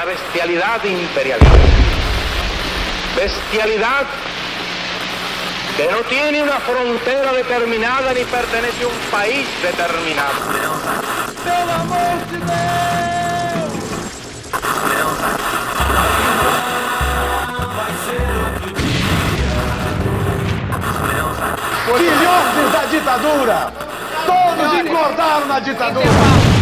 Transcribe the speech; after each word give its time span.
la 0.00 0.06
bestialidad 0.06 0.82
imperialista. 0.82 1.58
Bestialidad 3.16 4.06
que 5.76 5.88
no 5.90 5.98
tiene 6.08 6.42
una 6.42 6.58
frontera 6.60 7.34
determinada 7.34 8.14
ni 8.14 8.24
pertenece 8.24 8.84
a 8.84 8.86
un 8.86 8.98
país 9.10 9.46
determinado. 9.62 10.32
Filhotes 21.98 22.72
da 22.72 22.84
ditadura! 22.86 23.72
Todos 24.26 24.78
engordaram 24.80 25.46
na 25.46 25.58
ditadura! 25.60 26.59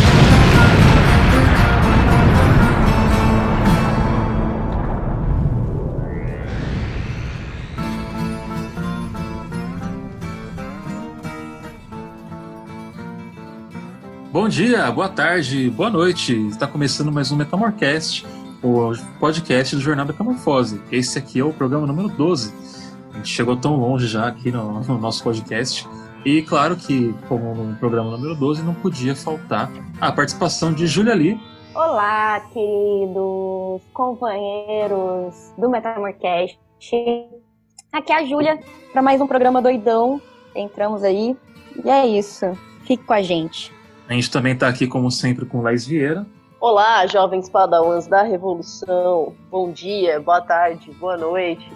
Bom 14.40 14.48
dia, 14.48 14.88
boa 14.92 15.08
tarde, 15.08 15.68
boa 15.68 15.90
noite. 15.90 16.46
Está 16.46 16.64
começando 16.64 17.10
mais 17.10 17.32
um 17.32 17.36
Metamorcast, 17.36 18.24
o 18.62 18.92
podcast 19.18 19.74
do 19.74 19.82
Jornal 19.82 20.06
Metamorfose. 20.06 20.80
Esse 20.92 21.18
aqui 21.18 21.40
é 21.40 21.44
o 21.44 21.52
programa 21.52 21.88
número 21.88 22.08
12. 22.08 22.54
A 23.12 23.16
gente 23.16 23.30
chegou 23.30 23.56
tão 23.56 23.74
longe 23.74 24.06
já 24.06 24.28
aqui 24.28 24.52
no, 24.52 24.80
no 24.80 24.96
nosso 24.96 25.24
podcast. 25.24 25.88
E 26.24 26.40
claro 26.42 26.76
que, 26.76 27.12
como 27.28 27.52
no 27.52 27.74
programa 27.78 28.12
número 28.12 28.36
12, 28.36 28.62
não 28.62 28.74
podia 28.74 29.16
faltar 29.16 29.72
a 30.00 30.12
participação 30.12 30.72
de 30.72 30.86
Júlia 30.86 31.16
Lee. 31.16 31.40
Olá, 31.74 32.38
queridos 32.52 33.82
companheiros 33.92 35.52
do 35.58 35.68
Metamorcast. 35.68 36.56
Aqui 37.92 38.12
é 38.12 38.14
a 38.14 38.24
Júlia 38.24 38.60
para 38.92 39.02
mais 39.02 39.20
um 39.20 39.26
programa 39.26 39.60
doidão. 39.60 40.22
Entramos 40.54 41.02
aí. 41.02 41.36
E 41.84 41.90
é 41.90 42.06
isso. 42.06 42.56
Fique 42.84 43.02
com 43.02 43.12
a 43.12 43.20
gente. 43.20 43.76
A 44.08 44.14
gente 44.14 44.30
também 44.30 44.54
está 44.54 44.66
aqui, 44.66 44.86
como 44.86 45.10
sempre, 45.10 45.44
com 45.44 45.60
Laís 45.60 45.86
Vieira. 45.86 46.26
Olá, 46.58 47.06
jovens 47.06 47.50
padawans 47.50 48.06
da 48.06 48.22
Revolução. 48.22 49.34
Bom 49.50 49.70
dia, 49.70 50.18
boa 50.18 50.40
tarde, 50.40 50.90
boa 50.92 51.18
noite. 51.18 51.70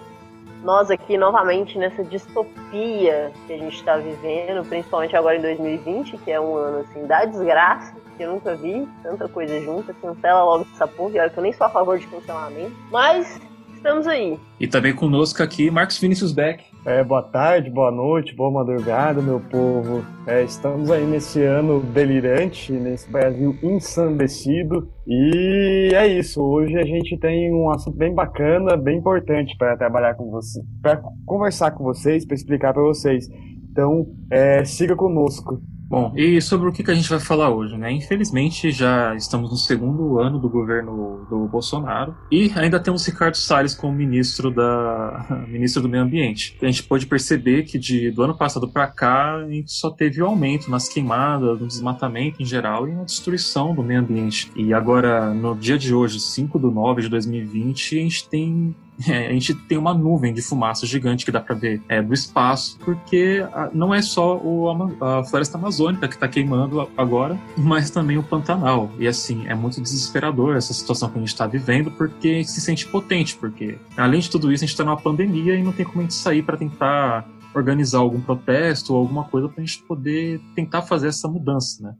Nós 0.63 0.89
aqui 0.89 1.15
novamente 1.15 1.77
nessa 1.77 2.03
distopia 2.03 3.31
que 3.45 3.53
a 3.53 3.57
gente 3.59 3.75
está 3.75 3.97
vivendo, 3.97 4.67
principalmente 4.67 5.15
agora 5.15 5.37
em 5.37 5.41
2020, 5.41 6.17
que 6.17 6.31
é 6.31 6.41
um 6.41 6.55
ano 6.55 6.79
assim 6.79 7.05
da 7.05 7.23
desgraça, 7.23 7.95
que 8.17 8.23
eu 8.23 8.31
nunca 8.33 8.55
vi 8.55 8.89
tanta 9.03 9.27
coisa 9.27 9.61
junta. 9.61 9.93
Cancela 9.93 10.43
logo 10.43 10.65
essa 10.73 10.87
porra, 10.87 11.15
e 11.15 11.19
olha 11.19 11.29
que 11.29 11.37
eu 11.37 11.43
nem 11.43 11.53
sou 11.53 11.67
a 11.67 11.69
favor 11.69 11.99
de 11.99 12.07
cancelamento. 12.07 12.75
Mas 12.89 13.39
estamos 13.75 14.07
aí. 14.07 14.39
E 14.59 14.67
também 14.67 14.95
conosco 14.95 15.43
aqui, 15.43 15.69
Marcos 15.69 15.99
Vinícius 15.99 16.31
Beck. 16.31 16.72
É, 16.85 17.01
boa 17.01 17.23
tarde, 17.23 17.69
boa 17.69 17.89
noite, 17.89 18.35
boa 18.35 18.51
madrugada, 18.51 19.21
meu 19.21 19.39
povo. 19.39 20.03
É, 20.27 20.43
estamos 20.43 20.91
aí 20.91 21.05
nesse 21.05 21.41
ano 21.41 21.79
delirante, 21.79 22.73
nesse 22.73 23.09
Brasil 23.09 23.55
ensandecido. 23.63 24.89
E 25.07 25.91
é 25.93 26.05
isso. 26.05 26.41
Hoje 26.41 26.77
a 26.77 26.83
gente 26.83 27.17
tem 27.19 27.53
um 27.53 27.69
assunto 27.71 27.95
bem 27.95 28.13
bacana, 28.13 28.75
bem 28.75 28.97
importante 28.97 29.55
para 29.57 29.77
trabalhar 29.77 30.15
com 30.15 30.29
vocês, 30.29 30.65
para 30.81 31.01
conversar 31.25 31.71
com 31.71 31.85
vocês, 31.85 32.25
para 32.25 32.35
explicar 32.35 32.73
para 32.73 32.83
vocês. 32.83 33.29
Então, 33.71 34.05
é, 34.29 34.65
siga 34.65 34.93
conosco. 34.93 35.61
Bom, 35.87 36.11
e 36.15 36.41
sobre 36.41 36.69
o 36.69 36.71
que 36.71 36.89
a 36.89 36.95
gente 36.95 37.09
vai 37.09 37.19
falar 37.19 37.49
hoje, 37.49 37.77
né? 37.77 37.91
Infelizmente 37.91 38.71
já 38.71 39.13
estamos 39.15 39.51
no 39.51 39.57
segundo 39.57 40.19
ano 40.19 40.39
do 40.39 40.49
governo 40.49 41.25
do 41.29 41.47
Bolsonaro 41.47 42.15
e 42.31 42.51
ainda 42.55 42.79
temos 42.79 43.05
Ricardo 43.05 43.35
Salles 43.35 43.75
como 43.75 43.93
ministro 43.93 44.49
da 44.49 45.25
ministro 45.47 45.81
do 45.81 45.89
Meio 45.89 46.03
Ambiente. 46.03 46.57
A 46.61 46.65
gente 46.65 46.83
pode 46.83 47.05
perceber 47.05 47.63
que 47.63 47.77
de, 47.77 48.11
do 48.11 48.23
ano 48.23 48.35
passado 48.35 48.67
para 48.67 48.87
cá 48.87 49.35
a 49.35 49.47
gente 49.47 49.71
só 49.71 49.91
teve 49.91 50.21
um 50.21 50.27
aumento 50.27 50.69
nas 50.69 50.89
queimadas, 50.89 51.59
no 51.59 51.67
desmatamento 51.67 52.41
em 52.41 52.45
geral 52.45 52.87
e 52.87 52.93
na 52.93 53.03
destruição 53.03 53.75
do 53.75 53.83
meio 53.83 53.99
ambiente. 53.99 54.51
E 54.55 54.73
agora, 54.73 55.33
no 55.33 55.55
dia 55.55 55.77
de 55.77 55.93
hoje, 55.93 56.19
5 56.19 56.59
de 56.59 56.73
9 56.73 57.01
de 57.03 57.09
2020, 57.09 57.99
a 57.99 58.01
gente 58.01 58.29
tem 58.29 58.75
é, 59.07 59.27
a 59.27 59.33
gente 59.33 59.53
tem 59.53 59.77
uma 59.77 59.93
nuvem 59.93 60.33
de 60.33 60.41
fumaça 60.41 60.85
gigante 60.85 61.25
que 61.25 61.31
dá 61.31 61.39
para 61.39 61.55
ver 61.55 61.81
é, 61.89 62.01
do 62.01 62.13
espaço, 62.13 62.77
porque 62.83 63.45
a, 63.53 63.69
não 63.73 63.93
é 63.93 64.01
só 64.01 64.37
o, 64.37 64.93
a, 65.01 65.23
floresta 65.23 65.57
amazônica 65.57 66.07
que 66.07 66.15
está 66.15 66.27
queimando 66.27 66.87
agora, 66.97 67.37
mas 67.57 67.89
também 67.89 68.17
o 68.17 68.23
Pantanal. 68.23 68.91
E 68.99 69.07
assim, 69.07 69.47
é 69.47 69.55
muito 69.55 69.81
desesperador 69.81 70.55
essa 70.55 70.73
situação 70.73 71.09
que 71.09 71.17
a 71.17 71.19
gente 71.19 71.29
está 71.29 71.47
vivendo, 71.47 71.91
porque 71.91 72.43
se 72.43 72.61
sente 72.61 72.85
potente, 72.85 73.35
porque 73.35 73.77
além 73.97 74.19
de 74.19 74.29
tudo 74.29 74.51
isso, 74.51 74.63
a 74.63 74.67
gente 74.67 74.73
está 74.73 74.83
numa 74.83 74.97
pandemia 74.97 75.55
e 75.55 75.63
não 75.63 75.71
tem 75.71 75.85
como 75.85 75.99
a 75.99 76.03
gente 76.03 76.13
sair 76.13 76.43
para 76.43 76.57
tentar 76.57 77.27
organizar 77.53 77.99
algum 77.99 78.21
protesto 78.21 78.93
ou 78.93 78.99
alguma 78.99 79.23
coisa 79.25 79.47
para 79.47 79.61
a 79.61 79.65
gente 79.65 79.83
poder 79.83 80.39
tentar 80.55 80.81
fazer 80.81 81.07
essa 81.07 81.27
mudança, 81.27 81.83
né? 81.83 81.93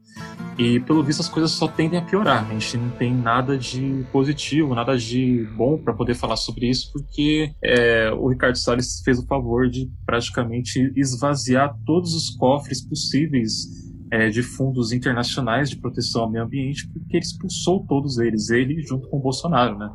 E 0.58 0.80
pelo 0.80 1.02
visto 1.02 1.20
as 1.20 1.28
coisas 1.28 1.50
só 1.50 1.66
tendem 1.66 1.98
a 1.98 2.02
piorar. 2.02 2.48
A 2.48 2.52
gente 2.52 2.76
não 2.76 2.90
tem 2.90 3.14
nada 3.14 3.58
de 3.58 4.04
positivo, 4.12 4.74
nada 4.74 4.96
de 4.96 5.48
bom 5.56 5.76
para 5.78 5.92
poder 5.92 6.14
falar 6.14 6.36
sobre 6.36 6.68
isso, 6.68 6.92
porque 6.92 7.52
é, 7.62 8.10
o 8.12 8.28
Ricardo 8.28 8.56
Salles 8.56 9.00
fez 9.04 9.18
o 9.18 9.26
favor 9.26 9.68
de 9.68 9.90
praticamente 10.06 10.92
esvaziar 10.96 11.76
todos 11.84 12.14
os 12.14 12.30
cofres 12.30 12.80
possíveis 12.86 13.83
é, 14.14 14.28
de 14.30 14.44
fundos 14.44 14.92
internacionais 14.92 15.68
de 15.68 15.76
proteção 15.76 16.22
ao 16.22 16.30
meio 16.30 16.44
ambiente, 16.44 16.86
porque 16.86 17.16
ele 17.16 17.24
expulsou 17.24 17.84
todos 17.84 18.18
eles, 18.18 18.48
ele 18.48 18.80
junto 18.80 19.08
com 19.08 19.16
o 19.16 19.20
Bolsonaro, 19.20 19.76
né? 19.76 19.90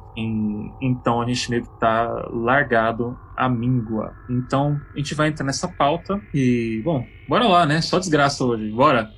Então 0.82 1.22
a 1.22 1.26
gente 1.26 1.50
meio 1.50 1.64
que 1.64 1.80
tá 1.80 2.28
largado 2.30 3.18
à 3.38 3.48
míngua. 3.48 4.14
Então 4.30 4.78
a 4.94 4.98
gente 4.98 5.16
vai 5.16 5.30
entrar 5.30 5.46
nessa 5.46 5.70
pauta 5.70 6.22
e, 6.34 6.82
bom, 6.84 7.06
bora 7.30 7.48
lá, 7.48 7.66
né? 7.66 7.80
Só 7.80 7.98
desgraça 7.98 8.44
hoje, 8.44 8.70
bora! 8.72 9.10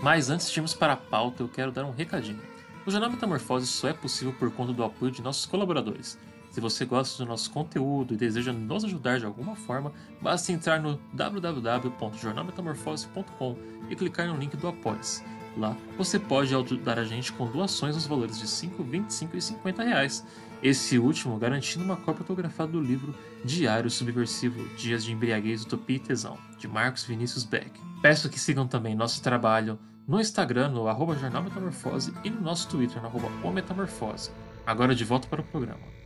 Mas 0.00 0.30
antes 0.30 0.50
de 0.50 0.58
irmos 0.58 0.72
para 0.72 0.94
a 0.94 0.96
pauta, 0.96 1.42
eu 1.42 1.48
quero 1.48 1.70
dar 1.70 1.84
um 1.84 1.92
recadinho. 1.92 2.40
O 2.86 2.90
Jornal 2.90 3.10
Metamorfose 3.10 3.66
só 3.66 3.88
é 3.88 3.92
possível 3.92 4.32
por 4.32 4.50
conta 4.50 4.72
do 4.72 4.82
apoio 4.82 5.12
de 5.12 5.20
nossos 5.20 5.44
colaboradores. 5.44 6.18
Se 6.58 6.60
você 6.60 6.84
gosta 6.84 7.22
do 7.22 7.28
nosso 7.28 7.52
conteúdo 7.52 8.14
e 8.14 8.16
deseja 8.16 8.52
nos 8.52 8.84
ajudar 8.84 9.20
de 9.20 9.24
alguma 9.24 9.54
forma, 9.54 9.92
basta 10.20 10.50
entrar 10.50 10.82
no 10.82 10.98
www.jornalmetamorfose.com 11.12 13.56
e 13.88 13.94
clicar 13.94 14.26
no 14.26 14.36
link 14.36 14.56
do 14.56 14.66
Apoia-se. 14.66 15.22
Lá 15.56 15.76
você 15.96 16.18
pode 16.18 16.52
ajudar 16.52 16.98
a 16.98 17.04
gente 17.04 17.32
com 17.32 17.46
doações 17.46 17.94
nos 17.94 18.08
valores 18.08 18.40
de 18.40 18.48
5, 18.48 18.82
25 18.82 19.36
e 19.36 19.40
50 19.40 19.84
reais. 19.84 20.26
Esse 20.60 20.98
último 20.98 21.38
garantindo 21.38 21.84
uma 21.84 21.94
cópia 21.94 22.22
autografada 22.22 22.72
do 22.72 22.80
livro 22.80 23.14
Diário 23.44 23.88
Subversivo 23.88 24.68
Dias 24.76 25.04
de 25.04 25.12
Embriaguez, 25.12 25.62
Utopia 25.62 25.94
e 25.94 26.00
Tesão, 26.00 26.36
de 26.58 26.66
Marcos 26.66 27.04
Vinícius 27.04 27.44
Beck. 27.44 27.70
Peço 28.02 28.28
que 28.28 28.40
sigam 28.40 28.66
também 28.66 28.96
nosso 28.96 29.22
trabalho 29.22 29.78
no 30.08 30.20
Instagram, 30.20 30.70
no 30.70 30.88
arroba 30.88 31.14
Jornal 31.14 31.44
Metamorfose, 31.44 32.12
e 32.24 32.30
no 32.30 32.40
nosso 32.40 32.68
Twitter, 32.68 33.00
no 33.00 33.06
arroba 33.06 33.28
o 33.44 33.52
Metamorfose. 33.52 34.32
Agora 34.66 34.92
de 34.92 35.04
volta 35.04 35.28
para 35.28 35.40
o 35.40 35.44
programa. 35.44 35.97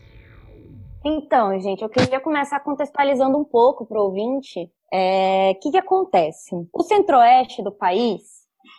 Então, 1.05 1.59
gente, 1.59 1.83
eu 1.83 1.89
queria 1.89 2.21
começar 2.21 2.61
contextualizando 2.61 3.37
um 3.37 3.45
pouco 3.45 3.85
para 3.85 3.99
o 3.99 4.05
ouvinte 4.05 4.61
o 4.61 4.71
é, 4.93 5.55
que, 5.55 5.71
que 5.71 5.79
acontece. 5.79 6.55
O 6.73 6.83
centro-oeste 6.83 7.63
do 7.63 7.73
país, 7.73 8.23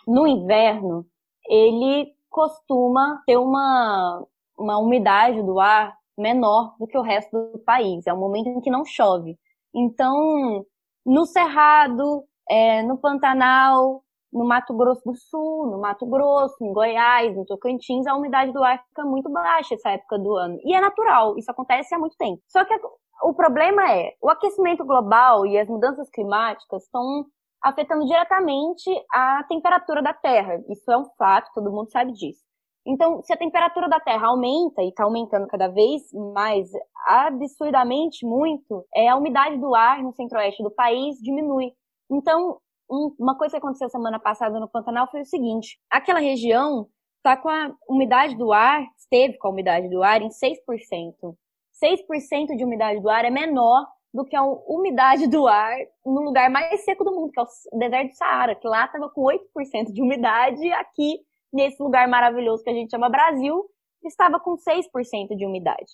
no 0.06 0.26
inverno, 0.26 1.06
ele 1.46 2.14
costuma 2.30 3.22
ter 3.26 3.36
uma, 3.36 4.24
uma 4.58 4.78
umidade 4.78 5.42
do 5.42 5.60
ar 5.60 5.96
menor 6.16 6.74
do 6.78 6.86
que 6.86 6.96
o 6.96 7.02
resto 7.02 7.52
do 7.52 7.58
país. 7.58 8.06
É 8.06 8.14
um 8.14 8.20
momento 8.20 8.48
em 8.48 8.60
que 8.60 8.70
não 8.70 8.84
chove. 8.84 9.36
Então, 9.74 10.64
no 11.04 11.26
Cerrado, 11.26 12.24
é, 12.48 12.82
no 12.82 12.96
Pantanal, 12.96 14.03
no 14.34 14.44
Mato 14.44 14.74
Grosso 14.76 15.02
do 15.04 15.14
Sul, 15.14 15.70
no 15.70 15.80
Mato 15.80 16.04
Grosso, 16.04 16.56
em 16.60 16.72
Goiás, 16.72 17.36
no 17.36 17.46
Tocantins, 17.46 18.04
a 18.06 18.16
umidade 18.16 18.52
do 18.52 18.62
ar 18.64 18.82
fica 18.88 19.04
muito 19.04 19.30
baixa 19.30 19.74
essa 19.74 19.90
época 19.90 20.18
do 20.18 20.34
ano. 20.34 20.58
E 20.64 20.74
é 20.74 20.80
natural, 20.80 21.38
isso 21.38 21.50
acontece 21.50 21.94
há 21.94 21.98
muito 21.98 22.16
tempo. 22.16 22.42
Só 22.48 22.64
que 22.64 22.74
o 23.22 23.32
problema 23.32 23.88
é, 23.92 24.12
o 24.20 24.28
aquecimento 24.28 24.84
global 24.84 25.46
e 25.46 25.56
as 25.56 25.68
mudanças 25.68 26.10
climáticas 26.10 26.82
estão 26.82 27.24
afetando 27.62 28.04
diretamente 28.04 28.90
a 29.12 29.44
temperatura 29.48 30.02
da 30.02 30.12
Terra. 30.12 30.60
Isso 30.68 30.90
é 30.90 30.98
um 30.98 31.06
fato, 31.16 31.50
todo 31.54 31.72
mundo 31.72 31.90
sabe 31.90 32.12
disso. 32.12 32.42
Então, 32.86 33.22
se 33.22 33.32
a 33.32 33.36
temperatura 33.36 33.88
da 33.88 33.98
Terra 33.98 34.26
aumenta 34.26 34.82
e 34.82 34.88
está 34.88 35.04
aumentando 35.04 35.46
cada 35.46 35.68
vez 35.68 36.02
mais 36.34 36.68
absurdamente 37.06 38.26
muito, 38.26 38.84
é 38.94 39.08
a 39.08 39.16
umidade 39.16 39.56
do 39.58 39.74
ar 39.74 40.02
no 40.02 40.12
centro-oeste 40.12 40.62
do 40.62 40.70
país 40.70 41.16
diminui. 41.22 41.72
Então, 42.10 42.58
um, 42.90 43.14
uma 43.18 43.36
coisa 43.36 43.52
que 43.52 43.58
aconteceu 43.58 43.88
semana 43.88 44.18
passada 44.18 44.58
no 44.60 44.68
Pantanal 44.68 45.10
foi 45.10 45.22
o 45.22 45.26
seguinte: 45.26 45.78
aquela 45.90 46.20
região 46.20 46.88
está 47.18 47.36
com 47.36 47.48
a 47.48 47.74
umidade 47.88 48.36
do 48.36 48.52
ar, 48.52 48.84
esteve 48.98 49.38
com 49.38 49.48
a 49.48 49.50
umidade 49.50 49.88
do 49.88 50.02
ar 50.02 50.20
em 50.20 50.28
6%. 50.28 51.34
6% 51.82 52.56
de 52.56 52.64
umidade 52.64 53.00
do 53.00 53.08
ar 53.08 53.24
é 53.24 53.30
menor 53.30 53.86
do 54.12 54.24
que 54.24 54.36
a 54.36 54.44
umidade 54.44 55.26
do 55.26 55.46
ar 55.48 55.74
no 56.04 56.22
lugar 56.22 56.48
mais 56.48 56.84
seco 56.84 57.02
do 57.02 57.10
mundo, 57.10 57.32
que 57.32 57.40
é 57.40 57.42
o 57.42 57.78
deserto 57.78 58.10
do 58.10 58.16
Saara, 58.16 58.54
que 58.54 58.68
lá 58.68 58.84
estava 58.84 59.08
com 59.10 59.22
8% 59.22 59.92
de 59.92 60.00
umidade 60.00 60.64
e 60.64 60.72
aqui 60.72 61.18
nesse 61.52 61.82
lugar 61.82 62.06
maravilhoso 62.06 62.62
que 62.62 62.70
a 62.70 62.74
gente 62.74 62.90
chama 62.90 63.08
Brasil, 63.08 63.64
estava 64.04 64.38
com 64.38 64.54
6% 64.56 65.36
de 65.36 65.46
umidade. 65.46 65.92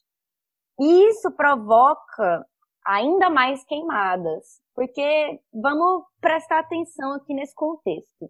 E 0.79 1.09
isso 1.09 1.31
provoca 1.33 2.45
ainda 2.91 3.31
mais 3.31 3.63
queimadas, 3.65 4.61
porque 4.75 5.41
vamos 5.55 6.05
prestar 6.21 6.59
atenção 6.59 7.13
aqui 7.13 7.33
nesse 7.33 7.55
contexto. 7.55 8.29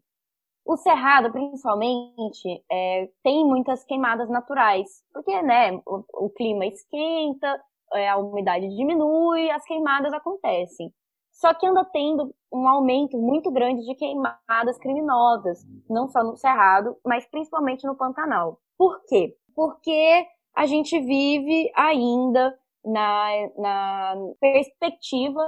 O 0.66 0.76
cerrado, 0.76 1.32
principalmente, 1.32 2.62
é, 2.70 3.08
tem 3.22 3.42
muitas 3.46 3.82
queimadas 3.84 4.28
naturais, 4.28 4.86
porque 5.14 5.40
né, 5.40 5.72
o, 5.86 6.26
o 6.26 6.30
clima 6.30 6.66
esquenta, 6.66 7.58
é, 7.94 8.10
a 8.10 8.18
umidade 8.18 8.68
diminui, 8.68 9.50
as 9.50 9.64
queimadas 9.64 10.12
acontecem. 10.12 10.92
Só 11.32 11.54
que 11.54 11.66
anda 11.66 11.82
tendo 11.86 12.34
um 12.52 12.68
aumento 12.68 13.16
muito 13.16 13.50
grande 13.50 13.82
de 13.86 13.94
queimadas 13.94 14.78
criminosas, 14.78 15.64
não 15.88 16.06
só 16.06 16.22
no 16.22 16.36
Cerrado, 16.36 16.96
mas 17.04 17.26
principalmente 17.30 17.86
no 17.86 17.96
Pantanal. 17.96 18.58
Por 18.76 19.00
quê? 19.06 19.34
Porque 19.54 20.26
a 20.54 20.66
gente 20.66 21.00
vive 21.00 21.72
ainda 21.74 22.54
na, 22.84 23.28
na 23.58 24.14
perspectiva 24.40 25.42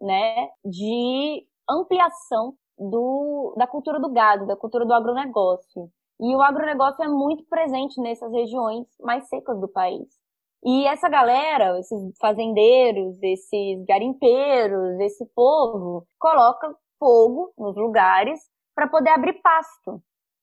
né, 0.00 0.48
de 0.64 1.46
ampliação 1.68 2.54
do, 2.78 3.54
da 3.56 3.66
cultura 3.66 3.98
do 4.00 4.12
gado, 4.12 4.46
da 4.46 4.56
cultura 4.56 4.86
do 4.86 4.94
agronegócio. 4.94 5.90
E 6.20 6.34
o 6.34 6.42
agronegócio 6.42 7.04
é 7.04 7.08
muito 7.08 7.44
presente 7.48 8.00
nessas 8.00 8.32
regiões 8.32 8.86
mais 9.00 9.28
secas 9.28 9.60
do 9.60 9.68
país. 9.68 10.08
E 10.64 10.86
essa 10.86 11.08
galera, 11.08 11.78
esses 11.78 12.18
fazendeiros, 12.18 13.16
esses 13.22 13.84
garimpeiros, 13.86 14.98
esse 15.00 15.24
povo, 15.34 16.04
coloca 16.18 16.74
fogo 16.98 17.52
nos 17.56 17.76
lugares 17.76 18.40
para 18.74 18.88
poder 18.88 19.10
abrir 19.10 19.40
pasto, 19.40 20.02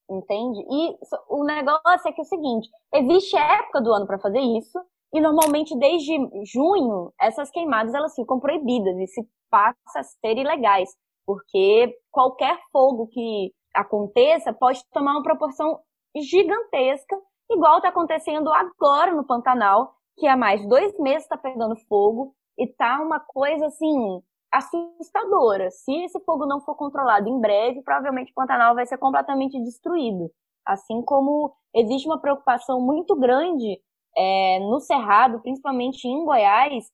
entende? 0.09 0.59
E 0.69 0.98
o 1.30 1.44
negócio 1.44 2.07
é 2.07 2.13
que 2.13 2.21
é 2.21 2.24
o 2.24 2.27
seguinte: 2.27 2.69
existe 2.94 3.36
época 3.36 3.81
do 3.81 3.94
ano 3.94 4.07
para 4.07 4.19
fazer 4.19 4.39
isso, 4.39 4.80
e 5.15 5.21
normalmente 5.21 5.73
desde 5.77 6.13
junho 6.44 7.13
essas 7.19 7.50
queimadas 7.50 7.94
elas 7.94 8.13
ficam 8.13 8.38
proibidas 8.38 8.97
e 8.97 9.07
se 9.07 9.25
passa 9.50 10.00
a 10.00 10.03
ser 10.03 10.38
ilegais, 10.38 10.89
porque 11.25 11.97
qualquer 12.12 12.59
fogo 12.69 13.07
que 13.07 13.53
aconteça 13.73 14.51
pode 14.51 14.83
tomar 14.91 15.13
uma 15.13 15.23
proporção 15.23 15.79
gigantesca, 16.17 17.17
igual 17.50 17.77
está 17.77 17.88
acontecendo 17.88 18.51
agora 18.51 19.13
no 19.13 19.25
Pantanal, 19.25 19.94
que 20.17 20.27
há 20.27 20.35
mais 20.35 20.67
dois 20.67 20.94
meses 21.00 21.23
está 21.23 21.38
pegando 21.38 21.77
fogo 21.88 22.35
e 22.57 22.67
tá 22.67 23.00
uma 23.01 23.21
coisa 23.21 23.67
assim 23.67 24.21
assustadora. 24.51 25.71
Se 25.71 25.94
esse 26.03 26.19
fogo 26.25 26.45
não 26.45 26.59
for 26.59 26.75
controlado 26.75 27.29
em 27.29 27.39
breve, 27.39 27.81
provavelmente 27.83 28.31
o 28.31 28.35
Pantanal 28.35 28.75
vai 28.75 28.85
ser 28.85 28.97
completamente 28.97 29.57
destruído. 29.63 30.29
Assim 30.65 31.01
como 31.03 31.56
existe 31.73 32.06
uma 32.06 32.19
preocupação 32.19 32.81
muito 32.81 33.15
grande 33.15 33.79
é, 34.17 34.59
no 34.59 34.79
Cerrado, 34.79 35.41
principalmente 35.41 36.07
em 36.07 36.23
Goiás, 36.23 36.85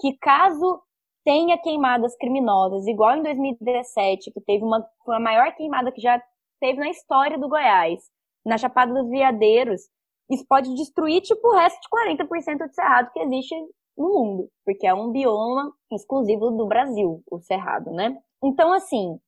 que 0.00 0.16
caso 0.18 0.82
tenha 1.24 1.56
queimadas 1.58 2.16
criminosas, 2.16 2.86
igual 2.86 3.16
em 3.16 3.22
2017, 3.22 4.30
que 4.30 4.40
teve 4.40 4.64
uma, 4.64 4.86
foi 5.04 5.16
a 5.16 5.20
maior 5.20 5.54
queimada 5.54 5.90
que 5.90 6.00
já 6.00 6.22
teve 6.60 6.78
na 6.78 6.90
história 6.90 7.38
do 7.38 7.48
Goiás, 7.48 8.00
na 8.44 8.58
Chapada 8.58 8.92
dos 8.92 9.08
Veadeiros, 9.08 9.82
isso 10.30 10.44
pode 10.48 10.74
destruir, 10.74 11.20
tipo, 11.22 11.48
o 11.48 11.56
resto 11.56 11.80
de 11.80 11.88
40% 11.88 12.68
de 12.68 12.74
cerrado 12.74 13.12
que 13.12 13.20
existe 13.20 13.54
no 13.96 14.08
mundo, 14.08 14.48
porque 14.64 14.86
é 14.86 14.94
um 14.94 15.10
bioma 15.10 15.72
exclusivo 15.92 16.50
do 16.50 16.66
Brasil, 16.66 17.22
o 17.30 17.38
cerrado, 17.40 17.90
né? 17.90 18.18
Então, 18.42 18.72
assim, 18.72 19.18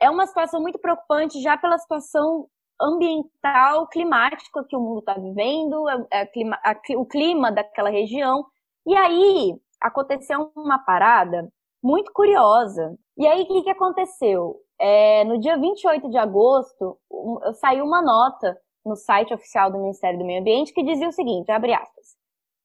é 0.00 0.10
uma 0.10 0.26
situação 0.26 0.60
muito 0.60 0.78
preocupante 0.78 1.40
já 1.40 1.56
pela 1.56 1.78
situação 1.78 2.48
ambiental, 2.80 3.86
climática 3.88 4.64
que 4.68 4.76
o 4.76 4.80
mundo 4.80 5.00
está 5.00 5.14
vivendo, 5.14 5.88
é, 5.88 6.06
é 6.10 6.26
clima, 6.26 6.58
a, 6.64 6.74
o 6.96 7.06
clima 7.06 7.52
daquela 7.52 7.90
região. 7.90 8.44
E 8.86 8.94
aí 8.94 9.58
aconteceu 9.80 10.50
uma 10.56 10.78
parada 10.78 11.50
muito 11.82 12.12
curiosa. 12.12 12.96
E 13.16 13.26
aí 13.26 13.42
o 13.42 13.46
que, 13.46 13.62
que 13.62 13.70
aconteceu? 13.70 14.56
É, 14.78 15.24
no 15.24 15.38
dia 15.38 15.56
28 15.56 16.10
de 16.10 16.18
agosto, 16.18 16.98
um, 17.10 17.38
saiu 17.54 17.84
uma 17.84 18.02
nota 18.02 18.58
no 18.84 18.94
site 18.94 19.32
oficial 19.32 19.70
do 19.70 19.78
Ministério 19.78 20.18
do 20.18 20.24
Meio 20.24 20.40
Ambiente 20.40 20.72
que 20.72 20.82
dizia 20.82 21.08
o 21.08 21.12
seguinte, 21.12 21.50
abre 21.50 21.72
aspas. 21.72 22.16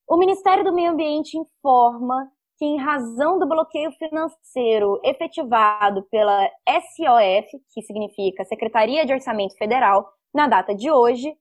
O 0.08 0.18
Ministério 0.18 0.64
do 0.64 0.74
Meio 0.74 0.92
Ambiente 0.92 1.38
informa 1.38 2.30
que 2.62 2.66
em 2.66 2.78
razão 2.78 3.40
do 3.40 3.48
bloqueio 3.48 3.92
financeiro 3.94 5.02
efetivado 5.04 6.04
pela 6.12 6.48
SOF, 6.70 7.48
que 7.74 7.82
significa 7.82 8.46
Secretaria 8.46 9.04
de 9.04 9.12
Orçamento 9.12 9.58
Federal, 9.58 10.08
na 10.32 10.48
data 10.48 10.76
de 10.76 10.92
hoje, 10.92 11.34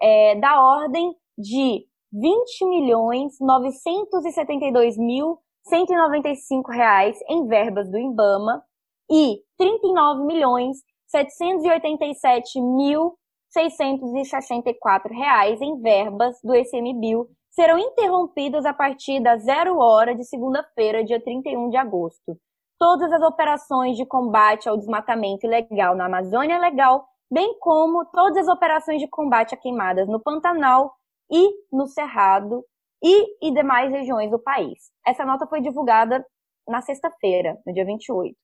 é 0.00 0.36
da 0.36 0.62
ordem 0.62 1.12
de 1.36 1.84
20 2.12 2.66
milhões 2.66 3.32
972 3.40 4.96
mil 4.96 5.40
195 5.64 6.70
reais 6.70 7.18
em 7.28 7.48
verbas 7.48 7.90
do 7.90 7.98
IBAMA 7.98 8.62
e 9.10 9.40
39 9.58 10.24
milhões 10.24 10.76
787 11.08 12.60
mil 12.60 13.18
664 13.48 15.12
reais 15.12 15.60
em 15.60 15.80
verbas 15.80 16.36
do 16.44 16.54
ICMBio 16.54 17.26
serão 17.50 17.78
interrompidas 17.78 18.64
a 18.64 18.72
partir 18.72 19.20
da 19.20 19.36
zero 19.36 19.78
hora 19.78 20.14
de 20.14 20.24
segunda-feira, 20.24 21.04
dia 21.04 21.22
31 21.22 21.70
de 21.70 21.76
agosto. 21.76 22.38
Todas 22.78 23.12
as 23.12 23.22
operações 23.22 23.96
de 23.96 24.06
combate 24.06 24.68
ao 24.68 24.76
desmatamento 24.76 25.46
ilegal 25.46 25.94
na 25.94 26.06
Amazônia 26.06 26.58
Legal, 26.58 27.06
bem 27.30 27.58
como 27.58 28.06
todas 28.06 28.48
as 28.48 28.48
operações 28.48 29.00
de 29.00 29.08
combate 29.08 29.54
a 29.54 29.58
queimadas 29.58 30.08
no 30.08 30.20
Pantanal 30.20 30.94
e 31.30 31.50
no 31.70 31.86
Cerrado 31.86 32.64
e, 33.02 33.48
e 33.48 33.52
demais 33.52 33.90
regiões 33.90 34.30
do 34.30 34.38
país. 34.38 34.90
Essa 35.06 35.24
nota 35.24 35.46
foi 35.46 35.60
divulgada 35.60 36.24
na 36.66 36.80
sexta-feira, 36.80 37.58
no 37.66 37.72
dia 37.72 37.84
28. 37.84 38.36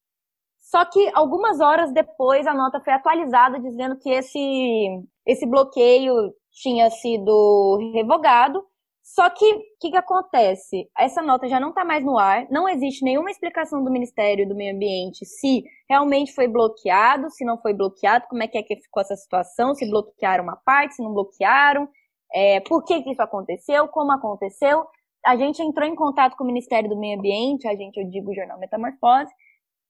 Só 0.59 0.85
que 0.85 1.11
algumas 1.15 1.61
horas 1.61 1.93
depois 1.93 2.47
a 2.47 2.55
nota 2.55 2.81
foi 2.81 2.93
atualizada 2.93 3.61
dizendo 3.61 3.97
que 3.99 4.11
esse, 4.11 5.01
esse 5.25 5.47
bloqueio 5.47 6.35
tinha 6.51 6.91
sido 6.91 7.79
revogado. 7.95 8.65
Só 9.07 9.31
que 9.31 9.45
o 9.45 9.61
que, 9.81 9.91
que 9.93 9.97
acontece? 9.97 10.91
Essa 10.99 11.23
nota 11.23 11.47
já 11.47 11.61
não 11.61 11.69
está 11.69 11.85
mais 11.85 12.05
no 12.05 12.19
ar, 12.19 12.45
não 12.51 12.69
existe 12.69 13.05
nenhuma 13.05 13.31
explicação 13.31 13.85
do 13.85 13.91
Ministério 13.91 14.49
do 14.49 14.55
Meio 14.57 14.75
Ambiente 14.75 15.25
se 15.25 15.63
realmente 15.89 16.35
foi 16.35 16.49
bloqueado, 16.49 17.31
se 17.31 17.45
não 17.45 17.57
foi 17.57 17.73
bloqueado, 17.73 18.27
como 18.29 18.43
é 18.43 18.49
que, 18.49 18.59
é 18.59 18.65
que 18.65 18.75
ficou 18.75 19.01
essa 19.01 19.15
situação, 19.15 19.77
se 19.77 19.89
bloquearam 19.89 20.43
uma 20.43 20.57
parte, 20.57 20.97
se 20.97 21.03
não 21.05 21.15
bloquearam, 21.15 21.89
é, 22.35 22.59
por 22.59 22.85
que, 22.85 23.01
que 23.01 23.13
isso 23.13 23.23
aconteceu, 23.23 23.87
como 23.87 24.11
aconteceu. 24.11 24.85
A 25.25 25.37
gente 25.37 25.63
entrou 25.63 25.89
em 25.89 25.95
contato 25.95 26.37
com 26.37 26.43
o 26.43 26.47
Ministério 26.47 26.91
do 26.91 26.99
Meio 26.99 27.17
Ambiente, 27.17 27.69
a 27.69 27.77
gente, 27.77 28.01
eu 28.01 28.11
digo, 28.11 28.33
o 28.33 28.35
jornal 28.35 28.59
Metamorfose, 28.59 29.33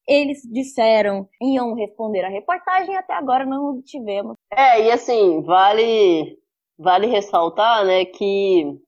eles 0.07 0.43
disseram 0.53 1.27
iam 1.41 1.75
responder 1.75 2.23
a 2.23 2.29
reportagem 2.29 2.95
e 2.95 2.99
até 2.99 3.15
agora 3.15 3.47
não 3.47 3.81
tivemos. 3.83 4.35
É, 4.53 4.83
e 4.83 4.91
assim, 4.91 5.41
vale 5.41 6.39
vale 6.79 7.07
ressaltar, 7.07 7.87
né, 7.87 8.05
que 8.05 8.79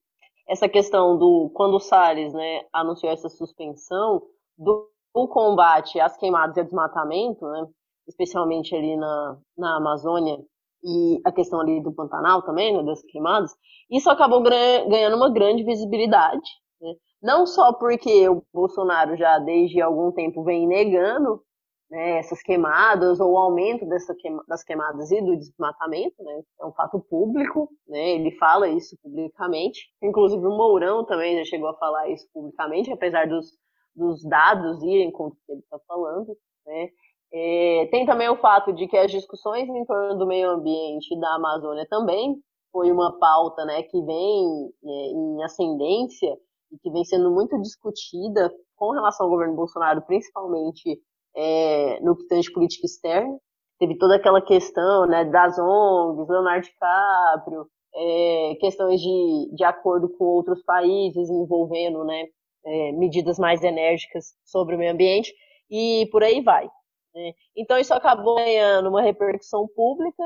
essa 0.49 0.69
questão 0.69 1.19
do 1.19 1.51
quando 1.55 1.75
o 1.75 1.81
Salles, 1.81 2.33
né, 2.33 2.63
anunciou 2.73 3.13
essa 3.13 3.29
suspensão 3.29 4.23
do, 4.57 4.89
do 5.15 5.29
combate 5.29 6.01
às 6.01 6.17
queimadas 6.17 6.57
e 6.57 6.61
ao 6.61 6.65
desmatamento, 6.67 7.47
né, 7.47 7.67
especialmente 8.09 8.75
ali 8.75 8.97
na, 8.97 9.39
na 9.57 9.77
Amazônia 9.77 10.39
e 10.83 11.21
a 11.25 11.31
questão 11.31 11.61
ali 11.61 11.83
do 11.83 11.93
Pantanal 11.93 12.43
também, 12.43 12.75
né, 12.75 12.83
das 12.83 13.03
queimadas, 13.03 13.55
isso 13.91 14.09
acabou 14.09 14.43
ganhando 14.43 15.17
uma 15.17 15.31
grande 15.31 15.63
visibilidade, 15.63 16.49
né, 16.81 16.95
não 17.23 17.47
só 17.47 17.75
porque 17.75 18.27
o 18.29 18.43
Bolsonaro 18.53 19.17
já 19.17 19.39
desde 19.39 19.83
algum 19.83 20.11
tempo 20.13 20.43
vem 20.45 20.67
negando 20.67 21.43
né, 21.91 22.19
essas 22.19 22.43
queimadas 22.43 23.19
ou 23.21 23.33
o 23.33 23.39
aumento 23.39 23.87
dessa 23.87 24.15
queima, 24.15 24.45
das 24.47 24.63
queimadas 24.63 25.11
e 25.11 25.21
do 25.23 25.37
desmatamento, 25.37 26.23
né, 26.23 26.43
é 26.61 26.67
um 26.67 26.73
fato 26.73 27.01
público, 27.01 27.69
né, 27.87 28.11
ele 28.11 28.33
fala 28.33 28.69
isso 28.69 28.97
publicamente. 29.03 29.89
Inclusive 30.03 30.45
o 30.45 30.57
Mourão 30.57 31.05
também 31.05 31.39
já 31.39 31.45
chegou 31.45 31.69
a 31.69 31.79
falar 31.79 32.09
isso 32.11 32.27
publicamente, 32.33 32.93
apesar 32.93 33.27
dos, 33.27 33.53
dos 33.95 34.23
dados 34.25 34.83
irem 34.83 35.11
contra 35.11 35.39
o 35.39 35.47
que 35.47 35.53
ele 35.53 35.61
está 35.61 35.79
falando. 35.87 36.37
Né. 36.67 36.89
É, 37.33 37.89
tem 37.91 38.07
também 38.07 38.29
o 38.29 38.37
fato 38.39 38.73
de 38.73 38.87
que 38.87 38.97
as 38.97 39.11
discussões 39.11 39.69
em 39.69 39.85
torno 39.85 40.19
do 40.19 40.27
meio 40.27 40.51
ambiente 40.51 41.15
e 41.15 41.21
da 41.21 41.35
Amazônia 41.35 41.87
também 41.89 42.37
foi 42.73 42.91
uma 42.91 43.19
pauta 43.19 43.65
né, 43.65 43.83
que 43.83 44.01
vem 44.03 44.71
é, 44.85 44.91
em 44.91 45.43
ascendência 45.43 46.37
e 46.71 46.79
que 46.79 46.91
vem 46.91 47.05
sendo 47.05 47.31
muito 47.31 47.61
discutida 47.61 48.53
com 48.77 48.93
relação 48.93 49.27
ao 49.27 49.31
governo 49.31 49.57
Bolsonaro, 49.57 50.03
principalmente 50.03 51.01
é, 51.39 52.01
no 52.01 52.17
que 52.17 52.27
tange 52.27 52.53
política 52.53 52.87
externa. 52.87 53.39
Teve 53.79 53.97
toda 53.97 54.17
aquela 54.17 54.43
questão 54.43 55.07
né, 55.07 55.25
das 55.25 55.57
ONGs, 55.59 56.29
Leonardo 56.29 56.67
DiCaprio, 56.67 57.67
é, 57.95 58.57
questões 58.61 59.01
de, 59.01 59.51
de 59.55 59.65
acordo 59.65 60.09
com 60.19 60.25
outros 60.25 60.63
países 60.65 61.31
envolvendo 61.31 62.05
né, 62.05 62.25
é, 62.67 62.93
medidas 62.93 63.39
mais 63.39 63.63
enérgicas 63.63 64.35
sobre 64.45 64.75
o 64.75 64.79
meio 64.79 64.93
ambiente 64.93 65.33
e 65.71 66.09
por 66.11 66.25
aí 66.25 66.43
vai. 66.43 66.69
Né? 67.15 67.33
Então 67.57 67.79
isso 67.79 67.95
acabou 67.95 68.37
ganhando 68.37 68.89
uma 68.89 69.01
repercussão 69.03 69.69
pública 69.77 70.25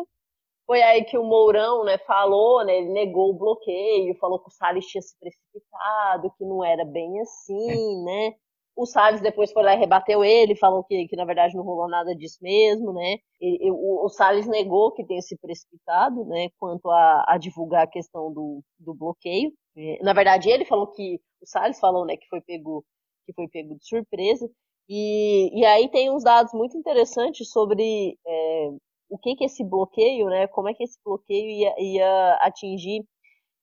foi 0.66 0.80
aí 0.82 1.04
que 1.04 1.18
o 1.18 1.24
Mourão, 1.24 1.84
né, 1.84 1.98
falou, 1.98 2.64
né, 2.64 2.78
ele 2.78 2.90
negou 2.90 3.30
o 3.30 3.38
bloqueio, 3.38 4.16
falou 4.18 4.38
que 4.38 4.48
o 4.48 4.52
Salles 4.52 4.86
tinha 4.86 5.02
se 5.02 5.18
precipitado, 5.18 6.32
que 6.38 6.44
não 6.44 6.64
era 6.64 6.84
bem 6.84 7.20
assim, 7.20 8.04
né? 8.04 8.32
O 8.74 8.86
Salles 8.86 9.20
depois 9.20 9.52
foi 9.52 9.62
lá 9.62 9.74
e 9.74 9.78
rebateu 9.78 10.24
ele, 10.24 10.56
falou 10.56 10.82
que, 10.84 11.06
que 11.06 11.16
na 11.16 11.24
verdade 11.24 11.54
não 11.54 11.62
rolou 11.62 11.88
nada 11.88 12.14
disso 12.14 12.38
mesmo, 12.40 12.92
né? 12.92 13.18
E, 13.40 13.68
e, 13.68 13.70
o, 13.70 14.04
o 14.04 14.08
Salles 14.08 14.46
negou 14.46 14.92
que 14.92 15.04
tenha 15.04 15.20
se 15.20 15.36
precipitado, 15.38 16.24
né, 16.24 16.48
quanto 16.58 16.88
a, 16.90 17.24
a 17.28 17.38
divulgar 17.38 17.82
a 17.84 17.90
questão 17.90 18.32
do, 18.32 18.62
do 18.78 18.94
bloqueio. 18.94 19.52
É, 19.76 20.02
na 20.02 20.12
verdade, 20.12 20.48
ele 20.48 20.64
falou 20.64 20.86
que 20.88 21.20
o 21.42 21.46
Salles 21.46 21.78
falou, 21.78 22.06
né, 22.06 22.16
que 22.16 22.26
foi 22.28 22.40
pego 22.40 22.84
que 23.26 23.32
foi 23.34 23.48
pego 23.48 23.76
de 23.76 23.86
surpresa. 23.86 24.48
E, 24.88 25.60
e 25.60 25.64
aí 25.64 25.88
tem 25.88 26.10
uns 26.10 26.24
dados 26.24 26.52
muito 26.52 26.76
interessantes 26.76 27.50
sobre 27.50 28.18
é, 28.26 28.68
o 29.08 29.18
que 29.18 29.36
que 29.36 29.44
esse 29.44 29.64
bloqueio, 29.64 30.26
né, 30.26 30.46
como 30.48 30.68
é 30.68 30.74
que 30.74 30.84
esse 30.84 30.98
bloqueio 31.04 31.48
ia, 31.48 31.74
ia 31.78 32.34
atingir 32.42 33.04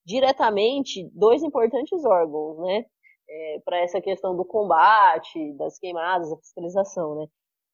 diretamente 0.06 1.10
dois 1.14 1.44
importantes 1.44 2.04
órgãos, 2.06 2.58
né, 2.60 2.86
é, 3.30 3.60
para 3.64 3.78
essa 3.80 4.02
questão 4.02 4.36
do 4.36 4.44
combate, 4.44 5.54
das 5.54 5.78
queimadas, 5.78 6.30
da 6.30 6.38
fiscalização, 6.38 7.16
né, 7.16 7.28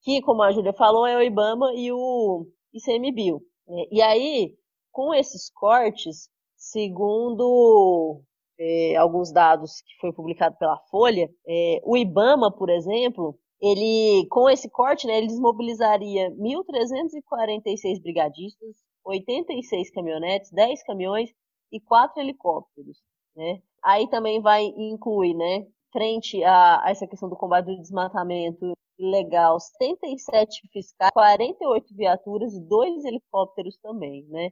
que, 0.03 0.21
como 0.21 0.43
a 0.43 0.51
Júlia 0.51 0.73
falou, 0.73 1.07
é 1.07 1.17
o 1.17 1.21
IBAMA 1.21 1.73
e 1.75 1.91
o 1.91 2.45
ICMBio. 2.73 3.41
Né? 3.67 3.85
E 3.91 4.01
aí, 4.01 4.55
com 4.91 5.13
esses 5.13 5.49
cortes, 5.49 6.29
segundo 6.55 8.21
é, 8.59 8.95
alguns 8.97 9.31
dados 9.31 9.81
que 9.81 9.95
foi 9.99 10.13
publicado 10.13 10.55
pela 10.57 10.77
Folha, 10.91 11.29
é, 11.47 11.81
o 11.83 11.97
IBAMA, 11.97 12.51
por 12.51 12.69
exemplo, 12.69 13.37
ele, 13.59 14.27
com 14.29 14.49
esse 14.49 14.69
corte, 14.69 15.07
né, 15.07 15.17
ele 15.17 15.27
desmobilizaria 15.27 16.29
1.346 16.31 18.01
brigadistas, 18.01 18.75
86 19.03 19.91
caminhonetes, 19.91 20.51
10 20.51 20.83
caminhões 20.83 21.31
e 21.71 21.79
4 21.79 22.21
helicópteros, 22.21 22.97
né? 23.35 23.59
Aí 23.85 24.09
também 24.09 24.41
vai 24.41 24.65
incluir, 24.65 25.35
né, 25.35 25.67
frente 25.93 26.43
a, 26.43 26.83
a 26.83 26.89
essa 26.89 27.05
questão 27.05 27.29
do 27.29 27.35
combate 27.35 27.67
do 27.67 27.81
desmatamento 27.81 28.73
ilegal, 28.97 29.59
77 29.59 30.67
fiscais, 30.73 31.11
48 31.13 31.95
viaturas 31.95 32.53
e 32.53 32.61
dois 32.61 33.05
helicópteros 33.05 33.77
também, 33.77 34.25
né? 34.29 34.49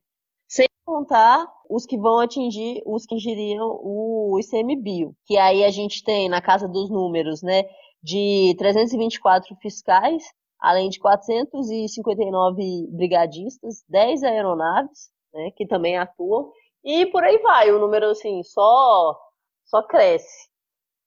Sem 0.48 0.68
contar 0.86 1.48
os 1.68 1.86
que 1.86 1.98
vão 1.98 2.20
atingir, 2.20 2.84
os 2.86 3.06
que 3.06 3.16
atingiriam 3.16 3.80
o 3.82 4.38
ICMBio, 4.40 5.16
que 5.26 5.36
aí 5.38 5.64
a 5.64 5.72
gente 5.72 6.04
tem 6.04 6.30
na 6.30 6.42
casa 6.42 6.68
dos 6.68 6.92
números, 6.92 7.42
né, 7.42 7.64
de 8.04 8.54
324 8.60 9.56
fiscais, 9.62 10.24
além 10.60 10.90
de 10.90 11.00
459 11.00 12.88
brigadistas, 12.92 13.84
10 13.90 14.24
aeronaves, 14.24 15.10
né, 15.34 15.50
que 15.56 15.66
também 15.66 15.98
atuam, 15.98 16.52
e 16.84 17.06
por 17.08 17.24
aí 17.24 17.38
vai, 17.40 17.72
o 17.72 17.80
número 17.80 18.08
assim 18.08 18.44
só 18.44 19.18
só 19.66 19.82
cresce. 19.84 20.50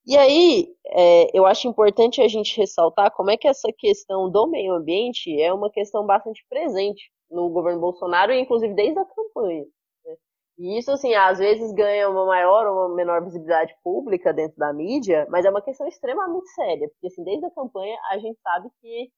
E 0.05 0.17
aí, 0.17 0.73
é, 0.87 1.37
eu 1.37 1.45
acho 1.45 1.67
importante 1.67 2.21
a 2.21 2.27
gente 2.29 2.57
ressaltar 2.57 3.11
como 3.11 3.29
é 3.29 3.37
que 3.37 3.47
essa 3.47 3.69
questão 3.77 4.29
do 4.31 4.47
meio 4.47 4.73
ambiente 4.73 5.29
é 5.41 5.53
uma 5.53 5.69
questão 5.69 6.05
bastante 6.05 6.45
presente 6.49 7.11
no 7.29 7.49
governo 7.49 7.81
Bolsonaro, 7.81 8.33
inclusive 8.33 8.73
desde 8.73 8.97
a 8.99 9.05
campanha. 9.05 9.65
Né? 10.05 10.15
E 10.59 10.79
isso, 10.79 10.91
assim, 10.91 11.13
às 11.13 11.39
vezes 11.39 11.73
ganha 11.73 12.09
uma 12.09 12.25
maior 12.25 12.65
ou 12.67 12.87
uma 12.87 12.95
menor 12.95 13.21
visibilidade 13.23 13.75
pública 13.83 14.33
dentro 14.33 14.57
da 14.57 14.71
mídia, 14.73 15.27
mas 15.29 15.45
é 15.45 15.49
uma 15.49 15.61
questão 15.61 15.85
extremamente 15.87 16.47
séria, 16.53 16.87
porque, 16.89 17.07
assim, 17.07 17.23
desde 17.25 17.45
a 17.45 17.51
campanha 17.51 17.97
a 18.09 18.17
gente 18.17 18.39
sabe 18.41 18.69
que 18.81 19.09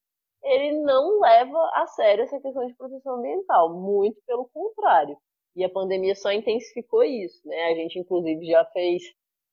ele 0.44 0.82
não 0.82 1.20
leva 1.20 1.60
a 1.75 1.86
sério 1.88 2.24
essa 2.24 2.39
questão 2.39 2.66
de 2.66 2.74
proteção 2.75 3.16
ambiental, 3.18 3.74
muito 3.75 4.20
pelo 4.25 4.50
contrário. 4.51 5.16
E 5.60 5.63
a 5.66 5.70
pandemia 5.70 6.16
só 6.16 6.32
intensificou 6.32 7.04
isso, 7.04 7.46
né? 7.46 7.66
A 7.66 7.75
gente, 7.75 8.00
inclusive, 8.00 8.46
já 8.46 8.63
fez, 8.66 9.04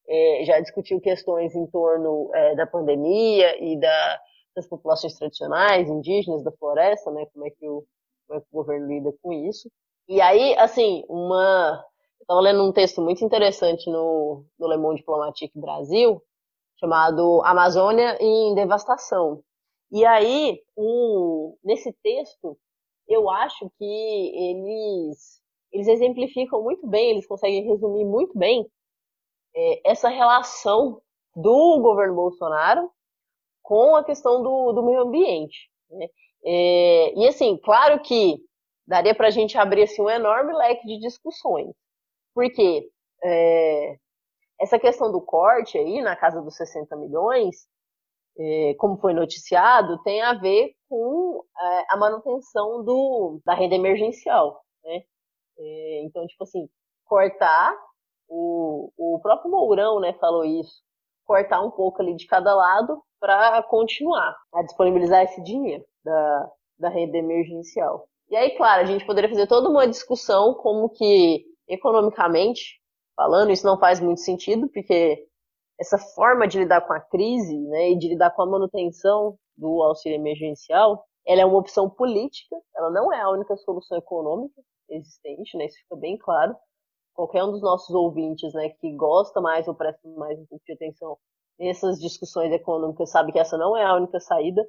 é, 0.09 0.45
já 0.45 0.61
discutiu 0.61 1.01
questões 1.01 1.55
em 1.55 1.67
torno 1.67 2.31
é, 2.33 2.55
da 2.55 2.67
pandemia 2.67 3.63
e 3.63 3.79
da, 3.79 4.21
das 4.55 4.69
populações 4.69 5.15
tradicionais, 5.15 5.89
indígenas, 5.89 6.45
da 6.45 6.53
floresta, 6.53 7.11
né? 7.11 7.27
Como 7.33 7.47
é 7.47 7.51
que 7.51 7.69
o 7.69 7.85
como 8.27 8.39
é 8.39 8.41
que 8.41 8.49
o 8.51 8.57
governo 8.57 8.89
lida 8.89 9.13
com 9.23 9.33
isso. 9.33 9.71
E 10.09 10.21
aí, 10.21 10.57
assim, 10.59 11.05
uma. 11.09 11.85
Eu 12.19 12.23
estava 12.23 12.41
lendo 12.41 12.65
um 12.65 12.73
texto 12.73 13.01
muito 13.01 13.25
interessante 13.25 13.89
no, 13.91 14.45
no 14.59 14.69
Le 14.69 14.77
Monde 14.77 15.01
Diplomatique 15.01 15.59
Brasil, 15.59 16.21
chamado 16.79 17.41
Amazônia 17.45 18.17
em 18.21 18.55
Devastação. 18.55 19.43
E 19.93 20.05
aí, 20.05 20.61
um, 20.77 21.57
nesse 21.63 21.93
texto, 22.03 22.59
eu 23.07 23.31
acho 23.31 23.71
que 23.79 23.85
eles, 23.85 25.41
eles 25.76 25.88
exemplificam 25.88 26.62
muito 26.62 26.87
bem, 26.87 27.11
eles 27.11 27.26
conseguem 27.26 27.64
resumir 27.64 28.04
muito 28.04 28.37
bem 28.37 28.66
é, 29.54 29.90
essa 29.90 30.09
relação 30.09 31.02
do 31.35 31.80
governo 31.80 32.14
Bolsonaro 32.14 32.90
com 33.62 33.95
a 33.95 34.02
questão 34.02 34.42
do, 34.42 34.73
do 34.73 34.83
meio 34.83 35.02
ambiente. 35.02 35.71
Né? 35.90 36.09
É, 36.45 37.12
e 37.14 37.28
assim, 37.28 37.59
claro 37.59 38.00
que 38.00 38.38
daria 38.87 39.14
para 39.14 39.26
a 39.28 39.30
gente 39.30 39.59
abrir 39.59 39.83
assim, 39.83 40.00
um 40.00 40.09
enorme 40.09 40.54
leque 40.54 40.87
de 40.87 40.99
discussões. 40.99 41.75
Porque 42.35 42.88
é, 43.23 43.99
essa 44.59 44.78
questão 44.78 45.12
do 45.12 45.21
corte 45.21 45.76
aí, 45.76 46.00
na 46.00 46.16
casa 46.16 46.40
dos 46.40 46.56
60 46.56 46.97
milhões, 46.97 47.66
é, 48.38 48.75
como 48.78 48.97
foi 48.97 49.12
noticiado, 49.12 50.02
tem 50.02 50.23
a 50.23 50.33
ver 50.33 50.75
com 50.88 51.45
é, 51.61 51.85
a 51.90 51.97
manutenção 51.99 52.83
do, 52.83 53.40
da 53.45 53.52
renda 53.52 53.75
emergencial. 53.75 54.62
Né? 54.83 55.02
É, 55.59 56.03
então, 56.05 56.27
tipo 56.27 56.43
assim, 56.45 56.69
cortar, 57.05 57.75
o, 58.29 58.91
o 58.97 59.21
próprio 59.21 59.51
Mourão 59.51 60.01
né, 60.01 60.13
falou 60.15 60.45
isso, 60.45 60.83
cortar 61.25 61.63
um 61.63 61.71
pouco 61.71 62.03
ali 62.03 62.15
de 62.15 62.27
cada 62.27 62.55
lado 62.55 63.03
para 63.21 63.63
continuar 63.65 64.37
a 64.53 64.63
disponibilizar 64.63 65.23
esse 65.23 65.43
dinheiro 65.43 65.85
da, 66.05 66.51
da 66.79 66.89
rede 66.89 67.17
emergencial. 67.17 68.09
E 68.29 68.37
aí, 68.37 68.57
claro, 68.57 68.83
a 68.83 68.85
gente 68.85 69.07
poderia 69.07 69.31
fazer 69.31 69.47
toda 69.47 69.69
uma 69.69 69.87
discussão 69.87 70.55
como 70.55 70.89
que, 70.91 71.45
economicamente 71.69 72.81
falando, 73.15 73.51
isso 73.51 73.67
não 73.67 73.79
faz 73.79 74.01
muito 74.01 74.21
sentido, 74.21 74.69
porque 74.69 75.27
essa 75.81 75.99
forma 75.99 76.47
de 76.47 76.59
lidar 76.59 76.83
com 76.83 76.93
a 76.93 77.01
crise 77.01 77.57
né, 77.57 77.93
e 77.93 77.99
de 77.99 78.09
lidar 78.09 78.31
com 78.31 78.43
a 78.43 78.47
manutenção 78.47 79.39
do 79.57 79.83
auxílio 79.83 80.17
emergencial, 80.17 81.05
ela 81.27 81.41
é 81.41 81.45
uma 81.45 81.59
opção 81.59 81.89
política, 81.89 82.57
ela 82.77 82.91
não 82.91 83.13
é 83.13 83.21
a 83.21 83.31
única 83.31 83.57
solução 83.57 83.97
econômica 83.97 84.61
existente, 84.88 85.57
né, 85.57 85.66
isso 85.66 85.78
fica 85.81 85.97
bem 85.97 86.16
claro. 86.19 86.55
Qualquer 87.14 87.45
um 87.45 87.50
dos 87.50 87.62
nossos 87.62 87.95
ouvintes 87.95 88.52
né, 88.52 88.69
que 88.69 88.93
gosta 88.93 89.40
mais 89.40 89.66
ou 89.66 89.75
presta 89.75 90.07
mais 90.11 90.38
um 90.38 90.47
pouco 90.47 90.64
de 90.66 90.73
atenção 90.75 91.16
nessas 91.59 91.99
discussões 91.99 92.52
econômicas 92.52 93.11
sabe 93.11 93.33
que 93.33 93.38
essa 93.38 93.57
não 93.57 93.76
é 93.76 93.85
a 93.85 93.95
única 93.95 94.21
saída. 94.21 94.66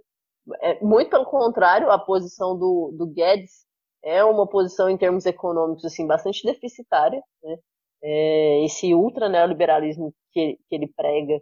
É, 0.62 0.82
muito 0.84 1.10
pelo 1.10 1.26
contrário, 1.26 1.92
a 1.92 2.00
posição 2.00 2.58
do, 2.58 2.94
do 2.98 3.08
Guedes 3.08 3.66
é 4.04 4.24
uma 4.24 4.48
posição 4.48 4.90
em 4.90 4.98
termos 4.98 5.26
econômicos 5.26 5.84
assim 5.84 6.08
bastante 6.08 6.46
deficitária. 6.46 7.22
Né? 7.44 7.58
É, 8.02 8.66
esse 8.66 8.94
ultra 8.94 9.28
neoliberalismo 9.28 10.14
que, 10.32 10.58
que 10.70 10.76
ele 10.76 10.88
prega 10.88 11.40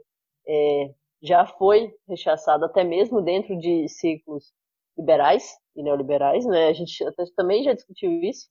é, 0.47 0.93
já 1.21 1.45
foi 1.45 1.93
rechaçado 2.07 2.65
até 2.65 2.83
mesmo 2.83 3.21
dentro 3.21 3.57
de 3.59 3.87
ciclos 3.87 4.51
liberais 4.97 5.55
e 5.75 5.83
neoliberais. 5.83 6.45
Né? 6.45 6.67
A 6.67 6.73
gente 6.73 7.03
até, 7.03 7.23
também 7.35 7.63
já 7.63 7.73
discutiu 7.73 8.11
isso 8.23 8.47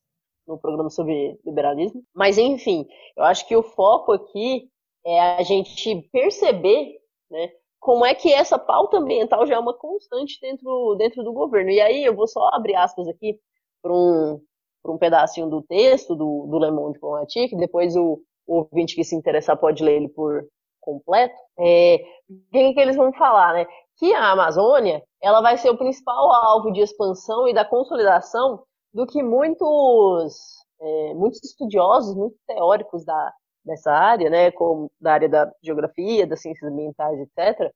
no 0.47 0.57
programa 0.57 0.89
sobre 0.89 1.39
liberalismo. 1.45 2.03
Mas 2.13 2.37
enfim, 2.37 2.87
eu 3.17 3.23
acho 3.23 3.47
que 3.47 3.55
o 3.55 3.63
foco 3.63 4.11
aqui 4.11 4.69
é 5.05 5.19
a 5.37 5.43
gente 5.43 6.09
perceber 6.11 6.97
né, 7.29 7.51
como 7.79 8.05
é 8.05 8.15
que 8.15 8.33
essa 8.33 8.57
pauta 8.57 8.97
ambiental 8.97 9.45
já 9.45 9.55
é 9.55 9.59
uma 9.59 9.73
constante 9.73 10.39
dentro, 10.41 10.95
dentro 10.97 11.23
do 11.23 11.33
governo. 11.33 11.69
E 11.69 11.79
aí 11.79 12.03
eu 12.03 12.15
vou 12.15 12.27
só 12.27 12.49
abrir 12.53 12.75
aspas 12.75 13.07
aqui 13.07 13.39
para 13.81 13.93
um, 13.93 14.41
um 14.85 14.97
pedacinho 14.97 15.49
do 15.49 15.61
texto 15.61 16.15
do, 16.15 16.47
do 16.47 16.59
Le 16.59 16.71
Monde 16.71 16.93
Diplomatique, 16.93 17.55
depois 17.55 17.95
o, 17.95 18.19
o 18.47 18.57
ouvinte 18.57 18.95
que 18.95 19.03
se 19.03 19.15
interessar 19.15 19.57
pode 19.57 19.83
ler 19.83 19.97
ele 19.97 20.09
por 20.09 20.43
completo. 20.81 21.35
É, 21.59 22.03
o 22.29 22.51
que, 22.51 22.73
que 22.73 22.79
eles 22.79 22.95
vão 22.95 23.13
falar, 23.13 23.53
né? 23.53 23.67
Que 23.97 24.13
a 24.13 24.31
Amazônia 24.31 25.03
ela 25.21 25.41
vai 25.41 25.57
ser 25.57 25.69
o 25.69 25.77
principal 25.77 26.31
alvo 26.31 26.71
de 26.71 26.81
expansão 26.81 27.47
e 27.47 27.53
da 27.53 27.65
consolidação 27.65 28.63
do 28.95 29.05
que 29.05 29.21
muitos, 29.21 30.37
é, 30.79 31.13
muitos 31.13 31.43
estudiosos, 31.43 32.15
muitos 32.15 32.39
teóricos 32.47 33.03
da, 33.03 33.33
dessa 33.65 33.91
área, 33.91 34.29
né, 34.29 34.51
como 34.51 34.89
da 35.01 35.11
área 35.11 35.27
da 35.27 35.51
geografia, 35.61 36.25
das 36.25 36.41
ciências 36.41 36.71
ambientais, 36.71 37.19
etc., 37.19 37.73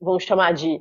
vão 0.00 0.16
chamar 0.20 0.54
de 0.54 0.80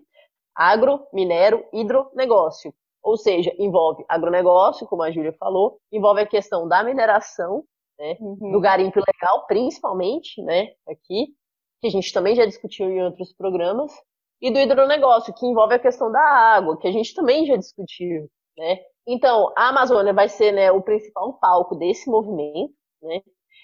agro, 0.53 1.07
minero, 1.11 1.65
hidronegócio. 1.73 2.71
Ou 3.01 3.17
seja, 3.17 3.51
envolve 3.57 4.05
agronegócio, 4.07 4.85
como 4.85 5.01
a 5.01 5.09
Júlia 5.09 5.33
falou, 5.33 5.79
envolve 5.91 6.21
a 6.21 6.27
questão 6.27 6.67
da 6.67 6.83
mineração, 6.83 7.63
né, 7.97 8.15
uhum. 8.19 8.51
do 8.51 8.61
garimpo 8.61 8.99
ilegal, 8.99 9.47
principalmente, 9.47 10.39
né, 10.43 10.67
aqui, 10.87 11.33
que 11.81 11.87
a 11.87 11.89
gente 11.89 12.13
também 12.13 12.35
já 12.35 12.45
discutiu 12.45 12.91
em 12.91 13.03
outros 13.03 13.33
programas, 13.33 13.91
e 14.39 14.51
do 14.51 14.59
hidronegócio, 14.59 15.33
que 15.33 15.47
envolve 15.47 15.73
a 15.73 15.79
questão 15.79 16.11
da 16.11 16.21
água, 16.21 16.77
que 16.77 16.87
a 16.87 16.91
gente 16.91 17.15
também 17.15 17.47
já 17.47 17.55
discutiu, 17.55 18.29
né, 18.55 18.77
Então, 19.05 19.51
a 19.57 19.69
Amazônia 19.69 20.13
vai 20.13 20.29
ser 20.29 20.51
né, 20.51 20.71
o 20.71 20.81
principal 20.81 21.33
palco 21.39 21.75
desse 21.75 22.09
movimento, 22.09 22.73
né? 23.01 23.21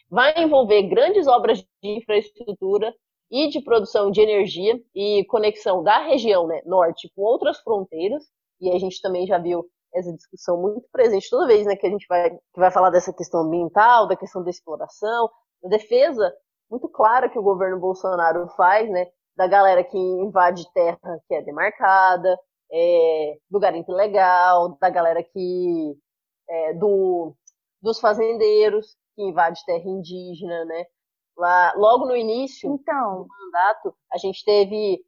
vai 0.10 0.34
envolver 0.38 0.84
grandes 0.84 1.28
obras 1.28 1.60
de 1.82 1.98
infraestrutura 1.98 2.94
e 3.32 3.48
de 3.48 3.62
produção 3.62 4.10
de 4.10 4.22
energia 4.22 4.80
e 4.94 5.24
conexão 5.26 5.84
da 5.84 6.00
região 6.00 6.48
né, 6.48 6.62
norte 6.66 7.12
com 7.16 7.22
outras 7.22 7.60
fronteiras, 7.60 8.24
e 8.60 8.72
a 8.72 8.80
gente 8.80 9.02
também 9.02 9.26
já 9.28 9.38
viu 9.38 9.66
essa 9.94 10.12
discussão 10.14 10.60
muito 10.62 10.88
presente 10.92 11.30
toda 11.30 11.48
vez 11.48 11.66
né, 11.66 11.76
que 11.76 11.88
a 11.88 11.90
gente 11.90 12.06
vai, 12.08 12.30
que 12.32 12.60
vai 12.60 12.72
falar 12.72 12.90
dessa 12.90 13.14
questão 13.14 13.42
ambiental, 13.42 14.08
da 14.08 14.16
questão 14.16 14.44
da 14.44 14.50
exploração, 14.50 15.30
da 15.62 15.70
defesa 15.70 16.34
muito 16.70 16.88
clara 16.90 17.30
que 17.30 17.40
o 17.40 17.44
governo 17.44 17.80
Bolsonaro 17.80 18.48
faz, 18.50 18.90
né, 18.90 19.08
da 19.36 19.48
galera 19.48 19.84
que 19.84 19.98
invade 19.98 20.72
terra 20.74 21.20
que 21.28 21.34
é 21.34 21.42
demarcada, 21.42 22.38
é, 22.72 23.38
do 23.50 23.60
garimpo 23.60 23.92
ilegal, 23.92 24.78
da 24.80 24.90
galera 24.90 25.24
que 25.24 25.98
é, 26.50 26.74
do, 26.74 27.34
dos 27.82 28.00
fazendeiros 28.00 28.96
que 29.16 29.24
invade 29.24 29.64
terra 29.66 29.88
indígena, 29.88 30.66
né? 30.66 30.86
Lá, 31.38 31.74
logo 31.76 32.06
no 32.06 32.16
início 32.16 32.74
então. 32.74 33.24
do 33.24 33.28
mandato, 33.28 33.96
a 34.12 34.18
gente 34.18 34.44
teve 34.44 35.02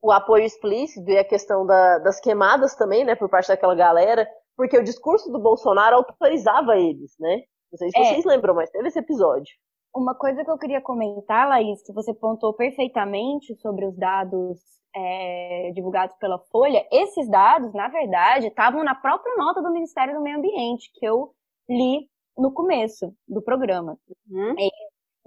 o 0.00 0.12
apoio 0.12 0.44
explícito 0.44 1.10
e 1.10 1.18
a 1.18 1.24
questão 1.24 1.66
da, 1.66 1.98
das 1.98 2.20
queimadas 2.20 2.76
também, 2.76 3.04
né, 3.04 3.16
por 3.16 3.28
parte 3.28 3.48
daquela 3.48 3.74
galera, 3.74 4.28
porque 4.56 4.78
o 4.78 4.84
discurso 4.84 5.30
do 5.30 5.40
Bolsonaro 5.40 5.96
autorizava 5.96 6.76
eles, 6.76 7.14
né? 7.18 7.42
Não 7.72 7.78
sei 7.78 7.90
se 7.90 7.98
é. 7.98 8.04
vocês 8.04 8.24
lembram, 8.24 8.54
mas 8.54 8.70
teve 8.70 8.86
esse 8.88 8.98
episódio. 8.98 9.52
Uma 9.96 10.14
coisa 10.14 10.44
que 10.44 10.50
eu 10.50 10.58
queria 10.58 10.80
comentar, 10.82 11.48
Laís, 11.48 11.82
que 11.82 11.92
você 11.92 12.12
pontou 12.12 12.52
perfeitamente 12.52 13.54
sobre 13.56 13.86
os 13.86 13.96
dados 13.96 14.60
é, 14.94 15.72
divulgados 15.74 16.14
pela 16.16 16.38
Folha, 16.50 16.86
esses 16.92 17.26
dados, 17.30 17.72
na 17.72 17.88
verdade, 17.88 18.48
estavam 18.48 18.84
na 18.84 18.94
própria 18.94 19.34
nota 19.36 19.62
do 19.62 19.72
Ministério 19.72 20.14
do 20.14 20.20
Meio 20.20 20.36
Ambiente, 20.36 20.90
que 20.94 21.06
eu 21.06 21.30
li 21.66 22.10
no 22.36 22.52
começo 22.52 23.10
do 23.26 23.40
programa. 23.40 23.96
Uhum. 24.30 24.54
É, 24.58 24.68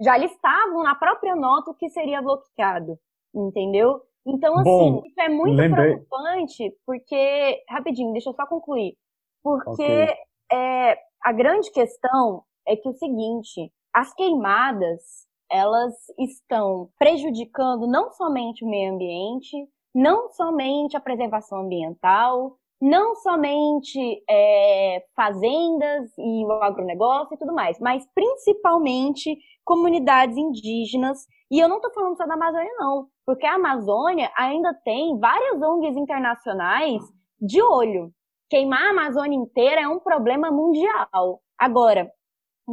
já 0.04 0.16
listavam 0.16 0.84
na 0.84 0.94
própria 0.94 1.34
nota 1.34 1.72
o 1.72 1.74
que 1.74 1.90
seria 1.90 2.22
bloqueado, 2.22 2.96
entendeu? 3.34 4.00
Então, 4.24 4.54
assim, 4.54 4.92
Bom, 4.92 5.02
isso 5.04 5.20
é 5.20 5.28
muito 5.28 5.56
lembrei. 5.56 5.96
preocupante, 5.96 6.72
porque. 6.86 7.60
Rapidinho, 7.68 8.12
deixa 8.12 8.30
eu 8.30 8.34
só 8.34 8.46
concluir. 8.46 8.94
Porque 9.42 9.82
okay. 9.82 10.14
é, 10.52 10.96
a 11.24 11.32
grande 11.32 11.72
questão 11.72 12.44
é 12.66 12.76
que 12.76 12.88
o 12.88 12.92
seguinte: 12.92 13.72
as 13.94 14.12
queimadas 14.14 15.28
elas 15.50 15.94
estão 16.18 16.88
prejudicando 16.98 17.86
não 17.86 18.12
somente 18.12 18.64
o 18.64 18.68
meio 18.68 18.94
ambiente, 18.94 19.56
não 19.94 20.30
somente 20.30 20.96
a 20.96 21.00
preservação 21.00 21.62
ambiental, 21.62 22.56
não 22.80 23.14
somente 23.16 24.22
é, 24.28 25.04
fazendas 25.14 26.10
e 26.16 26.46
o 26.46 26.52
agronegócio 26.52 27.34
e 27.34 27.38
tudo 27.38 27.52
mais, 27.52 27.78
mas 27.78 28.06
principalmente 28.14 29.36
comunidades 29.64 30.36
indígenas. 30.36 31.26
E 31.50 31.58
eu 31.58 31.68
não 31.68 31.76
estou 31.76 31.92
falando 31.92 32.16
só 32.16 32.26
da 32.26 32.34
Amazônia, 32.34 32.70
não, 32.78 33.08
porque 33.26 33.44
a 33.44 33.56
Amazônia 33.56 34.30
ainda 34.36 34.72
tem 34.84 35.18
várias 35.18 35.60
ONGs 35.60 35.96
internacionais 35.96 37.02
de 37.40 37.60
olho. 37.60 38.12
Queimar 38.48 38.82
a 38.82 38.90
Amazônia 38.90 39.36
inteira 39.36 39.82
é 39.82 39.88
um 39.88 40.00
problema 40.00 40.50
mundial. 40.50 41.42
Agora, 41.58 42.10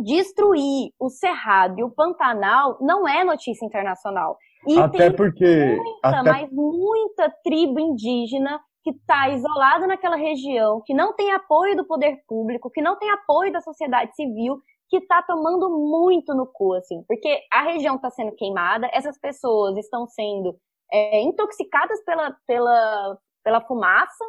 destruir 0.04 0.92
o 1.00 1.10
Cerrado 1.10 1.80
e 1.80 1.84
o 1.84 1.92
Pantanal 1.92 2.78
não 2.82 3.08
é 3.08 3.24
notícia 3.24 3.66
internacional. 3.66 4.38
E 4.68 4.78
até 4.80 5.12
porque. 5.12 5.76
Muita, 5.76 6.20
até... 6.20 6.32
mas 6.32 6.52
muita 6.52 7.34
tribo 7.44 7.80
indígena 7.80 8.60
que 8.84 8.92
está 8.92 9.30
isolada 9.30 9.86
naquela 9.86 10.16
região, 10.16 10.82
que 10.86 10.94
não 10.94 11.14
tem 11.14 11.32
apoio 11.34 11.76
do 11.76 11.86
poder 11.86 12.24
público, 12.28 12.72
que 12.72 12.82
não 12.82 12.98
tem 12.98 13.10
apoio 13.10 13.52
da 13.52 13.60
sociedade 13.60 14.16
civil, 14.16 14.62
que 14.90 14.98
está 14.98 15.22
tomando 15.22 15.70
muito 15.70 16.34
no 16.34 16.48
cu, 16.48 16.74
assim, 16.74 17.04
porque 17.06 17.42
a 17.52 17.64
região 17.64 17.96
está 17.96 18.10
sendo 18.10 18.34
queimada, 18.36 18.90
essas 18.94 19.20
pessoas 19.20 19.78
estão 19.78 20.08
sendo 20.08 20.56
é, 20.92 21.22
intoxicadas 21.22 22.02
pela, 22.06 22.36
pela, 22.48 23.18
pela 23.44 23.62
fumaça, 23.62 24.24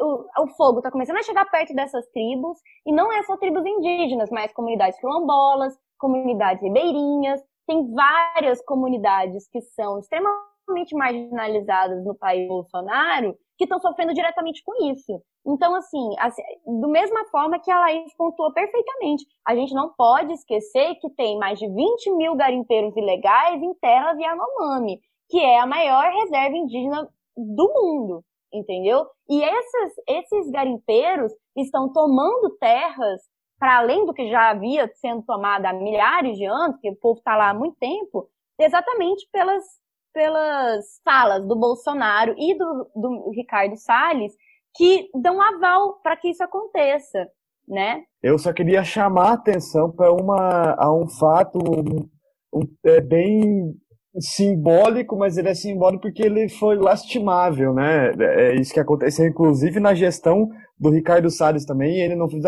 o, 0.00 0.42
o 0.42 0.46
fogo 0.56 0.78
está 0.78 0.90
começando 0.90 1.18
a 1.18 1.22
chegar 1.22 1.44
perto 1.50 1.74
dessas 1.74 2.06
tribos, 2.08 2.58
e 2.86 2.92
não 2.92 3.12
é 3.12 3.22
só 3.24 3.36
tribos 3.36 3.64
indígenas, 3.64 4.30
mas 4.30 4.52
comunidades 4.52 4.98
quilombolas, 4.98 5.76
comunidades 5.98 6.62
ribeirinhas, 6.62 7.40
tem 7.66 7.92
várias 7.92 8.62
comunidades 8.64 9.48
que 9.48 9.60
são 9.60 9.98
extremamente 9.98 10.94
marginalizadas 10.94 12.04
no 12.04 12.14
país 12.14 12.48
Bolsonaro, 12.48 13.36
que 13.56 13.64
estão 13.64 13.80
sofrendo 13.80 14.14
diretamente 14.14 14.62
com 14.64 14.90
isso. 14.90 15.22
Então, 15.46 15.74
assim, 15.74 16.10
assim, 16.18 16.42
do 16.66 16.88
mesma 16.88 17.24
forma 17.26 17.60
que 17.60 17.70
a 17.70 17.78
Laís 17.78 18.14
pontuou 18.16 18.52
perfeitamente, 18.52 19.24
a 19.46 19.54
gente 19.54 19.74
não 19.74 19.92
pode 19.94 20.32
esquecer 20.32 20.96
que 20.96 21.10
tem 21.10 21.38
mais 21.38 21.58
de 21.58 21.68
20 21.68 22.16
mil 22.16 22.34
garimpeiros 22.34 22.96
ilegais 22.96 23.62
em 23.62 23.74
terras 23.74 24.18
Yanomami, 24.18 25.00
que 25.28 25.38
é 25.38 25.60
a 25.60 25.66
maior 25.66 26.12
reserva 26.12 26.56
indígena 26.56 27.08
do 27.36 27.72
mundo 27.72 28.24
entendeu? 28.52 29.06
E 29.32 29.42
esses, 29.42 29.94
esses 30.06 30.50
garimpeiros 30.50 31.32
estão 31.56 31.90
tomando 31.90 32.50
terras 32.60 33.22
para 33.58 33.78
além 33.78 34.04
do 34.04 34.12
que 34.12 34.28
já 34.28 34.50
havia 34.50 34.86
sendo 34.96 35.22
tomado 35.22 35.64
há 35.64 35.72
milhares 35.72 36.36
de 36.36 36.44
anos, 36.44 36.76
que 36.82 36.90
o 36.90 36.96
povo 36.96 37.18
está 37.18 37.34
lá 37.34 37.48
há 37.48 37.54
muito 37.54 37.78
tempo, 37.78 38.28
exatamente 38.60 39.26
pelas, 39.32 39.64
pelas 40.12 40.84
falas 41.02 41.48
do 41.48 41.56
Bolsonaro 41.56 42.34
e 42.36 42.54
do, 42.58 42.90
do 42.94 43.30
Ricardo 43.30 43.74
Salles, 43.78 44.34
que 44.76 45.08
dão 45.14 45.40
aval 45.40 45.94
para 46.02 46.14
que 46.14 46.28
isso 46.28 46.44
aconteça, 46.44 47.26
né? 47.66 48.04
Eu 48.22 48.38
só 48.38 48.52
queria 48.52 48.84
chamar 48.84 49.30
a 49.30 49.34
atenção 49.34 49.90
para 49.90 50.12
uma 50.12 50.74
a 50.76 50.94
um 50.94 51.08
fato 51.08 51.58
um, 51.58 52.06
um, 52.52 52.76
é 52.84 53.00
bem 53.00 53.74
simbólico, 54.18 55.16
mas 55.16 55.36
ele 55.36 55.48
é 55.48 55.54
simbólico 55.54 56.02
porque 56.02 56.22
ele 56.22 56.48
foi 56.48 56.76
lastimável, 56.76 57.72
né? 57.72 58.12
É 58.18 58.54
isso 58.54 58.72
que 58.72 58.80
aconteceu, 58.80 59.26
inclusive 59.26 59.80
na 59.80 59.94
gestão 59.94 60.48
do 60.78 60.90
Ricardo 60.90 61.30
Salles 61.30 61.64
também, 61.64 62.00
ele 62.00 62.16
não 62.16 62.28
fez 62.28 62.44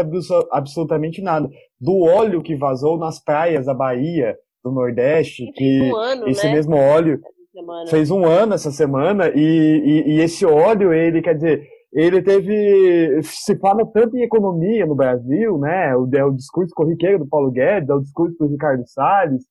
absolutamente 0.51 1.23
nada. 1.23 1.49
Do 1.81 2.01
óleo 2.01 2.43
que 2.43 2.57
vazou 2.57 2.99
nas 2.99 3.23
praias 3.23 3.67
da 3.67 3.75
Bahia, 3.75 4.37
do 4.63 4.73
Nordeste, 4.73 5.51
que 5.55 5.83
um 5.83 5.97
ano, 5.97 6.29
esse 6.29 6.47
né? 6.47 6.53
mesmo 6.53 6.77
óleo 6.77 7.21
fez 7.89 8.11
um 8.11 8.25
ano 8.25 8.55
essa 8.55 8.71
semana, 8.71 9.31
e, 9.35 9.39
e, 9.39 10.15
e 10.15 10.21
esse 10.21 10.45
óleo, 10.45 10.93
ele, 10.93 11.23
quer 11.23 11.35
dizer, 11.35 11.63
ele 11.93 12.21
teve, 12.21 13.21
se 13.23 13.57
fala 13.59 13.87
tanto 13.87 14.17
em 14.17 14.23
economia 14.23 14.85
no 14.85 14.97
Brasil, 14.97 15.57
né? 15.59 15.95
O, 15.97 16.09
é 16.13 16.25
o 16.25 16.33
discurso 16.33 16.75
corriqueiro 16.75 17.21
do 17.21 17.29
Paulo 17.29 17.53
Guedes, 17.53 17.89
é 17.89 17.95
o 17.95 18.01
discurso 18.01 18.37
do 18.39 18.49
Ricardo 18.49 18.83
Salles, 18.89 19.45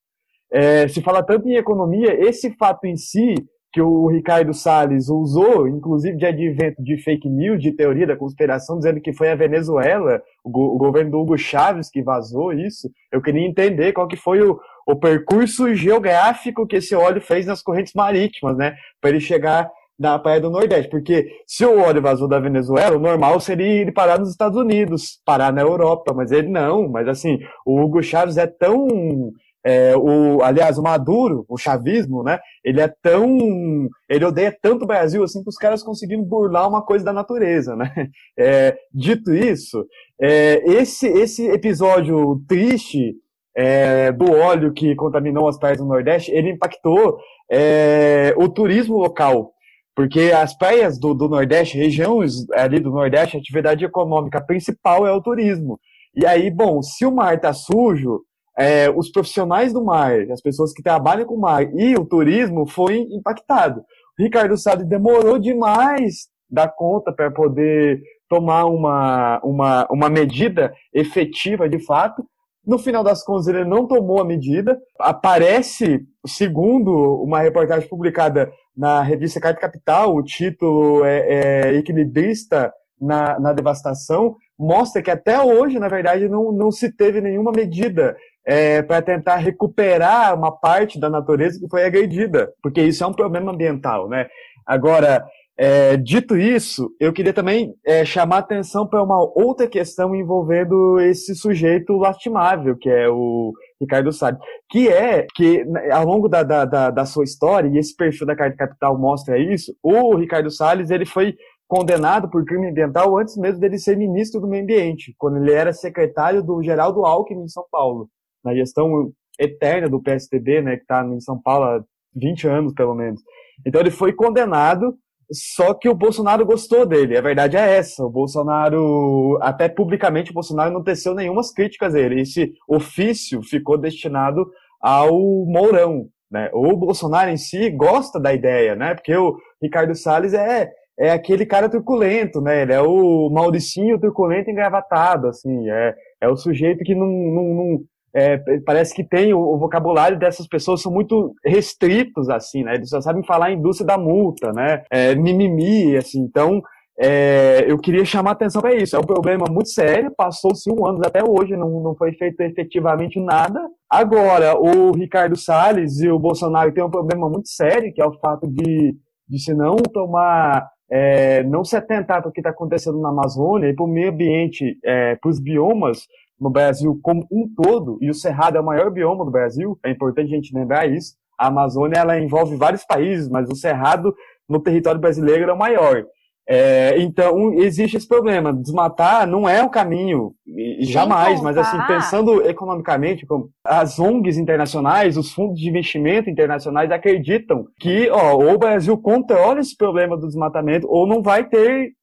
é, 0.54 0.88
se 0.88 1.02
fala 1.02 1.24
tanto 1.24 1.50
em 1.50 1.56
economia, 1.56 2.14
esse 2.14 2.56
fato 2.56 2.86
em 2.86 2.96
si, 2.96 3.34
que 3.74 3.82
o 3.82 4.08
Ricardo 4.08 4.54
Salles 4.54 5.10
usou, 5.10 5.68
inclusive 5.68 6.16
de 6.16 6.28
advento 6.28 6.82
de 6.84 6.96
fake 7.02 7.28
news, 7.28 7.60
de 7.60 7.72
teoria 7.72 8.06
da 8.06 8.16
conspiração, 8.16 8.78
dizendo 8.78 9.02
que 9.02 9.12
foi 9.12 9.32
a 9.32 9.36
Venezuela, 9.36 10.22
o, 10.44 10.50
go 10.52 10.76
o 10.76 10.78
governo 10.78 11.10
do 11.10 11.20
Hugo 11.20 11.36
Chávez 11.36 11.90
que 11.90 12.04
vazou 12.04 12.54
isso, 12.54 12.88
eu 13.12 13.20
queria 13.20 13.48
entender 13.48 13.92
qual 13.92 14.08
que 14.08 14.16
foi 14.16 14.44
o, 14.44 14.60
o 14.88 14.96
percurso 14.96 15.74
geográfico 15.74 16.68
que 16.68 16.76
esse 16.76 16.94
óleo 16.96 17.20
fez 17.20 17.48
nas 17.48 17.64
correntes 17.64 17.94
marítimas, 17.96 18.56
né, 18.56 18.76
para 19.02 19.10
ele 19.10 19.20
chegar 19.20 19.68
na 19.98 20.20
Praia 20.20 20.40
do 20.40 20.52
Nordeste, 20.52 20.90
porque 20.90 21.32
se 21.48 21.66
o 21.66 21.80
óleo 21.80 22.02
vazou 22.02 22.28
da 22.28 22.40
Venezuela, 22.40 22.96
o 22.96 23.00
normal 23.00 23.40
seria 23.40 23.82
ele 23.82 23.92
parar 23.92 24.20
nos 24.20 24.30
Estados 24.30 24.58
Unidos, 24.58 25.20
parar 25.26 25.52
na 25.52 25.62
Europa, 25.62 26.14
mas 26.14 26.32
ele 26.32 26.50
não, 26.50 26.88
mas 26.90 27.08
assim, 27.08 27.40
o 27.66 27.82
Hugo 27.82 28.04
Chávez 28.04 28.38
é 28.38 28.46
tão 28.46 29.32
é, 29.66 29.96
o, 29.96 30.44
aliás, 30.44 30.78
o 30.78 30.84
Maduro, 30.84 31.46
o 31.48 31.58
chavismo, 31.58 32.22
né? 32.22 32.40
Ele 32.64 32.82
é 32.82 32.88
tão. 33.02 33.88
Ele 34.10 34.26
odeia 34.26 34.56
tanto 34.62 34.84
o 34.84 34.88
Brasil 34.88 35.24
assim 35.24 35.42
que 35.42 35.50
os 35.50 35.56
caras 35.56 35.82
conseguiram 35.82 36.24
burlar 36.24 36.68
uma 36.68 36.84
coisa 36.86 37.06
da 37.06 37.14
natureza, 37.14 37.76
né? 37.76 37.92
É, 38.38 38.76
dito 38.92 39.34
isso, 39.34 39.86
é, 40.20 40.62
esse, 40.66 41.08
esse 41.08 41.48
episódio 41.50 42.42
triste 42.48 43.16
é, 43.56 44.12
do 44.12 44.32
óleo 44.32 44.74
que 44.74 44.96
contaminou 44.96 45.48
as 45.48 45.58
praias 45.58 45.78
do 45.78 45.86
Nordeste, 45.86 46.32
ele 46.32 46.52
impactou 46.52 47.18
é, 47.50 48.34
o 48.38 48.50
turismo 48.50 48.98
local. 48.98 49.52
Porque 49.96 50.32
as 50.32 50.58
praias 50.58 51.00
do, 51.00 51.14
do 51.14 51.30
Nordeste, 51.30 51.78
regiões 51.78 52.50
ali 52.54 52.80
do 52.80 52.90
Nordeste, 52.90 53.38
a 53.38 53.40
atividade 53.40 53.86
econômica 53.86 54.42
principal 54.42 55.06
é 55.06 55.12
o 55.12 55.22
turismo. 55.22 55.80
E 56.16 56.26
aí, 56.26 56.50
bom, 56.50 56.82
se 56.82 57.06
o 57.06 57.12
mar 57.12 57.40
tá 57.40 57.54
sujo, 57.54 58.22
é, 58.58 58.90
os 58.90 59.10
profissionais 59.12 59.74
do 59.74 59.84
mar, 59.84 60.14
as 60.32 60.42
pessoas 60.42 60.74
que 60.74 60.84
trabalham 60.84 61.26
com 61.26 61.36
o 61.36 61.42
mar 61.42 61.64
e 61.74 61.96
o 61.96 62.06
turismo 62.06 62.68
foi 62.68 63.00
impactado. 63.12 63.82
O 64.20 64.24
Ricardo 64.24 64.58
Salles 64.58 64.88
demorou 64.88 65.40
demais 65.40 66.28
da 66.50 66.68
conta 66.68 67.12
para 67.12 67.32
poder 67.32 68.02
tomar 68.30 68.66
uma, 68.66 69.40
uma, 69.44 69.88
uma 69.90 70.10
medida 70.10 70.74
efetiva 70.94 71.68
de 71.68 71.80
fato. 71.80 72.24
No 72.66 72.78
final 72.78 73.04
das 73.04 73.24
contas, 73.24 73.48
ele 73.48 73.66
não 73.66 73.88
tomou 73.88 74.22
a 74.22 74.26
medida. 74.26 74.80
Aparece, 75.00 76.02
segundo 76.26 77.22
uma 77.24 77.40
reportagem 77.40 77.90
publicada 77.90 78.52
na 78.76 79.02
revista 79.02 79.40
Carta 79.40 79.60
Capital, 79.60 80.16
o 80.16 80.24
título 80.24 81.04
é, 81.04 81.70
é 81.70 81.76
Equilibrista 81.76 82.72
na, 83.02 83.40
na 83.40 83.52
devastação, 83.52 84.36
mostra 84.58 85.02
que 85.02 85.12
até 85.12 85.42
hoje, 85.42 85.78
na 85.78 85.90
verdade, 85.90 86.30
não, 86.30 86.52
não 86.52 86.72
se 86.72 86.96
teve 86.96 87.20
nenhuma 87.20 87.52
medida 87.52 88.16
é, 88.46 88.82
para 88.82 89.02
tentar 89.02 89.38
recuperar 89.38 90.36
uma 90.38 90.52
parte 90.52 91.00
da 91.00 91.10
natureza 91.10 91.60
que 91.60 91.70
foi 91.70 91.86
agredida, 91.86 92.52
porque 92.62 92.82
isso 92.82 93.04
é 93.04 93.08
um 93.08 93.14
problema 93.14 93.52
ambiental, 93.52 94.10
né? 94.10 94.28
Agora, 94.66 95.26
é, 95.56 95.96
dito 95.98 96.36
isso, 96.36 96.90
eu 97.00 97.14
queria 97.14 97.32
também 97.32 97.74
é, 97.86 98.04
chamar 98.04 98.40
atenção 98.40 98.88
para 98.88 99.04
uma 99.04 99.22
outra 99.36 99.68
questão 99.68 100.16
envolvendo 100.16 101.00
esse 101.00 101.36
sujeito 101.36 101.96
lastimável, 101.96 102.76
que 102.76 102.90
é 102.90 103.08
o 103.08 103.54
Ricardo 103.80 104.12
Salles, 104.12 104.40
que 104.70 104.90
é 104.90 105.28
que 105.36 105.64
ao 105.92 106.06
longo 106.06 106.28
da, 106.28 106.42
da, 106.42 106.66
da, 106.66 106.90
da 106.90 107.06
sua 107.06 107.24
história, 107.24 107.70
e 107.70 107.78
esse 107.78 107.96
perfil 107.96 108.26
da 108.26 108.36
Carta 108.36 108.58
Capital 108.58 108.98
mostra 108.98 109.38
isso, 109.38 109.76
o 109.84 110.16
Ricardo 110.16 110.50
Salles 110.50 110.90
ele 110.90 111.06
foi 111.06 111.36
condenado 111.68 112.30
por 112.30 112.46
crime 112.46 112.70
ambiental 112.70 113.18
antes 113.18 113.38
mesmo 113.38 113.60
dele 113.60 113.78
ser 113.78 113.96
ministro 113.96 114.42
do 114.42 114.48
meio 114.48 114.64
ambiente, 114.64 115.14
quando 115.18 115.38
ele 115.38 115.52
era 115.52 115.72
secretário 115.72 116.42
do 116.42 116.64
Geraldo 116.64 117.06
Alckmin 117.06 117.44
em 117.44 117.48
São 117.48 117.66
Paulo, 117.72 118.10
na 118.44 118.54
gestão 118.54 119.12
eterna 119.40 119.90
do 119.90 120.02
PSDB, 120.02 120.62
né, 120.62 120.76
que 120.76 120.84
está 120.84 121.04
em 121.06 121.20
São 121.20 121.40
Paulo 121.42 121.66
há 121.66 121.84
20 122.16 122.48
anos 122.48 122.74
pelo 122.74 122.94
menos. 122.94 123.22
Então 123.66 123.82
ele 123.82 123.92
foi 123.92 124.14
condenado 124.14 124.96
só 125.32 125.74
que 125.74 125.90
o 125.90 125.96
Bolsonaro 125.96 126.46
gostou 126.46 126.86
dele, 126.86 127.18
a 127.18 127.22
verdade 127.22 127.58
é 127.58 127.78
essa. 127.78 128.04
O 128.04 128.10
Bolsonaro, 128.10 129.40
até 129.42 129.68
publicamente, 129.68 130.32
o 130.32 130.34
Bolsonaro 130.34 130.72
não 130.72 130.84
teceu 130.84 131.16
nenhuma 131.16 131.42
críticas 131.56 131.96
a 131.96 132.00
ele. 132.00 132.22
Esse 132.22 132.54
ofício 132.68 133.42
ficou 133.42 133.78
destinado 133.78 134.46
ao 134.82 135.12
Mourão. 135.46 136.08
Né? 136.30 136.50
O 136.54 136.76
Bolsonaro 136.76 137.30
em 137.30 137.38
si 137.38 137.70
gosta 137.70 138.20
da 138.20 138.34
ideia, 138.34 138.76
né? 138.76 138.96
Porque 138.96 139.16
o 139.16 139.38
Ricardo 139.62 139.96
Salles 139.96 140.34
é, 140.34 140.70
é 141.00 141.12
aquele 141.12 141.46
cara 141.46 141.70
truculento, 141.70 142.42
né? 142.42 142.64
Ele 142.64 142.74
é 142.74 142.82
o 142.82 143.30
Mauricinho 143.30 144.00
truculento 144.00 144.50
engravatado, 144.50 145.28
assim. 145.28 145.70
É, 145.70 145.96
é 146.22 146.28
o 146.28 146.36
sujeito 146.36 146.84
que 146.84 146.96
não, 146.96 147.08
não, 147.08 147.44
não 147.54 147.80
é, 148.16 148.38
parece 148.66 148.94
que 148.94 149.04
tem 149.04 149.34
o, 149.34 149.40
o, 149.40 149.58
vocabulário 149.58 150.20
dessas 150.20 150.48
pessoas 150.48 150.82
são 150.82 150.92
muito 150.92 151.34
restritos 151.44 152.30
assim, 152.30 152.64
né? 152.64 152.76
Eles 152.76 152.90
só 152.90 153.02
sabem 153.02 153.24
falar 153.24 153.52
indústria 153.52 153.88
da 153.88 153.98
multa, 153.98 154.54
né? 154.54 154.84
É, 154.92 155.16
mimimi, 155.16 155.98
assim. 155.98 156.22
Então, 156.22 156.62
é, 157.00 157.66
eu 157.68 157.78
queria 157.80 158.06
chamar 158.06 158.32
atenção 158.32 158.62
para 158.62 158.76
isso. 158.76 158.96
É 158.96 159.00
um 159.00 159.04
problema 159.04 159.48
muito 159.50 159.70
sério. 159.70 160.14
Passou-se 160.16 160.70
um 160.72 160.86
ano 160.86 161.02
até 161.04 161.24
hoje, 161.24 161.56
não, 161.56 161.82
não 161.82 161.96
foi 161.96 162.14
feito 162.14 162.40
efetivamente 162.42 163.20
nada. 163.20 163.60
Agora, 163.90 164.56
o 164.60 164.92
Ricardo 164.92 165.36
Salles 165.36 166.00
e 166.00 166.10
o 166.10 166.20
Bolsonaro 166.20 166.72
têm 166.72 166.84
um 166.84 166.92
problema 166.92 167.28
muito 167.28 167.50
sério, 167.50 167.92
que 167.92 168.02
é 168.02 168.06
o 168.06 168.20
fato 168.20 168.48
de, 168.48 168.96
de 169.28 169.40
se 169.40 169.56
não 169.56 169.78
tomar 169.78 170.70
é, 170.92 171.44
não 171.44 171.64
se 171.64 171.76
atentar 171.76 172.22
para 172.22 172.30
o 172.30 172.32
que 172.32 172.40
está 172.40 172.52
acontecendo 172.52 173.02
na 173.02 173.10
Amazônia 173.10 173.68
e 173.68 173.74
para 173.74 173.84
o 173.84 173.88
meio 173.88 174.12
ambiente, 174.12 174.78
é, 174.84 175.16
para 175.16 175.30
os 175.30 175.40
biomas, 175.40 176.06
no 176.40 176.50
Brasil 176.50 177.00
como 177.02 177.28
um 177.32 177.48
todo, 177.56 177.98
e 178.02 178.10
o 178.10 178.14
Cerrado 178.14 178.58
é 178.58 178.62
o 178.62 178.66
maior 178.66 178.92
bioma 178.92 179.24
do 179.24 179.32
Brasil, 179.32 179.78
é 179.84 179.92
importante 179.92 180.34
a 180.34 180.36
gente 180.36 180.56
lembrar 180.56 180.90
isso. 180.90 181.16
A 181.38 181.48
Amazônia 181.48 181.98
ela 181.98 182.20
envolve 182.20 182.56
vários 182.56 182.86
países, 182.86 183.30
mas 183.30 183.50
o 183.50 183.56
Cerrado 183.56 184.14
no 184.48 184.60
território 184.60 185.00
brasileiro 185.00 185.50
é 185.50 185.54
o 185.54 185.58
maior. 185.58 186.06
É, 186.48 187.00
então, 187.00 187.54
existe 187.54 187.96
esse 187.96 188.08
problema. 188.08 188.54
Desmatar 188.54 189.26
não 189.26 189.48
é 189.48 189.64
o 189.64 189.70
caminho, 189.70 190.34
jamais, 190.82 191.42
mas 191.42 191.58
assim, 191.58 191.78
pensando 191.88 192.46
economicamente, 192.46 193.26
as 193.66 193.98
ONGs 193.98 194.38
internacionais, 194.38 195.18
os 195.18 195.32
fundos 195.32 195.60
de 195.60 195.70
investimento 195.70 196.30
internacionais 196.30 196.92
acreditam 196.92 197.66
que 197.80 198.10
ó, 198.10 198.36
ou 198.36 198.56
o 198.56 198.58
Brasil 198.58 198.98
controla 198.98 199.60
esse 199.60 199.76
problema 199.76 200.18
do 200.18 200.28
desmatamento, 200.28 200.88
ou 200.90 201.08
não 201.08 201.22
vai 201.22 201.48
ter, 201.48 201.94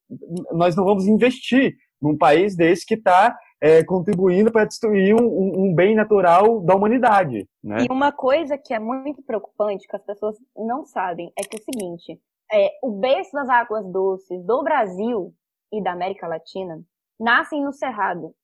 nós 0.52 0.74
não 0.74 0.84
vamos 0.84 1.06
investir 1.06 1.74
num 2.00 2.16
país 2.16 2.56
desse 2.56 2.86
que 2.86 2.94
está 2.94 3.36
é, 3.60 3.84
contribuindo 3.84 4.50
para 4.50 4.64
destruir 4.64 5.14
um, 5.14 5.64
um, 5.64 5.74
bem 5.74 5.94
natural 5.94 6.60
da 6.60 6.74
humanidade. 6.74 7.46
Né? 7.62 7.84
E 7.84 7.92
uma 7.92 8.10
coisa 8.10 8.56
que 8.56 8.72
é 8.72 8.78
muito 8.78 9.22
preocupante, 9.22 9.86
que 9.86 9.96
as 9.96 10.02
pessoas 10.02 10.36
não 10.56 10.84
sabem, 10.86 11.30
é 11.36 11.42
que 11.42 11.56
é 11.56 11.60
o 11.60 11.64
seguinte: 11.64 12.18
é, 12.50 12.70
o 12.82 12.92
berço 12.92 13.32
das 13.32 13.48
águas 13.48 13.86
doces 13.92 14.42
do 14.44 14.62
Brasil 14.62 15.34
e 15.72 15.82
da 15.82 15.92
América 15.92 16.26
Latina 16.26 16.80
nascem 17.18 17.62
no 17.62 17.72
Cerrado, 17.72 18.34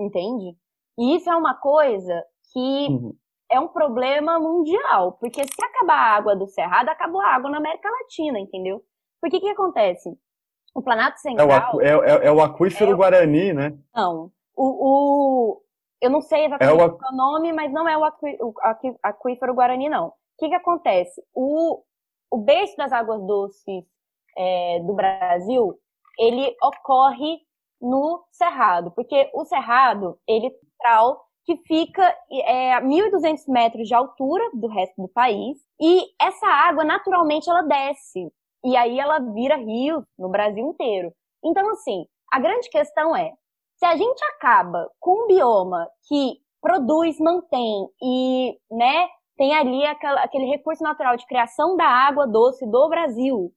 entende? 0.00 0.56
E 0.98 1.16
isso 1.16 1.30
é 1.30 1.36
uma 1.36 1.54
coisa 1.54 2.24
que 2.52 2.88
uhum. 2.88 3.14
é 3.50 3.60
um 3.60 3.68
problema 3.68 4.40
mundial, 4.40 5.12
porque 5.20 5.42
se 5.44 5.64
acabar 5.64 5.96
a 5.96 6.16
água 6.16 6.34
do 6.34 6.48
Cerrado, 6.48 6.88
acabou 6.88 7.20
a 7.20 7.34
água 7.34 7.50
na 7.50 7.58
América 7.58 7.90
Latina, 7.90 8.38
entendeu? 8.40 8.82
Porque 9.20 9.38
que 9.38 9.48
acontece? 9.48 10.10
O 10.74 10.82
Planalto 10.82 11.20
Central... 11.20 11.50
É 11.80 11.96
o, 11.96 12.02
é, 12.02 12.10
é, 12.10 12.26
é 12.26 12.32
o 12.32 12.40
aquífero 12.40 12.92
é. 12.92 12.94
Guarani, 12.94 13.52
né? 13.52 13.78
Não, 13.94 14.32
o, 14.62 14.68
o, 14.68 15.62
eu 16.00 16.08
não 16.08 16.20
sei 16.20 16.46
exatamente 16.46 16.80
é 16.80 16.86
o... 16.86 16.96
o 16.96 17.16
nome, 17.16 17.52
mas 17.52 17.72
não 17.72 17.88
é 17.88 17.98
o, 17.98 18.04
aquí, 18.04 18.38
o 18.40 18.54
aquífero 19.02 19.54
Guarani, 19.54 19.88
não. 19.88 20.08
O 20.08 20.12
que, 20.38 20.48
que 20.48 20.54
acontece? 20.54 21.20
O, 21.34 21.82
o 22.30 22.38
berço 22.38 22.76
das 22.76 22.92
águas 22.92 23.20
doces 23.26 23.84
é, 24.36 24.80
do 24.80 24.94
Brasil, 24.94 25.76
ele 26.16 26.56
ocorre 26.62 27.40
no 27.80 28.24
Cerrado, 28.30 28.92
porque 28.92 29.30
o 29.34 29.44
Cerrado, 29.44 30.16
ele 30.28 30.46
é 30.46 30.52
que 31.44 31.56
fica 31.66 32.16
é, 32.30 32.74
a 32.74 32.82
1.200 32.82 33.48
metros 33.48 33.88
de 33.88 33.94
altura 33.94 34.48
do 34.54 34.68
resto 34.68 35.02
do 35.02 35.08
país, 35.08 35.58
e 35.80 36.04
essa 36.20 36.46
água, 36.46 36.84
naturalmente, 36.84 37.50
ela 37.50 37.62
desce, 37.62 38.32
e 38.64 38.76
aí 38.76 39.00
ela 39.00 39.18
vira 39.18 39.56
rio 39.56 40.04
no 40.16 40.28
Brasil 40.28 40.64
inteiro. 40.68 41.12
Então, 41.44 41.68
assim, 41.70 42.06
a 42.32 42.38
grande 42.38 42.68
questão 42.70 43.16
é, 43.16 43.32
se 43.82 43.86
a 43.86 43.96
gente 43.96 44.22
acaba 44.36 44.88
com 45.00 45.24
um 45.24 45.26
bioma 45.26 45.90
que 46.06 46.36
produz, 46.60 47.18
mantém 47.18 47.88
e, 48.00 48.56
né, 48.70 49.08
tem 49.36 49.52
ali 49.56 49.84
aquela, 49.84 50.22
aquele 50.22 50.44
recurso 50.44 50.84
natural 50.84 51.16
de 51.16 51.26
criação 51.26 51.76
da 51.76 51.88
água 51.88 52.28
doce 52.28 52.64
do 52.64 52.88
Brasil, 52.88 53.52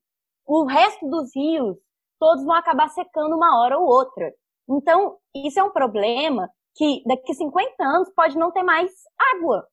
o 0.47 0.65
resto 0.65 1.07
dos 1.07 1.29
rios, 1.35 1.77
todos 2.19 2.43
vão 2.43 2.55
acabar 2.55 2.89
secando 2.89 3.35
uma 3.35 3.61
hora 3.61 3.77
ou 3.77 3.85
outra. 3.85 4.33
Então, 4.67 5.15
isso 5.35 5.59
é 5.59 5.63
um 5.63 5.69
problema 5.69 6.49
que 6.73 7.03
daqui 7.05 7.31
a 7.31 7.35
50 7.35 7.83
anos 7.83 8.09
pode 8.15 8.35
não 8.35 8.51
ter 8.51 8.63
mais 8.63 8.91
água. 9.35 9.67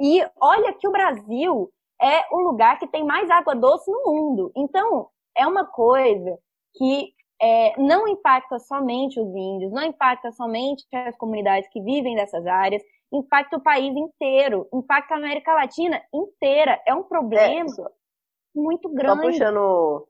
E 0.00 0.28
olha 0.40 0.72
que 0.72 0.88
o 0.88 0.92
Brasil 0.92 1.70
é 2.02 2.34
o 2.34 2.40
lugar 2.40 2.80
que 2.80 2.88
tem 2.88 3.04
mais 3.04 3.30
água 3.30 3.54
doce 3.54 3.88
no 3.92 4.02
mundo. 4.06 4.50
Então, 4.56 5.08
é 5.36 5.46
uma 5.46 5.64
coisa 5.64 6.36
que 6.74 7.14
é, 7.40 7.78
não 7.80 8.08
impacta 8.08 8.58
somente 8.58 9.20
os 9.20 9.28
índios, 9.34 9.72
não 9.72 9.82
impacta 9.82 10.32
somente 10.32 10.84
as 10.92 11.16
comunidades 11.16 11.68
que 11.70 11.80
vivem 11.80 12.16
dessas 12.16 12.46
áreas, 12.46 12.82
impacta 13.12 13.56
o 13.56 13.62
país 13.62 13.94
inteiro, 13.94 14.66
impacta 14.72 15.14
a 15.14 15.18
América 15.18 15.52
Latina 15.52 16.00
inteira. 16.12 16.80
É 16.86 16.94
um 16.94 17.02
problema 17.02 17.64
é, 17.64 17.64
muito 18.54 18.88
grande. 18.88 19.20
Só 19.20 19.30
puxando, 19.30 20.08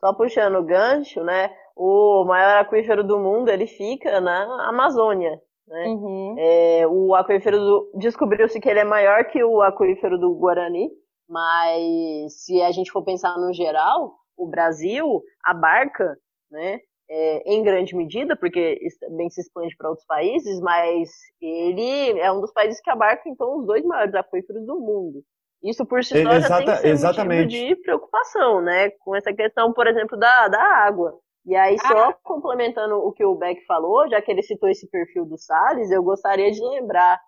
só 0.00 0.14
puxando 0.14 0.56
o 0.56 0.64
gancho, 0.64 1.22
né? 1.22 1.54
O 1.76 2.24
maior 2.24 2.58
aquífero 2.58 3.02
do 3.02 3.18
mundo 3.18 3.48
ele 3.48 3.66
fica 3.66 4.20
na 4.20 4.68
Amazônia. 4.68 5.40
Né? 5.66 5.86
Uhum. 5.86 6.34
É, 6.38 6.86
o 6.86 7.14
aquífero 7.14 7.58
do... 7.58 7.90
descobriu-se 7.94 8.60
que 8.60 8.68
ele 8.68 8.80
é 8.80 8.84
maior 8.84 9.24
que 9.24 9.42
o 9.42 9.62
aquífero 9.62 10.18
do 10.18 10.34
Guarani, 10.34 10.90
mas 11.28 12.44
se 12.44 12.60
a 12.60 12.70
gente 12.70 12.92
for 12.92 13.02
pensar 13.02 13.36
no 13.38 13.52
geral, 13.52 14.14
o 14.36 14.46
Brasil 14.46 15.22
abarca 15.42 16.16
né? 16.54 16.80
É, 17.10 17.52
em 17.52 17.62
grande 17.62 17.94
medida, 17.94 18.34
porque 18.34 18.78
bem 19.10 19.28
se 19.28 19.42
expande 19.42 19.76
para 19.76 19.90
outros 19.90 20.06
países, 20.06 20.58
mas 20.60 21.10
ele 21.38 22.18
é 22.18 22.32
um 22.32 22.40
dos 22.40 22.50
países 22.52 22.80
que 22.80 22.88
abarca 22.88 23.28
então 23.28 23.58
os 23.58 23.66
dois 23.66 23.84
maiores 23.84 24.14
aquíferos 24.14 24.64
do 24.64 24.80
mundo. 24.80 25.22
Isso 25.62 25.84
por 25.84 26.02
si 26.02 26.22
só 26.22 26.32
Exata, 26.32 26.40
já 26.40 26.56
tem 26.56 26.66
que 26.66 26.76
ser 26.76 26.88
exatamente. 26.88 27.42
motivo 27.44 27.76
de 27.76 27.82
preocupação, 27.82 28.62
né? 28.62 28.90
Com 29.00 29.14
essa 29.14 29.32
questão, 29.34 29.72
por 29.72 29.86
exemplo, 29.86 30.18
da, 30.18 30.48
da 30.48 30.62
água. 30.62 31.18
E 31.46 31.54
aí, 31.54 31.78
só 31.78 32.10
ah. 32.10 32.16
complementando 32.22 32.96
o 32.96 33.12
que 33.12 33.24
o 33.24 33.34
Beck 33.34 33.64
falou, 33.66 34.08
já 34.08 34.20
que 34.22 34.30
ele 34.30 34.42
citou 34.42 34.68
esse 34.68 34.88
perfil 34.88 35.26
do 35.26 35.36
Salles, 35.36 35.90
eu 35.90 36.02
gostaria 36.02 36.50
de 36.50 36.60
lembrar 36.60 37.20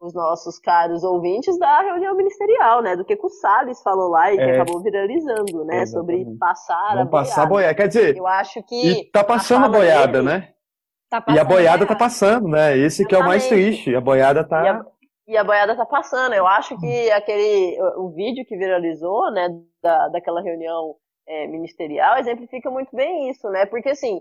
os 0.00 0.14
nossos 0.14 0.58
caros 0.58 1.02
ouvintes 1.02 1.58
da 1.58 1.80
reunião 1.80 2.14
ministerial, 2.14 2.82
né? 2.82 2.96
Do 2.96 3.04
que, 3.04 3.16
que 3.16 3.26
o 3.26 3.30
Salles 3.30 3.82
falou 3.82 4.10
lá 4.10 4.32
e 4.32 4.36
que 4.36 4.42
é, 4.42 4.60
acabou 4.60 4.82
viralizando, 4.82 5.64
né? 5.64 5.82
Exatamente. 5.82 6.24
Sobre 6.24 6.38
passar 6.38 6.74
Vamos 6.74 6.90
a 6.90 6.94
boiada. 6.94 7.10
passar 7.10 7.42
a 7.42 7.46
boiada. 7.46 7.74
Quer 7.74 7.88
dizer, 7.88 8.16
eu 8.16 8.26
acho 8.26 8.62
que. 8.62 8.88
E 8.88 9.10
tá 9.10 9.24
passando 9.24 9.64
a, 9.64 9.66
a 9.66 9.70
boiada, 9.70 10.22
dele, 10.22 10.24
né? 10.24 10.52
Tá 11.08 11.24
e 11.28 11.38
a 11.38 11.44
boiada 11.44 11.86
tá 11.86 11.94
passando, 11.94 12.48
né? 12.48 12.76
Esse 12.76 13.02
Exatamente. 13.02 13.08
que 13.08 13.14
é 13.14 13.18
o 13.18 13.24
mais 13.24 13.48
triste. 13.48 13.94
A 13.94 14.00
boiada 14.00 14.46
tá. 14.46 14.64
E 14.64 14.68
a, 14.68 14.84
e 15.28 15.36
a, 15.36 15.44
boiada 15.44 15.76
tá 15.76 15.86
passando. 15.86 16.34
Eu 16.34 16.46
acho 16.46 16.78
que 16.78 17.10
aquele. 17.10 17.80
O, 17.96 18.06
o 18.06 18.10
vídeo 18.10 18.44
que 18.46 18.56
viralizou, 18.56 19.30
né? 19.32 19.48
Da, 19.82 20.08
daquela 20.08 20.42
reunião 20.42 20.96
é, 21.26 21.46
ministerial 21.46 22.18
exemplifica 22.18 22.70
muito 22.70 22.94
bem 22.94 23.30
isso, 23.30 23.48
né? 23.50 23.66
Porque 23.66 23.88
assim 23.88 24.20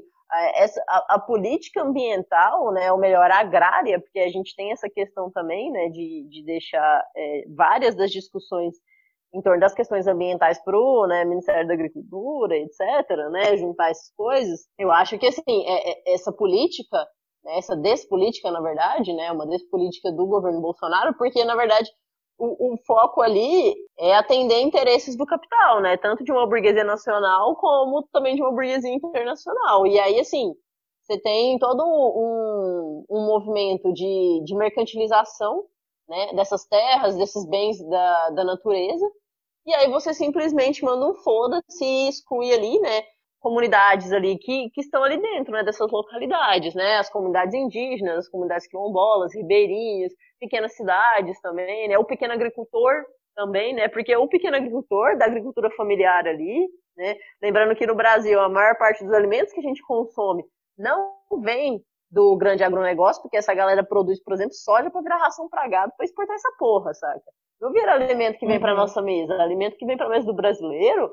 essa, 0.56 0.84
a, 0.88 1.16
a, 1.16 1.20
política 1.20 1.82
ambiental, 1.82 2.72
né, 2.72 2.92
ou 2.92 2.98
melhor, 2.98 3.30
agrária, 3.32 4.00
porque 4.00 4.20
a 4.20 4.30
gente 4.30 4.56
tem 4.56 4.72
essa 4.72 4.90
questão 4.90 5.32
também, 5.32 5.72
né, 5.72 5.90
de, 5.90 6.28
de 6.30 6.44
deixar 6.44 7.06
é, 7.16 7.46
várias 7.56 7.96
das 7.96 8.12
discussões 8.12 8.76
em 9.34 9.42
torno 9.42 9.60
das 9.60 9.74
questões 9.74 10.08
ambientais 10.08 10.64
para 10.64 10.78
o 10.78 11.06
né, 11.08 11.26
Ministério 11.26 11.68
da 11.68 11.74
Agricultura, 11.74 12.56
etc., 12.56 12.80
né, 13.32 13.58
juntar 13.58 13.90
essas 13.90 14.12
coisas, 14.16 14.68
eu 14.80 14.92
acho 14.92 15.18
que 15.20 15.28
assim, 15.28 15.66
é, 15.68 15.92
é, 15.92 16.14
essa 16.14 16.32
política, 16.32 16.98
né, 17.44 17.58
essa 17.58 17.76
despolítica, 17.76 18.50
na 18.50 18.62
verdade, 18.62 19.14
né, 19.14 19.32
uma 19.32 19.46
despolítica 19.46 20.12
do 20.12 20.26
governo 20.26 20.62
Bolsonaro, 20.62 21.14
porque, 21.18 21.44
na 21.44 21.56
verdade, 21.56 21.90
o, 22.38 22.74
o, 22.74 22.78
foco 22.86 23.22
ali 23.22 23.74
é 23.98 24.16
atender 24.16 24.62
interesses 24.62 25.16
do 25.16 25.26
capital, 25.26 25.82
né, 25.82 25.98
tanto 25.98 26.24
de 26.24 26.32
uma 26.32 26.48
burguesia 26.48 26.84
nacional 26.84 27.56
como 27.56 28.04
também 28.12 28.36
de 28.36 28.42
uma 28.42 28.52
burguesia 28.52 28.94
internacional. 28.94 29.88
E 29.88 30.00
aí, 30.00 30.20
assim, 30.20 30.54
você 31.02 31.20
tem 31.20 31.58
todo 31.60 31.84
um, 31.84 33.06
um 33.10 33.26
movimento 33.26 33.94
de, 33.94 34.42
de 34.44 34.56
mercantilização 34.56 35.66
né, 36.08 36.34
dessas 36.34 36.66
terras, 36.66 37.16
desses 37.16 37.46
bens 37.48 37.82
da, 37.88 38.30
da 38.32 38.44
natureza, 38.44 39.10
e 39.66 39.74
aí 39.74 39.90
você 39.90 40.14
simplesmente 40.14 40.84
manda 40.84 41.08
um 41.08 41.16
foda-se 41.16 41.84
e 41.84 42.10
exclui 42.10 42.54
ali, 42.54 42.80
né, 42.80 43.04
comunidades 43.46 44.12
ali 44.12 44.40
que, 44.40 44.72
que 44.72 44.82
estão 44.82 45.04
ali 45.04 45.22
dentro, 45.22 45.54
né, 45.54 45.64
dessas 45.64 45.92
localidades, 45.92 46.74
né, 46.74 46.98
as 46.98 47.12
comunidades 47.12 47.54
indígenas, 47.54 48.18
as 48.18 48.28
comunidades 48.28 48.66
quilombolas, 48.66 49.36
ribeirinhas, 49.36 50.12
pequenas 50.40 50.76
cidades 50.76 51.40
também, 51.42 51.88
né, 51.88 51.96
o 51.96 52.04
pequeno 52.04 52.34
agricultor 52.34 53.06
também, 53.36 53.76
né, 53.76 53.88
porque 53.88 54.16
o 54.16 54.28
pequeno 54.28 54.58
agricultor 54.58 55.16
da 55.20 55.26
agricultura 55.26 55.70
familiar 55.78 56.26
ali, 56.26 56.68
né, 56.98 57.16
lembrando 57.40 57.76
que 57.76 57.86
no 57.86 57.94
Brasil 57.94 58.42
a 58.42 58.50
maior 58.50 58.76
parte 58.80 59.04
dos 59.04 59.14
alimentos 59.14 59.54
que 59.54 59.60
a 59.60 59.64
gente 59.64 59.84
consome 59.84 60.44
não 60.76 61.14
vem 61.44 61.80
do 62.10 62.36
grande 62.38 62.64
agronegócio, 62.64 63.22
porque 63.22 63.38
essa 63.38 63.54
galera 63.54 63.84
produz, 63.84 64.24
por 64.24 64.34
exemplo, 64.34 64.56
soja 64.56 64.90
para 64.90 65.02
virar 65.02 65.18
ração 65.18 65.48
para 65.48 65.68
gado 65.68 65.94
para 65.96 66.06
exportar 66.06 66.36
essa 66.36 66.52
porra, 66.58 66.96
saca? 66.96 67.22
Não 67.62 67.72
vira 67.72 67.94
alimento 67.94 68.40
que 68.40 68.48
vem 68.48 68.56
uhum. 68.56 68.62
para 68.62 68.74
nossa 68.74 69.04
mesa, 69.04 69.36
alimento 69.36 69.78
que 69.78 69.86
vem 69.86 69.98
para 69.98 70.10
mesa 70.10 70.26
do 70.26 70.34
brasileiro, 70.34 71.12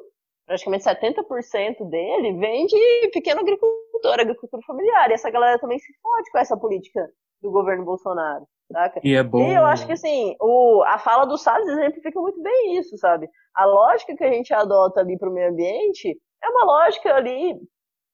praticamente 0.53 0.85
70% 0.85 1.89
dele 1.89 2.35
vem 2.35 2.67
de 2.67 3.11
pequeno 3.13 3.41
agricultor, 3.41 4.21
agricultura 4.21 4.63
familiar. 4.67 5.11
E 5.11 5.15
essa 5.15 5.31
galera 5.31 5.59
também 5.59 5.79
se 5.79 5.93
fode 6.01 6.31
com 6.31 6.39
essa 6.39 6.57
política 6.57 7.09
do 7.41 7.51
governo 7.51 7.85
Bolsonaro, 7.85 8.47
saca? 8.71 9.01
E 9.03 9.15
é 9.15 9.23
bom. 9.23 9.43
E 9.43 9.55
eu 9.55 9.65
acho 9.65 9.87
que 9.87 9.93
assim, 9.93 10.37
o, 10.41 10.83
a 10.87 10.99
fala 10.99 11.25
do 11.25 11.39
Salles 11.39 11.69
exemplifica 11.69 12.21
muito 12.21 12.41
bem 12.43 12.77
isso, 12.77 12.97
sabe? 12.99 13.29
A 13.55 13.65
lógica 13.65 14.15
que 14.15 14.25
a 14.25 14.31
gente 14.31 14.53
adota 14.53 15.01
ali 15.01 15.19
para 15.19 15.31
o 15.31 15.33
meio 15.33 15.51
ambiente 15.51 16.17
é 16.43 16.49
uma 16.51 16.65
lógica 16.65 17.15
ali 17.15 17.59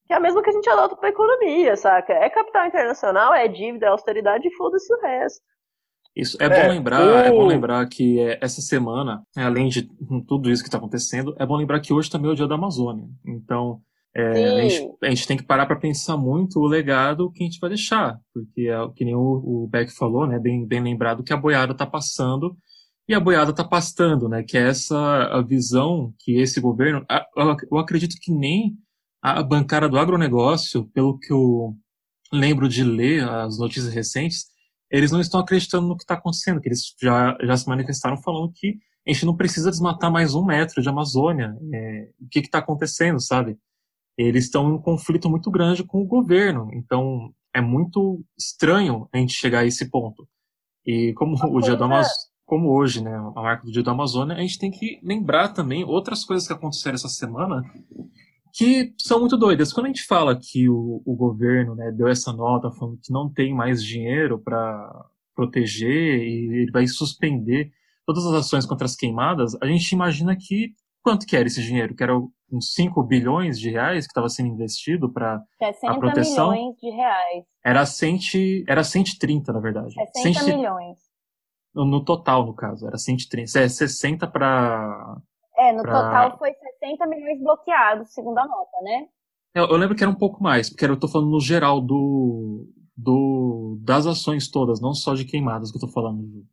que 0.07 0.14
é 0.14 0.16
a 0.16 0.20
mesma 0.20 0.42
que 0.42 0.48
a 0.48 0.53
gente 0.55 0.70
adota 0.70 0.96
para 0.96 1.09
a 1.09 1.12
economia, 1.12 1.77
saca? 1.77 2.14
É 2.14 2.31
capital 2.31 2.66
internacional, 2.66 3.35
é 3.35 3.46
dívida, 3.46 3.87
é 3.87 3.88
austeridade 3.90 4.48
e 4.48 4.55
foda-se 4.55 4.90
o 4.94 5.01
resto. 5.01 5.44
Isso 6.18 6.37
é, 6.40 6.46
é 6.46 6.48
bom 6.48 6.68
lembrar, 6.68 7.00
o... 7.00 7.16
é 7.16 7.31
bom 7.31 7.46
lembrar 7.46 7.88
que 7.88 8.18
é, 8.18 8.38
essa 8.42 8.61
semana, 8.61 9.22
né, 9.37 9.44
além 9.44 9.68
de 9.68 9.88
tudo 10.26 10.50
isso 10.50 10.62
que 10.62 10.68
está 10.68 10.76
acontecendo, 10.76 11.33
é 11.38 11.46
bom 11.46 11.57
lembrar 11.57 11.78
que 11.78 11.92
hoje 11.92 12.11
também 12.11 12.28
é 12.28 12.33
o 12.33 12.37
dia 12.37 12.48
da 12.48 12.57
Amazônia. 12.57 13.07
Então, 13.24 13.81
é, 14.16 14.22
a, 14.22 14.68
gente, 14.68 14.90
a, 15.04 15.09
gente, 15.11 15.26
tem 15.28 15.37
que 15.37 15.44
parar 15.44 15.64
para 15.66 15.78
pensar 15.78 16.16
muito 16.16 16.59
o 16.59 16.66
legado 16.66 17.31
que 17.31 17.44
a 17.44 17.46
gente 17.46 17.61
vai 17.61 17.70
deixar, 17.70 18.18
porque 18.35 18.62
é 18.62 18.76
que 18.96 19.04
nem 19.04 19.14
o, 19.14 19.20
o 19.20 19.68
Beck 19.70 19.92
falou, 19.92 20.26
né, 20.26 20.40
bem, 20.40 20.66
bem 20.66 20.83
lembrado 20.83 21.22
que 21.22 21.33
a 21.33 21.37
boiada 21.37 21.70
está 21.70 21.87
passando 21.87 22.57
e 23.09 23.14
a 23.14 23.20
boiada 23.20 23.52
está 23.52 23.62
pastando, 23.62 24.28
né, 24.28 24.42
que 24.42 24.59
é 24.59 24.68
essa 24.68 24.98
a 24.98 25.40
visão 25.40 26.12
que 26.18 26.33
esse 26.40 26.61
governo, 26.61 27.07
eu 27.70 27.78
acredito 27.78 28.16
que 28.20 28.33
nem 28.33 28.76
a 29.22 29.40
bancada 29.40 29.88
do 29.88 29.98
agronegócio, 29.98 30.90
pelo 30.92 31.16
que 31.16 31.33
eu 31.33 31.76
lembro 32.33 32.68
de 32.68 32.83
ler 32.83 33.22
as 33.22 33.57
notícias 33.59 33.92
recentes, 33.94 34.46
eles 34.90 35.11
não 35.11 35.20
estão 35.20 35.40
acreditando 35.40 35.87
no 35.87 35.96
que 35.96 36.03
está 36.03 36.14
acontecendo, 36.14 36.61
que 36.61 36.68
eles 36.68 36.94
já, 37.01 37.37
já 37.42 37.57
se 37.57 37.68
manifestaram 37.68 38.16
falando 38.16 38.53
que 38.53 38.79
a 39.07 39.12
gente 39.12 39.27
não 39.27 39.37
precisa 39.37 39.70
desmatar 39.70 40.11
mais 40.11 40.35
um 40.35 40.44
metro 40.44 40.83
de 40.83 40.88
Amazônia. 40.88 41.57
É, 41.72 42.09
o 42.20 42.29
que 42.29 42.40
está 42.40 42.59
acontecendo, 42.59 43.20
sabe? 43.20 43.59
Eles 44.16 44.44
estão 44.44 44.68
em 44.68 44.72
um 44.74 44.83
conflito 44.83 45.31
muito 45.31 45.51
grande 45.51 45.85
com 45.85 46.03
o 46.03 46.07
governo, 46.07 46.68
então 46.72 47.33
é 47.55 47.61
muito 47.61 48.24
estranho 48.37 49.09
a 49.12 49.18
gente 49.18 49.33
chegar 49.33 49.61
a 49.61 49.66
esse 49.66 49.90
ponto. 49.90 50.29
E 50.85 51.12
como 51.14 51.37
o 51.37 51.61
dia 51.61 51.77
do 51.77 51.85
Amazônia, 51.85 52.16
como 52.44 52.70
hoje, 52.70 53.03
né, 53.03 53.14
a 53.14 53.42
marca 53.42 53.64
do 53.64 53.70
Dia 53.70 53.83
da 53.83 53.92
Amazônia, 53.92 54.35
a 54.35 54.40
gente 54.40 54.59
tem 54.59 54.70
que 54.70 54.98
lembrar 55.03 55.48
também 55.48 55.85
outras 55.85 56.24
coisas 56.24 56.46
que 56.46 56.53
aconteceram 56.53 56.94
essa 56.94 57.09
semana 57.09 57.62
que 58.52 58.94
são 58.98 59.20
muito 59.20 59.37
doidas. 59.37 59.72
Quando 59.72 59.87
a 59.87 59.88
gente 59.88 60.04
fala 60.04 60.38
que 60.38 60.68
o, 60.68 61.02
o 61.04 61.16
governo 61.16 61.74
né, 61.74 61.90
deu 61.90 62.08
essa 62.08 62.32
nota 62.32 62.70
falando 62.70 62.98
que 63.02 63.12
não 63.12 63.32
tem 63.32 63.54
mais 63.54 63.82
dinheiro 63.82 64.38
para 64.38 65.06
proteger 65.34 66.20
e 66.20 66.62
ele 66.62 66.70
vai 66.72 66.87
suspender 66.87 67.70
todas 68.04 68.26
as 68.26 68.32
ações 68.32 68.66
contra 68.66 68.87
as 68.87 68.96
queimadas, 68.96 69.54
a 69.61 69.66
gente 69.66 69.92
imagina 69.92 70.37
que 70.37 70.72
quanto 71.02 71.26
que 71.26 71.37
era 71.37 71.46
esse 71.46 71.62
dinheiro? 71.62 71.94
Que 71.94 72.02
era 72.02 72.18
uns 72.50 72.72
5 72.74 73.02
bilhões 73.02 73.58
de 73.58 73.70
reais 73.70 74.06
que 74.06 74.11
estava 74.11 74.28
sendo 74.28 74.48
investido 74.48 75.12
para 75.12 75.42
a 75.87 75.98
proteção? 75.98 76.50
milhões 76.50 76.76
de 76.76 76.90
reais. 76.90 77.44
Era, 77.64 77.87
cento, 77.87 78.37
era 78.66 78.82
130, 78.82 79.52
na 79.52 79.61
verdade. 79.61 79.94
60 80.16 80.40
100, 80.40 80.56
milhões. 80.56 80.98
No, 81.74 81.84
no 81.84 82.04
total, 82.04 82.46
no 82.46 82.54
caso, 82.54 82.87
era 82.87 82.98
130. 82.98 83.58
É 83.58 83.68
60 83.68 84.26
para... 84.26 85.16
É, 85.59 85.73
no 85.73 85.83
pra... 85.83 85.92
total 85.92 86.38
foi 86.38 86.53
60 86.53 87.07
milhões 87.07 87.42
bloqueados, 87.42 88.14
segundo 88.14 88.38
a 88.38 88.47
nota, 88.47 88.81
né? 88.83 89.09
Eu, 89.55 89.66
eu 89.66 89.77
lembro 89.77 89.97
que 89.97 90.03
era 90.03 90.11
um 90.11 90.18
pouco 90.18 90.42
mais, 90.42 90.71
porque 90.71 90.85
eu 90.85 90.99
tô 90.99 91.09
falando 91.09 91.31
no 91.31 91.40
geral 91.40 91.81
do, 91.81 92.68
do 92.97 93.79
das 93.81 94.07
ações 94.07 94.49
todas, 94.49 94.81
não 94.81 94.94
só 94.94 95.14
de 95.14 95.25
queimadas 95.25 95.71
que 95.71 95.77
eu 95.77 95.81
tô 95.81 95.88
falando. 95.88 96.47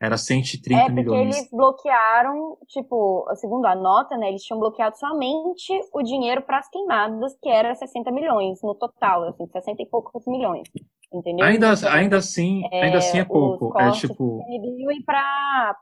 Era 0.00 0.16
130 0.16 0.80
é, 0.80 0.88
milhões. 0.88 1.06
porque 1.06 1.38
eles 1.38 1.50
bloquearam, 1.50 2.56
tipo, 2.68 3.28
segundo 3.34 3.66
a 3.66 3.74
nota, 3.74 4.16
né, 4.16 4.28
eles 4.28 4.44
tinham 4.44 4.60
bloqueado 4.60 4.96
somente 4.96 5.72
o 5.92 6.02
dinheiro 6.04 6.42
para 6.42 6.58
as 6.58 6.68
queimadas, 6.68 7.36
que 7.42 7.48
era 7.48 7.74
60 7.74 8.08
milhões 8.12 8.62
no 8.62 8.76
total, 8.76 9.24
assim, 9.24 9.48
60 9.48 9.82
e 9.82 9.86
poucos 9.86 10.24
milhões, 10.28 10.68
entendeu? 11.12 11.44
Ainda, 11.44 11.72
então, 11.72 11.90
ainda 11.90 12.16
assim, 12.18 12.62
é, 12.70 12.84
ainda 12.84 12.98
assim 12.98 13.18
é 13.18 13.24
pouco, 13.24 13.76
é 13.76 13.90
tipo... 13.90 14.40
E 14.48 15.02
para 15.04 15.76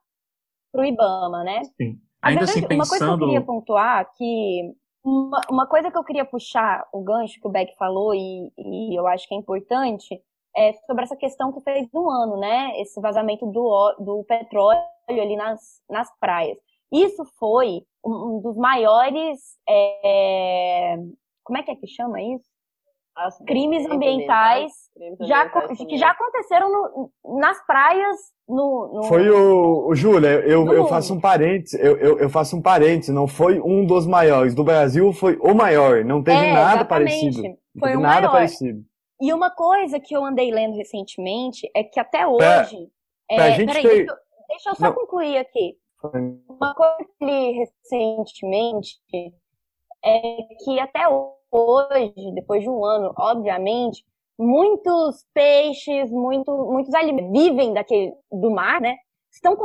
o 0.74 0.82
IBAMA, 0.82 1.44
né? 1.44 1.62
Sim. 1.76 2.00
Ainda 2.22 2.40
verdade, 2.40 2.58
assim, 2.58 2.68
pensando... 2.68 2.74
Uma 2.74 2.88
coisa 2.88 3.06
que 3.06 3.12
eu 3.12 3.28
queria 3.28 3.40
pontuar, 3.40 4.12
que 4.16 4.74
uma, 5.04 5.40
uma, 5.50 5.66
coisa 5.66 5.90
que 5.90 5.98
eu 5.98 6.04
queria 6.04 6.24
puxar 6.24 6.86
o 6.92 7.02
gancho 7.02 7.40
que 7.40 7.46
o 7.46 7.50
Beck 7.50 7.76
falou, 7.76 8.14
e, 8.14 8.52
e, 8.58 8.98
eu 8.98 9.06
acho 9.06 9.28
que 9.28 9.34
é 9.34 9.38
importante, 9.38 10.20
é 10.56 10.72
sobre 10.86 11.04
essa 11.04 11.16
questão 11.16 11.52
que 11.52 11.60
fez 11.60 11.88
do 11.90 12.10
ano, 12.10 12.36
né? 12.38 12.80
Esse 12.80 13.00
vazamento 13.00 13.46
do, 13.46 13.96
do 14.00 14.24
petróleo 14.24 14.80
ali 15.08 15.36
nas, 15.36 15.80
nas 15.88 16.08
praias. 16.18 16.58
Isso 16.92 17.24
foi 17.38 17.82
um, 18.04 18.40
dos 18.40 18.56
maiores. 18.56 19.40
É, 19.68 20.96
como 21.44 21.58
é 21.58 21.62
que 21.62 21.70
é 21.70 21.76
que 21.76 21.86
chama 21.86 22.20
isso? 22.20 22.48
As 23.16 23.38
crimes 23.46 23.86
ambientais, 23.90 24.72
crimes 24.94 25.18
já, 25.26 25.44
ambientais 25.44 25.78
que 25.78 25.96
já 25.96 26.10
aconteceram 26.10 26.70
no, 26.70 27.10
nas 27.40 27.64
praias 27.66 28.16
no, 28.48 28.92
no... 28.94 29.02
Foi 29.04 29.28
o, 29.28 29.88
o 29.88 29.94
Júlia, 29.94 30.40
eu, 30.46 30.70
eu 30.72 30.86
faço 30.86 31.14
um 31.14 31.20
parênteses, 31.20 31.80
eu, 31.80 31.96
eu, 31.96 32.18
eu, 32.20 32.30
faço 32.30 32.56
um 32.56 32.62
parênteses, 32.62 33.14
não 33.14 33.26
foi 33.26 33.58
um 33.60 33.84
dos 33.84 34.06
maiores. 34.06 34.54
Do 34.54 34.62
Brasil 34.62 35.12
foi 35.12 35.36
o 35.38 35.54
maior, 35.54 36.04
não 36.04 36.22
teve 36.22 36.44
é, 36.44 36.52
nada 36.52 36.84
parecido. 36.84 37.42
Foi 37.78 37.96
o 37.96 38.00
nada 38.00 38.20
maior. 38.20 38.32
parecido. 38.32 38.84
E 39.20 39.32
uma 39.32 39.50
coisa 39.50 39.98
que 39.98 40.14
eu 40.14 40.24
andei 40.24 40.50
lendo 40.50 40.76
recentemente 40.76 41.68
é 41.74 41.82
que 41.82 41.98
até 41.98 42.26
hoje. 42.26 42.88
Pra, 43.26 43.36
pra 43.36 43.46
é, 43.46 43.52
gente 43.52 43.66
peraí, 43.68 43.82
ter... 43.82 43.90
deixa, 43.96 44.16
deixa, 44.48 44.70
eu 44.70 44.74
só 44.76 44.86
não. 44.88 44.92
concluir 44.92 45.38
aqui. 45.38 45.76
Uma 46.48 46.74
coisa 46.74 46.96
que 46.98 47.24
eu 47.24 47.28
li 47.28 47.52
recentemente 47.52 49.00
é 50.04 50.46
que 50.62 50.78
até 50.78 51.08
hoje, 51.08 51.34
depois 52.34 52.62
de 52.62 52.68
um 52.68 52.84
ano, 52.84 53.12
obviamente, 53.18 54.04
muitos 54.38 55.24
peixes, 55.32 56.10
muito, 56.10 56.54
muitos 56.70 56.92
alimentos 56.94 57.32
vivem 57.32 57.72
daquele, 57.72 58.12
do 58.30 58.50
mar, 58.50 58.80
né? 58.80 58.96
Estão 59.32 59.56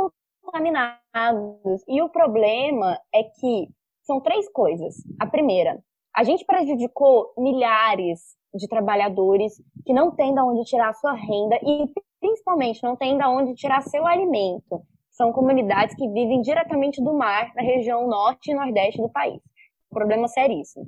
contaminados. 0.44 1.84
E 1.88 2.02
o 2.02 2.10
problema 2.10 2.98
é 3.14 3.24
que 3.24 3.68
são 4.04 4.20
três 4.20 4.50
coisas. 4.52 4.96
A 5.20 5.28
primeira, 5.28 5.80
a 6.16 6.24
gente 6.24 6.46
prejudicou 6.46 7.34
milhares 7.38 8.36
de 8.54 8.68
trabalhadores 8.68 9.62
que 9.86 9.94
não 9.94 10.12
têm 10.12 10.34
de 10.34 10.42
onde 10.42 10.64
tirar 10.66 10.94
sua 10.94 11.14
renda 11.14 11.58
e 11.64 11.90
principalmente 12.20 12.84
não 12.84 12.96
têm 12.96 13.18
de 13.18 13.24
onde 13.26 13.56
tirar 13.56 13.82
seu 13.82 14.06
alimento. 14.06 14.82
São 15.10 15.32
comunidades 15.32 15.96
que 15.96 16.08
vivem 16.08 16.42
diretamente 16.42 17.02
do 17.02 17.14
mar 17.14 17.52
na 17.56 17.62
região 17.62 18.08
norte 18.08 18.52
e 18.52 18.56
nordeste 18.56 19.02
do 19.02 19.10
país. 19.10 19.42
Problema 19.90 20.28
seríssimo. 20.28 20.86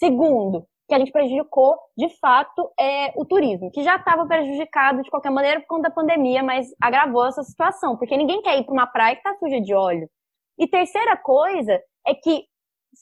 Segundo, 0.00 0.66
que 0.88 0.94
a 0.94 0.98
gente 0.98 1.12
prejudicou, 1.12 1.78
de 1.96 2.08
fato, 2.18 2.72
é 2.80 3.12
o 3.16 3.24
turismo, 3.24 3.70
que 3.70 3.84
já 3.84 3.96
estava 3.96 4.26
prejudicado 4.26 5.02
de 5.02 5.10
qualquer 5.10 5.30
maneira 5.30 5.60
por 5.60 5.66
conta 5.66 5.88
da 5.88 5.94
pandemia, 5.94 6.42
mas 6.42 6.68
agravou 6.80 7.26
essa 7.26 7.42
situação, 7.44 7.98
porque 7.98 8.16
ninguém 8.16 8.40
quer 8.40 8.58
ir 8.58 8.64
para 8.64 8.72
uma 8.72 8.86
praia 8.86 9.14
que 9.14 9.20
está 9.20 9.38
suja 9.38 9.60
de 9.60 9.74
óleo. 9.74 10.08
E 10.58 10.66
terceira 10.66 11.16
coisa 11.18 11.78
é 12.06 12.14
que 12.14 12.44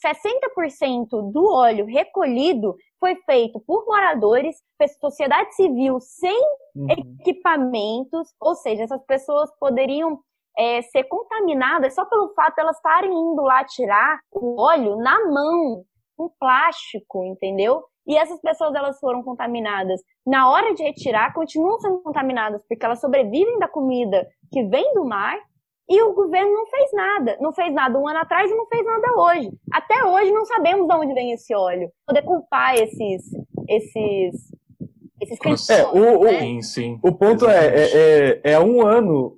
60% 0.04 1.32
do 1.32 1.46
óleo 1.50 1.86
recolhido 1.86 2.76
foi 3.00 3.14
feito 3.24 3.60
por 3.60 3.86
moradores, 3.86 4.56
sociedade 5.00 5.54
civil 5.54 6.00
sem 6.00 6.38
uhum. 6.74 6.88
equipamentos, 6.90 8.34
ou 8.40 8.54
seja, 8.56 8.82
essas 8.82 9.02
pessoas 9.06 9.50
poderiam 9.58 10.20
é, 10.58 10.82
ser 10.82 11.04
contaminadas 11.04 11.94
só 11.94 12.04
pelo 12.04 12.34
fato 12.34 12.56
de 12.56 12.60
elas 12.60 12.76
estarem 12.76 13.12
indo 13.12 13.42
lá 13.42 13.64
tirar 13.64 14.18
o 14.32 14.60
óleo 14.60 14.96
na 14.96 15.24
mão, 15.30 15.84
com 16.18 16.28
plástico, 16.38 17.24
entendeu? 17.24 17.84
E 18.04 18.16
essas 18.16 18.40
pessoas 18.40 18.74
elas 18.74 18.98
foram 18.98 19.22
contaminadas 19.22 20.00
na 20.26 20.50
hora 20.50 20.74
de 20.74 20.82
retirar, 20.82 21.32
continuam 21.32 21.78
sendo 21.78 22.02
contaminadas 22.02 22.60
porque 22.68 22.84
elas 22.84 23.00
sobrevivem 23.00 23.58
da 23.58 23.68
comida 23.68 24.26
que 24.50 24.64
vem 24.64 24.92
do 24.94 25.04
mar 25.04 25.38
e 25.88 26.02
o 26.02 26.12
governo 26.12 26.52
não 26.52 26.66
fez 26.66 26.90
nada. 26.92 27.38
Não 27.40 27.52
fez 27.52 27.72
nada 27.72 27.98
um 27.98 28.06
ano 28.06 28.18
atrás 28.18 28.50
e 28.50 28.54
não 28.54 28.66
fez 28.66 28.84
nada 28.84 29.08
hoje. 29.16 29.50
Até 29.72 30.04
hoje 30.04 30.30
não 30.32 30.44
sabemos 30.44 30.86
de 30.86 30.94
onde 30.94 31.14
vem 31.14 31.32
esse 31.32 31.54
óleo. 31.54 31.90
Poder 32.06 32.22
culpar 32.22 32.74
esses. 32.74 33.22
esses. 33.68 34.52
esses. 35.20 35.70
É, 35.70 35.86
o, 35.86 36.24
né? 36.24 36.40
sim, 36.40 36.62
sim. 36.62 37.00
o 37.02 37.12
ponto 37.12 37.48
é, 37.48 37.66
é, 37.66 38.40
é, 38.44 38.52
é 38.52 38.60
um 38.60 38.86
ano. 38.86 39.37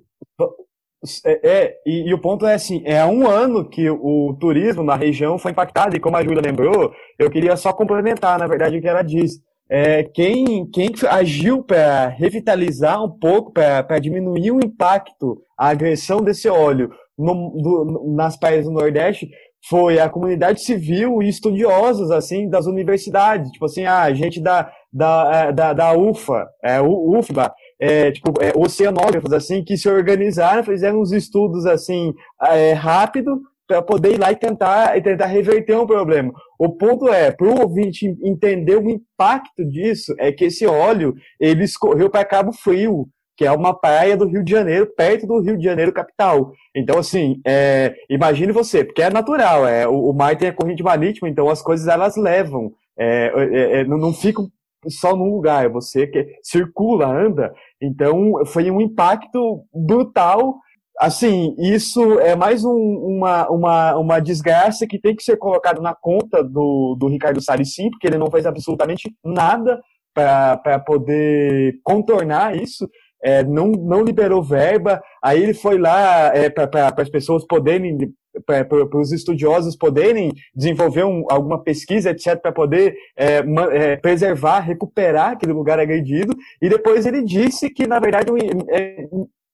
É, 1.25 1.49
é 1.49 1.75
e, 1.85 2.09
e, 2.09 2.13
o 2.13 2.19
ponto 2.19 2.45
é 2.45 2.53
assim, 2.53 2.83
é 2.85 2.99
há 2.99 3.07
um 3.07 3.27
ano 3.27 3.67
que 3.67 3.89
o 3.89 4.35
turismo 4.39 4.83
na 4.83 4.95
região 4.95 5.37
foi 5.37 5.51
impactado, 5.51 5.95
e 5.95 5.99
como 5.99 6.15
a 6.15 6.23
Júlia 6.23 6.41
lembrou, 6.41 6.93
eu 7.17 7.29
queria 7.29 7.55
só 7.55 7.73
complementar, 7.73 8.37
na 8.37 8.47
verdade, 8.47 8.77
o 8.77 8.81
que 8.81 8.87
ela 8.87 9.01
disse 9.01 9.41
é, 9.73 10.03
quem, 10.03 10.69
quem 10.69 10.91
agiu 11.09 11.63
para 11.63 12.09
revitalizar 12.09 13.01
um 13.01 13.09
pouco, 13.09 13.53
para 13.53 13.99
diminuir 13.99 14.51
o 14.51 14.59
impacto, 14.61 15.41
a 15.57 15.69
agressão 15.69 16.21
desse 16.21 16.49
óleo 16.49 16.91
no, 17.17 17.33
do, 17.51 18.13
nas 18.13 18.37
praias 18.37 18.65
do 18.65 18.71
Nordeste 18.71 19.29
foi 19.69 19.97
a 19.97 20.09
comunidade 20.09 20.61
civil 20.61 21.23
e 21.23 21.29
estudiosos 21.29 22.11
assim 22.11 22.49
das 22.49 22.65
universidades, 22.65 23.49
tipo 23.51 23.63
assim, 23.63 23.85
ah, 23.85 24.01
a 24.01 24.13
gente 24.13 24.41
da, 24.41 24.69
da, 24.91 25.31
é, 25.33 25.51
da, 25.53 25.71
da 25.71 25.93
UFA, 25.93 26.47
é, 26.61 26.81
UFBA, 26.81 27.53
é, 27.81 28.11
tipo, 28.11 28.31
é, 28.39 28.53
oceanógrafos 28.55 29.33
assim 29.33 29.63
que 29.63 29.75
se 29.75 29.89
organizaram, 29.89 30.63
fizeram 30.63 31.01
uns 31.01 31.11
estudos 31.11 31.65
assim 31.65 32.13
é, 32.43 32.73
rápido 32.73 33.41
para 33.67 33.81
poder 33.81 34.13
ir 34.13 34.19
lá 34.19 34.31
e 34.31 34.35
tentar, 34.35 34.97
e 34.97 35.01
tentar 35.01 35.25
reverter 35.25 35.75
um 35.77 35.87
problema. 35.87 36.31
O 36.59 36.69
ponto 36.69 37.07
é, 37.07 37.31
para 37.31 37.47
o 37.47 37.61
ouvinte 37.61 38.05
entender 38.21 38.75
o 38.75 38.89
impacto 38.89 39.65
disso, 39.65 40.13
é 40.19 40.31
que 40.31 40.45
esse 40.45 40.67
óleo 40.67 41.15
ele 41.39 41.63
escorreu 41.63 42.09
para 42.09 42.25
Cabo 42.25 42.51
Frio, 42.51 43.07
que 43.35 43.45
é 43.45 43.51
uma 43.51 43.73
praia 43.73 44.15
do 44.15 44.27
Rio 44.27 44.43
de 44.43 44.51
Janeiro, 44.51 44.85
perto 44.95 45.25
do 45.25 45.39
Rio 45.39 45.57
de 45.57 45.63
Janeiro 45.63 45.93
capital. 45.93 46.51
Então, 46.75 46.99
assim, 46.99 47.39
é, 47.47 47.95
imagine 48.09 48.51
você, 48.51 48.83
porque 48.83 49.01
é 49.01 49.09
natural, 49.09 49.65
é, 49.65 49.87
o, 49.87 50.09
o, 50.09 50.13
mar 50.13 50.37
tem 50.37 50.49
a 50.49 50.53
corrente 50.53 50.83
marítima, 50.83 51.29
então 51.29 51.49
as 51.49 51.61
coisas 51.61 51.87
elas 51.87 52.17
levam, 52.17 52.73
é, 52.99 53.31
é, 53.33 53.79
é 53.79 53.83
não, 53.85 53.97
não 53.97 54.13
ficam 54.13 54.47
só 54.87 55.15
num 55.15 55.33
lugar, 55.33 55.65
é 55.65 55.69
você 55.69 56.07
que 56.07 56.25
circula, 56.43 57.07
anda. 57.07 57.53
Então, 57.81 58.45
foi 58.45 58.69
um 58.71 58.81
impacto 58.81 59.63
brutal 59.73 60.55
assim, 61.01 61.55
isso 61.57 62.19
é 62.19 62.35
mais 62.35 62.63
um, 62.63 62.71
uma, 62.71 63.49
uma, 63.49 63.95
uma 63.97 64.19
desgraça 64.19 64.85
que 64.85 64.99
tem 64.99 65.15
que 65.15 65.23
ser 65.23 65.35
colocado 65.35 65.81
na 65.81 65.95
conta 65.95 66.43
do, 66.43 66.95
do 66.99 67.07
Ricardo 67.07 67.41
Salles, 67.41 67.73
sim, 67.73 67.89
porque 67.89 68.05
ele 68.05 68.19
não 68.19 68.29
fez 68.29 68.45
absolutamente 68.45 69.11
nada 69.25 69.81
para 70.13 70.79
poder 70.79 71.79
contornar 71.83 72.55
isso. 72.55 72.87
É, 73.23 73.43
não, 73.43 73.67
não 73.71 74.03
liberou 74.03 74.41
verba, 74.43 75.01
aí 75.23 75.41
ele 75.41 75.53
foi 75.53 75.77
lá 75.77 76.35
é, 76.35 76.49
para 76.49 76.93
as 76.97 77.09
pessoas 77.09 77.45
poderem, 77.45 77.97
para 78.45 78.97
os 78.97 79.11
estudiosos 79.11 79.75
poderem 79.75 80.31
desenvolver 80.55 81.03
um, 81.03 81.25
alguma 81.29 81.61
pesquisa, 81.61 82.11
etc., 82.11 82.39
para 82.41 82.51
poder 82.51 82.95
é, 83.17 83.43
é, 83.71 83.95
preservar, 83.97 84.59
recuperar 84.59 85.31
aquele 85.31 85.53
lugar 85.53 85.79
agredido, 85.79 86.35
e 86.61 86.69
depois 86.69 87.05
ele 87.05 87.23
disse 87.23 87.69
que, 87.69 87.87
na 87.87 87.99
verdade, 87.99 88.29
é, 88.69 89.05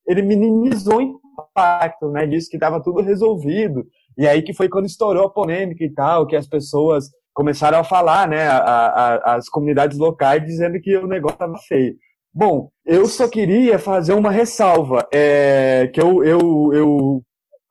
ele 0.06 0.22
minimizou 0.22 1.02
impacto, 1.02 2.10
né? 2.10 2.26
Disse 2.26 2.48
que 2.48 2.56
estava 2.56 2.82
tudo 2.82 3.02
resolvido. 3.02 3.86
E 4.16 4.26
aí 4.26 4.42
que 4.42 4.54
foi 4.54 4.68
quando 4.68 4.86
estourou 4.86 5.26
a 5.26 5.30
polêmica 5.30 5.84
e 5.84 5.92
tal, 5.92 6.26
que 6.26 6.34
as 6.34 6.46
pessoas 6.46 7.10
começaram 7.34 7.78
a 7.78 7.84
falar, 7.84 8.26
né? 8.26 8.48
A, 8.48 8.58
a, 8.58 9.34
as 9.36 9.48
comunidades 9.48 9.98
locais 9.98 10.44
dizendo 10.44 10.80
que 10.80 10.96
o 10.96 11.06
negócio 11.06 11.34
estava 11.34 11.58
feio. 11.68 11.94
Bom, 12.32 12.70
eu 12.84 13.06
só 13.06 13.28
queria 13.28 13.78
fazer 13.78 14.12
uma 14.12 14.30
ressalva, 14.30 15.06
é, 15.12 15.90
que 15.92 16.00
eu, 16.00 16.22
eu, 16.24 16.70
eu 16.72 17.22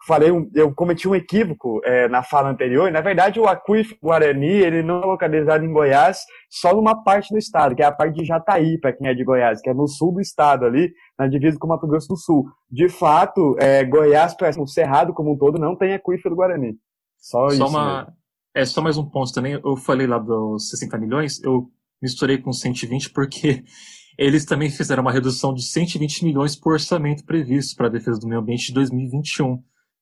falei, 0.07 0.31
eu 0.55 0.73
cometi 0.73 1.07
um 1.07 1.13
equívoco 1.13 1.81
é, 1.83 2.07
na 2.07 2.23
fala 2.23 2.49
anterior. 2.49 2.89
Na 2.91 3.01
verdade, 3.01 3.39
o 3.39 3.47
aquífero 3.47 3.99
Guarani 4.01 4.47
ele 4.47 4.81
não 4.81 5.01
é 5.01 5.05
localizado 5.05 5.65
em 5.65 5.71
Goiás, 5.71 6.19
só 6.49 6.73
numa 6.73 7.03
parte 7.03 7.33
do 7.33 7.37
estado, 7.37 7.75
que 7.75 7.83
é 7.83 7.85
a 7.85 7.91
parte 7.91 8.15
de 8.15 8.25
Jataí, 8.25 8.79
para 8.79 8.93
quem 8.93 9.07
é 9.07 9.13
de 9.13 9.23
Goiás, 9.23 9.61
que 9.61 9.69
é 9.69 9.73
no 9.73 9.87
sul 9.87 10.13
do 10.13 10.21
estado 10.21 10.65
ali, 10.65 10.91
na 11.19 11.27
divisa 11.27 11.59
com 11.59 11.67
o 11.67 11.69
Mato 11.69 11.85
Grosso 11.85 12.07
do 12.07 12.17
Sul. 12.17 12.45
De 12.71 12.87
fato, 12.87 13.55
é, 13.59 13.83
Goiás, 13.83 14.35
o 14.57 14.65
Cerrado 14.65 15.13
como 15.13 15.33
um 15.33 15.37
todo, 15.37 15.59
não 15.59 15.75
tem 15.75 15.93
aquífero 15.93 16.35
Guarani. 16.35 16.75
Só, 17.19 17.49
só 17.49 17.53
isso. 17.53 17.67
Uma, 17.67 18.13
é 18.55 18.65
só 18.65 18.81
mais 18.81 18.97
um 18.97 19.05
ponto 19.05 19.31
também. 19.33 19.53
Eu 19.53 19.75
falei 19.75 20.07
lá 20.07 20.17
dos 20.17 20.69
60 20.69 20.97
milhões, 20.97 21.43
eu 21.43 21.69
misturei 22.01 22.37
com 22.37 22.53
120 22.53 23.11
porque 23.11 23.63
eles 24.17 24.45
também 24.45 24.69
fizeram 24.69 25.01
uma 25.01 25.11
redução 25.11 25.53
de 25.53 25.63
120 25.63 26.23
milhões 26.23 26.55
por 26.55 26.73
orçamento 26.73 27.25
previsto 27.25 27.75
para 27.75 27.87
a 27.87 27.91
defesa 27.91 28.19
do 28.19 28.27
meio 28.27 28.41
ambiente 28.41 28.67
de 28.67 28.73
2021. 28.73 29.61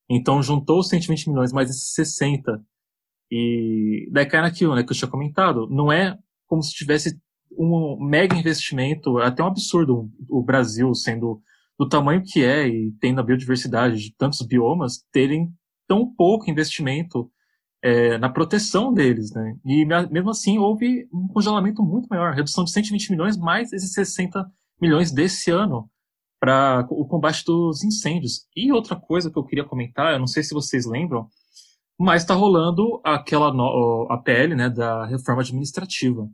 Então 0.10 0.42
juntou 0.42 0.80
os 0.80 0.90
120 0.90 1.30
milhões 1.30 1.52
mais 1.52 1.70
esses 1.70 1.94
60. 1.94 2.62
E 3.32 4.08
daí 4.12 4.26
cai 4.26 4.42
naquilo, 4.42 4.76
né, 4.76 4.84
que 4.84 4.92
eu 4.92 4.96
tinha 4.96 5.10
comentado. 5.10 5.68
Não 5.70 5.92
é 5.92 6.18
como 6.48 6.62
se 6.62 6.72
tivesse 6.72 7.20
um 7.58 7.98
mega 8.00 8.36
investimento, 8.36 9.20
é 9.20 9.28
até 9.28 9.44
um 9.44 9.48
absurdo 9.48 10.10
o 10.30 10.44
Brasil 10.44 10.94
sendo 10.94 11.42
do 11.78 11.88
tamanho 11.88 12.24
que 12.24 12.44
é 12.44 12.68
e 12.68 12.92
tendo 13.00 13.20
a 13.20 13.24
biodiversidade 13.24 13.98
de 13.98 14.16
tantos 14.16 14.42
biomas, 14.42 15.04
terem 15.12 15.52
tão 15.88 16.14
pouco 16.14 16.50
investimento 16.50 17.30
é, 17.82 18.18
na 18.18 18.30
proteção 18.30 18.94
deles, 18.94 19.32
né? 19.34 19.56
E 19.66 19.86
mesmo 19.86 20.30
assim 20.30 20.58
houve 20.58 21.08
um 21.14 21.28
congelamento 21.28 21.84
muito 21.84 22.08
maior, 22.08 22.34
redução 22.34 22.64
de 22.64 22.72
120 22.72 23.12
milhões 23.12 23.38
mais 23.38 23.72
esses 23.74 23.94
60 23.94 24.46
milhões 24.82 25.12
desse 25.12 25.52
ano 25.52 25.90
para 26.46 26.86
o 26.92 27.08
combate 27.08 27.44
dos 27.44 27.84
incêndios. 27.84 28.46
E 28.56 28.72
outra 28.72 28.96
coisa 28.96 29.32
que 29.32 29.40
eu 29.40 29.44
queria 29.44 29.64
comentar, 29.64 30.14
eu 30.14 30.20
não 30.20 30.28
sei 30.28 30.44
se 30.44 30.54
vocês 30.54 30.86
lembram, 30.86 31.28
mas 32.00 32.22
está 32.22 32.36
rolando 32.36 33.02
aquela 33.04 33.52
no, 33.52 34.08
a 34.12 34.18
PL 34.20 34.54
né, 34.54 34.70
da 34.70 35.08
reforma 35.08 35.42
administrativa. 35.42 36.30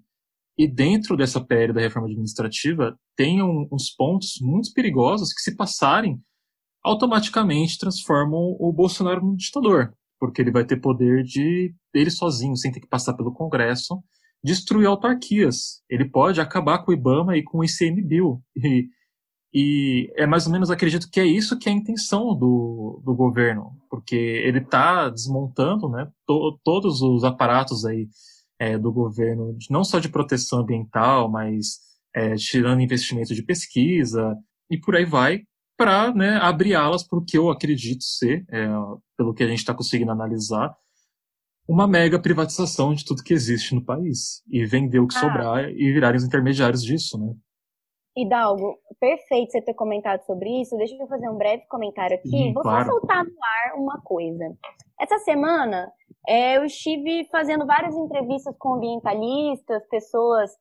E 0.58 0.68
dentro 0.68 1.16
dessa 1.16 1.40
PL 1.40 1.72
da 1.72 1.80
reforma 1.80 2.10
administrativa 2.10 3.00
tem 3.16 3.42
um, 3.42 3.70
uns 3.72 3.90
pontos 3.96 4.34
muito 4.42 4.74
perigosos 4.74 5.32
que, 5.32 5.40
se 5.40 5.56
passarem, 5.56 6.20
automaticamente 6.84 7.80
transformam 7.80 8.58
o 8.60 8.74
Bolsonaro 8.74 9.26
num 9.26 9.36
ditador, 9.36 9.94
porque 10.20 10.42
ele 10.42 10.52
vai 10.52 10.66
ter 10.66 10.82
poder 10.82 11.24
de 11.24 11.74
ele 11.94 12.12
sozinho, 12.12 12.58
sem 12.58 12.70
ter 12.70 12.82
que 12.82 12.88
passar 12.88 13.14
pelo 13.14 13.34
Congresso, 13.34 14.04
destruir 14.44 14.88
autarquias. 14.88 15.82
Ele 15.90 16.04
pode 16.04 16.42
acabar 16.42 16.80
com 16.80 16.92
o 16.92 16.94
IBAMA 16.94 17.38
e 17.38 17.44
com 17.44 17.60
o 17.60 17.64
ICMBio. 17.64 18.44
E 18.58 18.90
e 19.54 20.12
é 20.16 20.26
mais 20.26 20.46
ou 20.46 20.54
menos, 20.54 20.72
acredito 20.72 21.10
que 21.12 21.20
é 21.20 21.26
isso 21.26 21.60
que 21.60 21.68
é 21.68 21.72
a 21.72 21.76
intenção 21.76 22.36
do, 22.36 23.02
do 23.04 23.14
governo, 23.14 23.72
porque 23.90 24.16
ele 24.16 24.60
está 24.60 25.10
desmontando 25.10 25.90
né, 25.90 26.10
to, 26.26 26.60
todos 26.64 27.02
os 27.02 27.24
aparatos 27.24 27.86
aí 27.86 28.08
é, 28.58 28.78
do 28.78 28.92
governo, 28.92 29.58
não 29.70 29.84
só 29.84 30.00
de 30.00 30.08
proteção 30.08 30.60
ambiental, 30.60 31.30
mas 31.30 31.80
é, 32.16 32.36
tirando 32.36 32.82
investimento 32.82 33.36
de 33.36 33.44
pesquisa 33.44 34.38
e 34.70 34.78
por 34.78 34.96
aí 34.96 35.04
vai, 35.04 35.42
para 35.78 36.14
né, 36.14 36.38
abrir 36.38 36.76
alas 36.76 37.04
para 37.04 37.20
o 37.20 37.26
que 37.26 37.38
eu 37.38 37.50
acredito 37.50 38.04
ser, 38.04 38.46
é, 38.50 38.68
pelo 39.18 39.34
que 39.34 39.44
a 39.44 39.48
gente 39.48 39.60
está 39.60 39.74
conseguindo 39.74 40.12
analisar, 40.12 40.74
uma 41.68 41.88
mega 41.88 42.20
privatização 42.20 42.94
de 42.94 43.04
tudo 43.04 43.24
que 43.24 43.34
existe 43.34 43.76
no 43.76 43.84
país 43.84 44.42
e 44.48 44.66
vender 44.66 45.00
o 45.00 45.08
que 45.08 45.18
ah. 45.18 45.20
sobrar 45.20 45.70
e 45.70 45.92
virarem 45.92 46.18
os 46.18 46.24
intermediários 46.24 46.84
disso, 46.84 47.18
né? 47.18 47.34
Hidalgo, 48.16 48.78
perfeito 49.00 49.52
você 49.52 49.62
ter 49.62 49.74
comentado 49.74 50.22
sobre 50.26 50.62
isso. 50.62 50.76
Deixa 50.78 50.96
eu 50.96 51.08
fazer 51.08 51.30
um 51.30 51.38
breve 51.38 51.64
comentário 51.68 52.18
aqui. 52.18 52.30
Sim, 52.30 52.54
Vou 52.54 52.62
claro. 52.62 52.86
só 52.86 52.92
soltar 52.92 53.24
no 53.24 53.32
ar 53.32 53.76
uma 53.80 54.02
coisa. 54.02 54.54
Essa 55.00 55.18
semana 55.20 55.92
é, 56.28 56.58
eu 56.58 56.66
estive 56.66 57.28
fazendo 57.32 57.66
várias 57.66 57.96
entrevistas 57.96 58.56
com 58.58 58.74
ambientalistas, 58.74 59.88
pessoas 59.90 60.52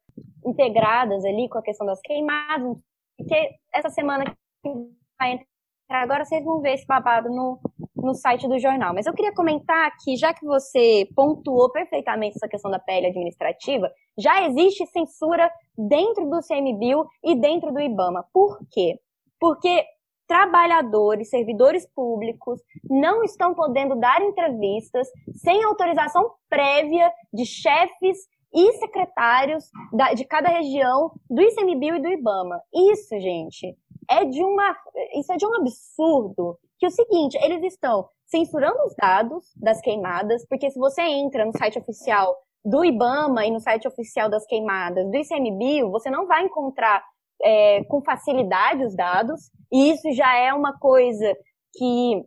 integradas 0.44 1.24
ali 1.24 1.48
com 1.48 1.58
a 1.58 1.62
questão 1.62 1.86
das 1.86 2.00
queimadas, 2.00 2.78
porque 3.16 3.50
essa 3.74 3.90
semana 3.90 4.24
que 4.24 4.70
vai 5.18 5.32
entrar 5.32 6.02
agora 6.02 6.24
vocês 6.24 6.44
vão 6.44 6.60
ver 6.60 6.74
esse 6.74 6.86
babado 6.86 7.28
no, 7.28 7.60
no 8.02 8.14
site 8.14 8.48
do 8.48 8.58
jornal. 8.58 8.94
Mas 8.94 9.06
eu 9.06 9.14
queria 9.14 9.34
comentar 9.34 9.92
que, 10.02 10.16
já 10.16 10.32
que 10.32 10.44
você 10.44 11.08
pontuou 11.14 11.70
perfeitamente 11.70 12.36
essa 12.36 12.48
questão 12.48 12.70
da 12.70 12.78
pele 12.78 13.06
administrativa, 13.06 13.90
já 14.18 14.46
existe 14.46 14.86
censura 14.86 15.50
dentro 15.76 16.28
do 16.28 16.40
CMBio 16.40 17.06
e 17.24 17.34
dentro 17.34 17.72
do 17.72 17.80
IBAMA. 17.80 18.24
Por 18.32 18.58
quê? 18.70 18.98
Porque 19.38 19.84
trabalhadores, 20.26 21.28
servidores 21.28 21.84
públicos 21.92 22.60
não 22.88 23.24
estão 23.24 23.52
podendo 23.52 23.96
dar 23.96 24.22
entrevistas 24.22 25.08
sem 25.34 25.64
autorização 25.64 26.30
prévia 26.48 27.10
de 27.32 27.44
chefes 27.44 28.28
e 28.52 28.72
secretários 28.74 29.70
de 30.16 30.24
cada 30.24 30.48
região 30.48 31.12
do 31.28 31.42
ICMBio 31.42 31.96
e 31.96 32.02
do 32.02 32.08
IBAMA. 32.08 32.60
Isso, 32.72 33.18
gente, 33.18 33.76
é 34.08 34.24
de 34.24 34.42
uma, 34.42 34.76
isso 35.14 35.32
é 35.32 35.36
de 35.36 35.46
um 35.46 35.54
absurdo 35.54 36.58
que 36.80 36.86
é 36.86 36.88
o 36.88 36.92
seguinte, 36.92 37.38
eles 37.42 37.62
estão 37.62 38.08
censurando 38.26 38.82
os 38.86 38.94
dados 38.96 39.44
das 39.54 39.80
queimadas, 39.82 40.46
porque 40.48 40.70
se 40.70 40.78
você 40.78 41.02
entra 41.02 41.44
no 41.44 41.52
site 41.56 41.78
oficial 41.78 42.34
do 42.64 42.82
IBAMA 42.82 43.44
e 43.44 43.50
no 43.50 43.60
site 43.60 43.86
oficial 43.86 44.30
das 44.30 44.46
queimadas 44.46 45.04
do 45.10 45.14
ICMBio, 45.14 45.90
você 45.90 46.10
não 46.10 46.26
vai 46.26 46.44
encontrar 46.44 47.04
é, 47.42 47.84
com 47.84 48.02
facilidade 48.02 48.84
os 48.84 48.96
dados, 48.96 49.50
e 49.70 49.90
isso 49.90 50.10
já 50.12 50.34
é 50.36 50.54
uma 50.54 50.78
coisa 50.78 51.36
que 51.74 52.22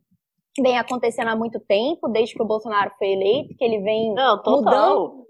vem 0.61 0.77
acontecendo 0.77 1.29
há 1.29 1.35
muito 1.35 1.59
tempo, 1.59 2.07
desde 2.07 2.35
que 2.35 2.41
o 2.41 2.47
Bolsonaro 2.47 2.91
foi 2.99 3.07
eleito, 3.07 3.55
que 3.57 3.63
ele 3.63 3.79
vem 3.79 4.13
não, 4.13 4.37
mudando 4.45 5.25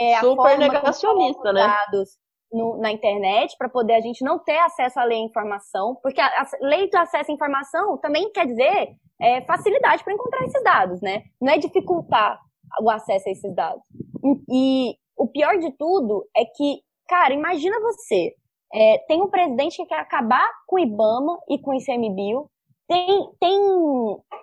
é, 0.00 0.14
a 0.14 0.20
Super 0.20 0.36
forma 0.36 0.56
negacionista, 0.56 1.52
né? 1.52 1.60
dados 1.60 2.21
no, 2.52 2.78
na 2.78 2.92
internet 2.92 3.56
para 3.56 3.68
poder 3.68 3.94
a 3.94 4.00
gente 4.00 4.24
não 4.24 4.38
ter 4.38 4.58
acesso 4.58 4.98
a 5.00 5.04
ler 5.04 5.16
informação, 5.16 5.96
porque 6.02 6.20
a, 6.20 6.26
a 6.26 6.46
lei 6.60 6.88
do 6.88 6.96
acesso 6.96 7.30
à 7.30 7.34
informação 7.34 7.96
também 7.98 8.30
quer 8.32 8.46
dizer 8.46 8.96
é, 9.20 9.40
facilidade 9.42 10.02
para 10.04 10.12
encontrar 10.12 10.44
esses 10.44 10.62
dados, 10.62 11.00
né? 11.00 11.22
Não 11.40 11.52
é 11.52 11.58
dificultar 11.58 12.38
o 12.80 12.90
acesso 12.90 13.28
a 13.28 13.32
esses 13.32 13.54
dados. 13.54 13.82
E, 14.24 14.90
e 14.90 14.96
o 15.16 15.28
pior 15.28 15.58
de 15.58 15.70
tudo 15.76 16.26
é 16.36 16.44
que, 16.44 16.80
cara, 17.08 17.32
imagina 17.32 17.80
você, 17.80 18.34
é, 18.74 18.98
tem 19.06 19.22
um 19.22 19.28
presidente 19.28 19.76
que 19.76 19.86
quer 19.86 20.00
acabar 20.00 20.48
com 20.66 20.76
o 20.76 20.78
IBAMA 20.78 21.38
e 21.48 21.58
com 21.58 21.70
o 21.70 21.74
ICMBio, 21.74 22.50
tem, 22.88 23.28
tem, 23.40 23.58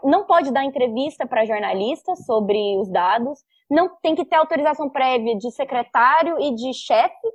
não 0.04 0.26
pode 0.26 0.52
dar 0.52 0.64
entrevista 0.64 1.28
para 1.28 1.46
jornalistas 1.46 2.26
sobre 2.26 2.78
os 2.78 2.90
dados, 2.90 3.40
não 3.70 3.90
tem 4.02 4.16
que 4.16 4.26
ter 4.26 4.36
autorização 4.36 4.90
prévia 4.90 5.36
de 5.36 5.52
secretário 5.52 6.40
e 6.40 6.56
de 6.56 6.74
chefe. 6.74 7.28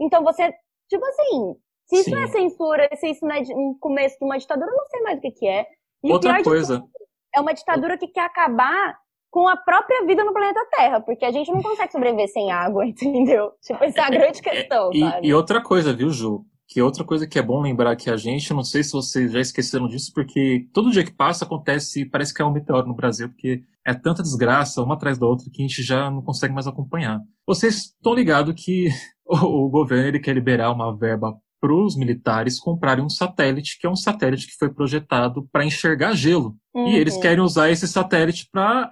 Então 0.00 0.22
você, 0.22 0.52
tipo 0.88 1.04
assim, 1.04 1.54
se 1.86 1.96
isso 1.96 2.04
Sim. 2.04 2.10
não 2.12 2.22
é 2.22 2.26
censura, 2.28 2.88
se 2.96 3.10
isso 3.10 3.26
não 3.26 3.34
é 3.34 3.40
um 3.54 3.76
começo 3.78 4.18
de 4.18 4.24
uma 4.24 4.38
ditadura, 4.38 4.70
eu 4.70 4.76
não 4.76 4.86
sei 4.86 5.00
mais 5.02 5.18
o 5.18 5.20
que, 5.22 5.30
que 5.30 5.46
é. 5.46 5.66
E 6.04 6.12
Outra 6.12 6.42
coisa. 6.42 6.80
tudo, 6.80 6.90
é 7.34 7.40
uma 7.40 7.52
ditadura 7.54 7.98
que 7.98 8.06
quer 8.08 8.24
acabar 8.24 8.98
com 9.30 9.46
a 9.46 9.56
própria 9.56 10.04
vida 10.06 10.24
no 10.24 10.32
planeta 10.32 10.64
Terra, 10.74 11.00
porque 11.00 11.24
a 11.24 11.30
gente 11.30 11.50
não 11.52 11.62
consegue 11.62 11.92
sobreviver 11.92 12.28
sem 12.28 12.50
água, 12.50 12.84
entendeu? 12.86 13.52
Tipo, 13.62 13.84
essa 13.84 14.00
é 14.00 14.04
a 14.04 14.10
grande 14.10 14.40
questão, 14.40 14.90
E, 14.92 15.00
sabe? 15.00 15.26
e 15.28 15.34
outra 15.34 15.62
coisa, 15.62 15.92
viu, 15.92 16.10
Ju? 16.10 16.44
Que 16.70 16.82
outra 16.82 17.02
coisa 17.02 17.26
que 17.26 17.38
é 17.38 17.42
bom 17.42 17.62
lembrar 17.62 17.96
que 17.96 18.10
a 18.10 18.16
gente, 18.16 18.52
não 18.52 18.62
sei 18.62 18.84
se 18.84 18.92
vocês 18.92 19.32
já 19.32 19.40
esqueceram 19.40 19.88
disso, 19.88 20.12
porque 20.14 20.68
todo 20.72 20.90
dia 20.90 21.02
que 21.02 21.12
passa 21.14 21.44
acontece, 21.46 22.04
parece 22.04 22.34
que 22.34 22.42
é 22.42 22.44
um 22.44 22.52
meteoro 22.52 22.86
no 22.86 22.94
Brasil, 22.94 23.28
porque 23.30 23.62
é 23.86 23.94
tanta 23.94 24.22
desgraça, 24.22 24.82
uma 24.82 24.94
atrás 24.94 25.16
da 25.18 25.26
outra, 25.26 25.46
que 25.50 25.62
a 25.62 25.66
gente 25.66 25.82
já 25.82 26.10
não 26.10 26.20
consegue 26.20 26.52
mais 26.52 26.66
acompanhar. 26.66 27.20
Vocês 27.46 27.76
estão 27.86 28.12
ligados 28.14 28.54
que 28.62 28.88
o, 29.26 29.64
o 29.66 29.70
governo 29.70 30.08
ele 30.08 30.20
quer 30.20 30.34
liberar 30.34 30.70
uma 30.70 30.94
verba 30.94 31.34
para 31.60 31.74
os 31.74 31.96
militares 31.96 32.60
comprarem 32.60 33.02
um 33.04 33.08
satélite, 33.08 33.78
que 33.80 33.86
é 33.86 33.90
um 33.90 33.96
satélite 33.96 34.46
que 34.46 34.56
foi 34.58 34.68
projetado 34.72 35.48
para 35.50 35.64
enxergar 35.64 36.12
gelo. 36.14 36.54
E 36.76 36.94
eles 36.96 37.14
Uhum. 37.16 37.20
querem 37.20 37.42
usar 37.42 37.68
esse 37.70 37.88
satélite 37.88 38.46
para 38.52 38.88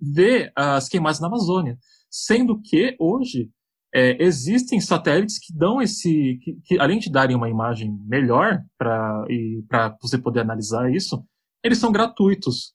ver 0.00 0.52
as 0.54 0.88
queimadas 0.88 1.20
na 1.20 1.26
Amazônia. 1.26 1.76
Sendo 2.10 2.60
que 2.60 2.94
hoje 3.00 3.50
é, 3.94 4.22
existem 4.22 4.80
satélites 4.80 5.38
que 5.38 5.54
dão 5.54 5.80
esse. 5.80 6.38
Que, 6.42 6.54
que, 6.64 6.80
além 6.80 6.98
de 6.98 7.10
darem 7.10 7.36
uma 7.36 7.48
imagem 7.48 7.92
melhor 8.06 8.58
para 8.78 9.96
você 10.00 10.16
poder 10.18 10.40
analisar 10.40 10.90
isso, 10.90 11.22
eles 11.62 11.78
são 11.78 11.92
gratuitos. 11.92 12.72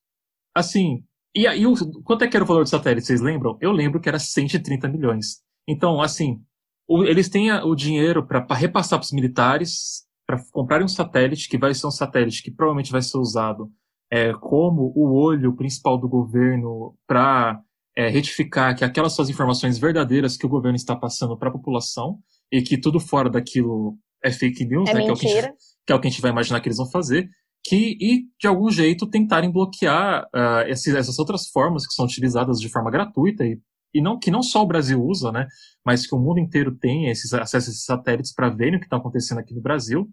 Assim. 0.55 1.03
E 1.35 1.45
aí, 1.45 1.63
quanto 2.03 2.23
é 2.23 2.27
que 2.27 2.35
era 2.35 2.43
o 2.43 2.47
valor 2.47 2.63
do 2.63 2.69
satélite? 2.69 3.05
Vocês 3.05 3.21
lembram? 3.21 3.57
Eu 3.61 3.71
lembro 3.71 3.99
que 3.99 4.09
era 4.09 4.17
130 4.17 4.87
milhões. 4.87 5.41
Então, 5.67 6.01
assim, 6.01 6.41
o, 6.87 7.03
eles 7.03 7.29
têm 7.29 7.51
o 7.51 7.75
dinheiro 7.75 8.25
para 8.25 8.45
repassar 8.55 8.97
para 8.97 9.05
os 9.05 9.11
militares, 9.11 10.03
para 10.25 10.41
comprarem 10.51 10.85
um 10.85 10.89
satélite, 10.89 11.49
que 11.49 11.57
vai 11.57 11.73
ser 11.73 11.85
um 11.85 11.91
satélite 11.91 12.41
que 12.41 12.51
provavelmente 12.51 12.91
vai 12.91 13.01
ser 13.01 13.17
usado 13.17 13.71
é, 14.11 14.33
como 14.33 14.93
o 14.95 15.13
olho 15.13 15.55
principal 15.55 15.97
do 15.97 16.07
governo 16.07 16.95
para 17.05 17.61
é, 17.97 18.09
retificar 18.09 18.77
que 18.77 18.85
aquelas 18.85 19.13
são 19.15 19.23
as 19.23 19.29
informações 19.29 19.79
verdadeiras 19.79 20.37
que 20.37 20.45
o 20.45 20.49
governo 20.49 20.77
está 20.77 20.95
passando 20.95 21.37
para 21.37 21.49
a 21.49 21.53
população 21.53 22.19
e 22.51 22.61
que 22.61 22.77
tudo 22.79 22.99
fora 22.99 23.29
daquilo 23.29 23.97
é 24.23 24.31
fake 24.31 24.65
news, 24.65 24.89
É 24.89 24.93
né, 24.95 25.03
que, 25.03 25.09
é 25.09 25.13
o 25.13 25.15
que, 25.17 25.27
a 25.27 25.29
gente, 25.29 25.53
que 25.87 25.93
é 25.93 25.95
o 25.95 25.99
que 26.01 26.07
a 26.07 26.11
gente 26.11 26.21
vai 26.21 26.31
imaginar 26.31 26.61
que 26.61 26.69
eles 26.69 26.77
vão 26.77 26.89
fazer, 26.91 27.27
que 27.65 27.97
e 27.99 28.25
de 28.39 28.47
algum 28.47 28.69
jeito 28.71 29.09
tentarem 29.09 29.51
bloquear 29.51 30.27
ah, 30.33 30.63
esses- 30.67 30.95
essas 30.95 31.19
outras 31.19 31.47
formas 31.49 31.87
que 31.87 31.93
são 31.93 32.05
utilizadas 32.05 32.59
de 32.61 32.69
forma 32.69 32.91
gratuita 32.91 33.43
e, 33.45 33.59
e 33.93 34.01
não 34.01 34.19
que 34.19 34.31
não 34.31 34.43
só 34.43 34.63
o 34.63 34.67
Brasil 34.67 35.03
usa, 35.03 35.31
né, 35.31 35.47
mas 35.85 36.05
que 36.07 36.15
o 36.15 36.19
mundo 36.19 36.39
inteiro 36.39 36.75
tem 36.75 37.09
esses 37.09 37.33
acesso 37.33 37.69
a 37.69 37.71
esses 37.71 37.83
satélites 37.85 38.33
para 38.33 38.49
verem 38.49 38.77
o 38.77 38.79
que 38.79 38.85
está 38.85 38.97
acontecendo 38.97 39.39
aqui 39.39 39.53
no 39.55 39.61
Brasil. 39.61 40.07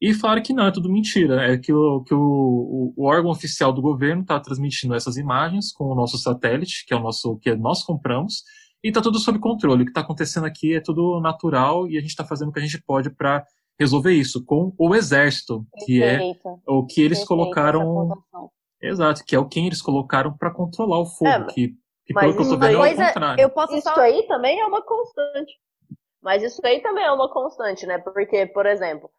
E 0.00 0.12
falaram 0.12 0.42
que 0.42 0.52
não, 0.52 0.66
é 0.66 0.70
tudo 0.70 0.90
mentira. 0.92 1.42
É 1.52 1.56
que 1.56 1.72
o, 1.72 2.02
que 2.04 2.12
o, 2.14 2.92
o- 2.96 3.04
órgão 3.06 3.30
oficial 3.30 3.72
do 3.72 3.80
governo 3.80 4.22
está 4.22 4.38
transmitindo 4.38 4.94
essas 4.94 5.16
imagens 5.16 5.72
com 5.72 5.84
o 5.84 5.94
nosso 5.94 6.18
satélite, 6.18 6.84
que 6.86 6.92
é 6.92 6.96
o 6.96 7.00
nosso 7.02 7.38
que 7.38 7.54
nós 7.56 7.82
compramos, 7.82 8.42
e 8.84 8.88
está 8.88 9.00
tudo 9.00 9.18
sob 9.18 9.38
controle. 9.38 9.82
O 9.82 9.84
que 9.86 9.90
está 9.90 10.02
acontecendo 10.02 10.44
aqui 10.44 10.74
é 10.74 10.80
tudo 10.80 11.18
natural 11.20 11.88
e 11.88 11.96
a 11.96 12.00
gente 12.00 12.10
está 12.10 12.24
fazendo 12.24 12.48
o 12.48 12.52
que 12.52 12.58
a 12.58 12.62
gente 12.62 12.80
pode 12.82 13.08
para 13.10 13.44
resolver 13.80 14.12
isso 14.12 14.44
com 14.44 14.72
o 14.78 14.94
exército, 14.94 15.66
que 15.84 16.02
é 16.02 16.18
Perfeito, 16.18 16.60
o 16.66 16.84
que 16.86 17.00
eles 17.00 17.18
perfeito 17.18 17.28
colocaram. 17.28 18.12
Exato, 18.80 19.24
que 19.24 19.34
é 19.34 19.38
o 19.38 19.48
quem 19.48 19.66
eles 19.66 19.80
colocaram 19.80 20.36
para 20.36 20.50
controlar 20.50 20.98
o 21.00 21.06
fogo, 21.06 21.30
É, 21.30 21.44
que, 21.46 21.68
que 22.04 22.12
mas 22.14 22.24
pelo 22.24 22.36
que 22.36 22.42
eu 22.42 22.48
tô 22.50 22.58
vendo 22.58 22.72
é 22.74 22.76
o 22.76 22.80
Coisa, 22.80 23.06
contrário. 23.06 23.42
eu 23.42 23.50
posso 23.50 23.74
Isso 23.76 23.88
só 23.92 24.00
aí 24.00 24.26
também 24.28 24.60
é 24.60 24.66
uma 24.66 24.82
constante. 24.82 25.54
Mas 26.22 26.42
isso 26.42 26.60
aí 26.64 26.80
também 26.82 27.04
é 27.04 27.12
uma 27.12 27.30
constante, 27.30 27.86
né? 27.86 27.98
Porque, 27.98 28.46
por 28.46 28.66
exemplo, 28.66 29.10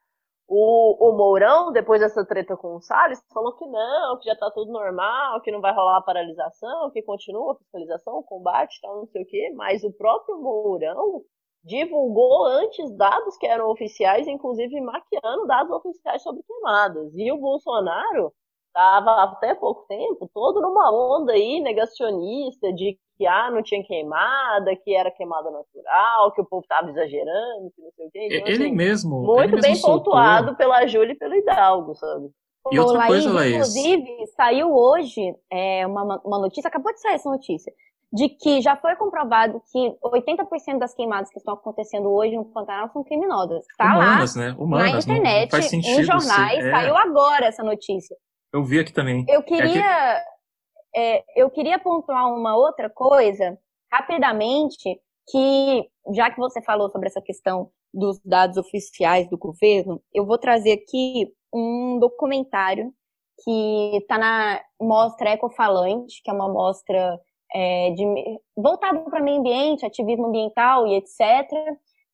o, 0.48 1.10
o 1.10 1.18
Mourão, 1.18 1.72
depois 1.74 2.00
dessa 2.00 2.26
treta 2.26 2.56
com 2.56 2.76
o 2.76 2.82
Salles, 2.82 3.22
falou 3.34 3.54
que 3.54 3.66
não, 3.66 4.18
que 4.18 4.30
já 4.30 4.36
tá 4.36 4.50
tudo 4.52 4.72
normal, 4.72 5.42
que 5.42 5.52
não 5.52 5.60
vai 5.60 5.74
rolar 5.74 6.02
paralisação, 6.02 6.90
que 6.92 7.02
continua 7.02 7.52
a 7.52 7.56
fiscalização, 7.56 8.18
o 8.18 8.24
combate, 8.24 8.80
tal, 8.82 8.98
não 8.98 9.08
sei 9.08 9.24
o 9.24 9.26
quê. 9.26 9.52
Mas 9.56 9.84
o 9.84 9.92
próprio 9.92 10.38
Mourão 10.38 11.22
divulgou 11.66 12.46
antes 12.46 12.96
dados 12.96 13.36
que 13.38 13.46
eram 13.46 13.70
oficiais, 13.70 14.26
inclusive 14.28 14.80
maquiando 14.80 15.46
dados 15.46 15.72
oficiais 15.72 16.24
sobre 16.24 16.42
queimadas. 16.44 17.14
E 17.14 17.30
o 17.30 17.38
Bolsonaro 17.38 18.32
estava 18.78 19.24
até 19.24 19.56
pouco 19.56 19.86
tempo 19.88 20.30
todo 20.32 20.62
numa 20.62 20.92
onda 20.92 21.34
aí 21.34 21.60
negacionista 21.60 22.72
de 22.72 22.96
que 23.18 23.26
ah, 23.26 23.50
não 23.50 23.64
tinha 23.64 23.84
queimada, 23.84 24.76
que 24.76 24.96
era 24.96 25.10
queimada 25.10 25.50
natural, 25.50 26.32
que 26.34 26.42
o 26.42 26.46
povo 26.46 26.62
estava 26.62 26.88
exagerando, 26.92 27.72
que 27.76 27.82
não 27.82 27.92
sei 27.96 28.08
o 28.08 28.12
quê. 28.12 28.28
Então, 28.32 28.48
ele 28.48 28.64
assim, 28.66 28.76
mesmo. 28.76 29.16
ele 29.18 29.26
muito 29.26 29.56
mesmo 29.56 29.62
bem 29.62 29.76
soltou- 29.76 30.14
pontuado 30.14 30.56
pela 30.56 30.86
Júlia 30.86 31.14
e 31.14 31.18
pelo 31.18 31.34
Hidalgo, 31.34 31.96
sabe? 31.96 32.30
E 32.72 32.80
outra 32.80 33.08
coisa, 33.08 33.34
Laís, 33.34 33.56
Laís. 33.56 33.76
Inclusive, 33.76 34.28
saiu 34.36 34.76
hoje 34.76 35.34
é, 35.52 35.88
uma, 35.88 36.22
uma 36.24 36.38
notícia, 36.40 36.68
acabou 36.68 36.94
de 36.94 37.02
sair 37.02 37.16
essa 37.16 37.30
notícia, 37.30 37.74
de 38.14 38.30
que 38.30 38.62
já 38.62 38.76
foi 38.76 38.96
comprovado 38.96 39.60
que 39.72 39.96
80% 40.04 40.78
das 40.78 40.94
queimadas 40.94 41.30
que 41.32 41.40
estão 41.40 41.56
acontecendo 41.56 42.10
hoje 42.12 42.36
no 42.36 42.46
Pantanal 42.46 42.90
são 42.90 43.04
criminosas. 43.04 43.66
Tá 43.78 43.96
Humanas, 43.96 44.36
lá 44.36 44.42
né? 44.44 44.52
na 44.52 44.58
Humanas. 44.64 45.06
não- 45.08 45.16
internet, 45.16 45.44
não, 45.46 45.50
faz 45.60 45.66
sentido. 45.70 45.98
nos 45.98 46.06
jornais, 46.06 46.66
é, 46.66 46.72
saiu 46.72 46.96
agora 46.96 47.46
essa 47.48 47.64
notícia. 47.64 48.16
Eu 48.54 48.64
vi 48.64 48.80
aqui 48.80 48.94
também. 48.94 49.26
Eu 49.28 49.44
queria, 49.44 50.24
é, 50.96 51.24
eu 51.36 51.50
queria 51.50 51.80
pontuar 51.80 52.34
uma 52.34 52.56
outra 52.56 52.90
coisa, 52.90 53.58
rapidamente, 53.92 55.00
que 55.30 55.90
já 56.14 56.32
que 56.32 56.40
você 56.40 56.62
falou 56.62 56.90
sobre 56.90 57.08
essa 57.08 57.22
questão 57.22 57.70
dos 57.94 58.20
dados 58.24 58.58
oficiais 58.58 59.30
do 59.30 59.38
governo, 59.38 60.02
eu 60.14 60.26
vou 60.26 60.38
trazer 60.38 60.74
aqui 60.74 61.28
um 61.54 61.98
documentário 62.00 62.94
que 63.44 63.98
está 63.98 64.18
na 64.18 64.62
mostra 64.80 65.32
Ecofalante, 65.32 66.22
que 66.24 66.30
é 66.30 66.34
uma 66.34 66.52
mostra 66.52 67.20
é, 67.54 67.92
de, 67.92 68.04
voltada 68.56 69.00
para 69.10 69.22
meio 69.22 69.40
ambiente, 69.40 69.86
ativismo 69.86 70.28
ambiental 70.28 70.88
e 70.88 70.96
etc., 70.96 71.50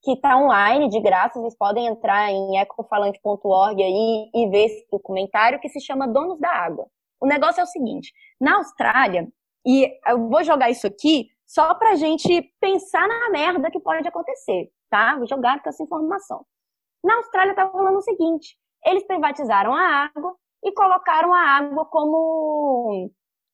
que 0.04 0.12
está 0.12 0.38
online, 0.38 0.90
de 0.90 1.00
graça, 1.00 1.40
vocês 1.40 1.58
podem 1.58 1.88
entrar 1.88 2.30
em 2.30 2.58
ecofalante.org 2.58 3.82
aí 3.82 4.30
e 4.34 4.50
ver 4.50 4.66
esse 4.66 4.86
documentário 4.92 5.60
que 5.62 5.70
se 5.70 5.80
chama 5.80 6.08
Donos 6.08 6.40
da 6.40 6.50
Água. 6.50 6.88
O 7.22 7.26
negócio 7.26 7.62
é 7.62 7.64
o 7.64 7.68
seguinte, 7.68 8.12
na 8.40 8.58
Austrália, 8.58 9.28
e 9.66 9.90
eu 10.06 10.28
vou 10.28 10.44
jogar 10.44 10.70
isso 10.70 10.86
aqui 10.86 11.30
só 11.48 11.74
pra 11.76 11.96
gente 11.96 12.54
pensar 12.60 13.08
na 13.08 13.30
merda 13.30 13.72
que 13.72 13.80
pode 13.80 14.06
acontecer, 14.06 14.70
tá? 14.90 15.16
Vou 15.16 15.26
jogar 15.26 15.64
com 15.64 15.70
essa 15.70 15.82
informação. 15.82 16.46
Na 17.02 17.16
Austrália 17.16 17.56
tá 17.56 17.64
rolando 17.64 18.00
o 18.00 18.02
seguinte, 18.02 18.58
eles 18.86 19.08
privatizaram 19.08 19.74
a 19.74 20.10
água 20.14 20.36
e 20.62 20.74
colocaram 20.74 21.34
a 21.34 21.40
água 21.40 21.86
como 21.86 23.10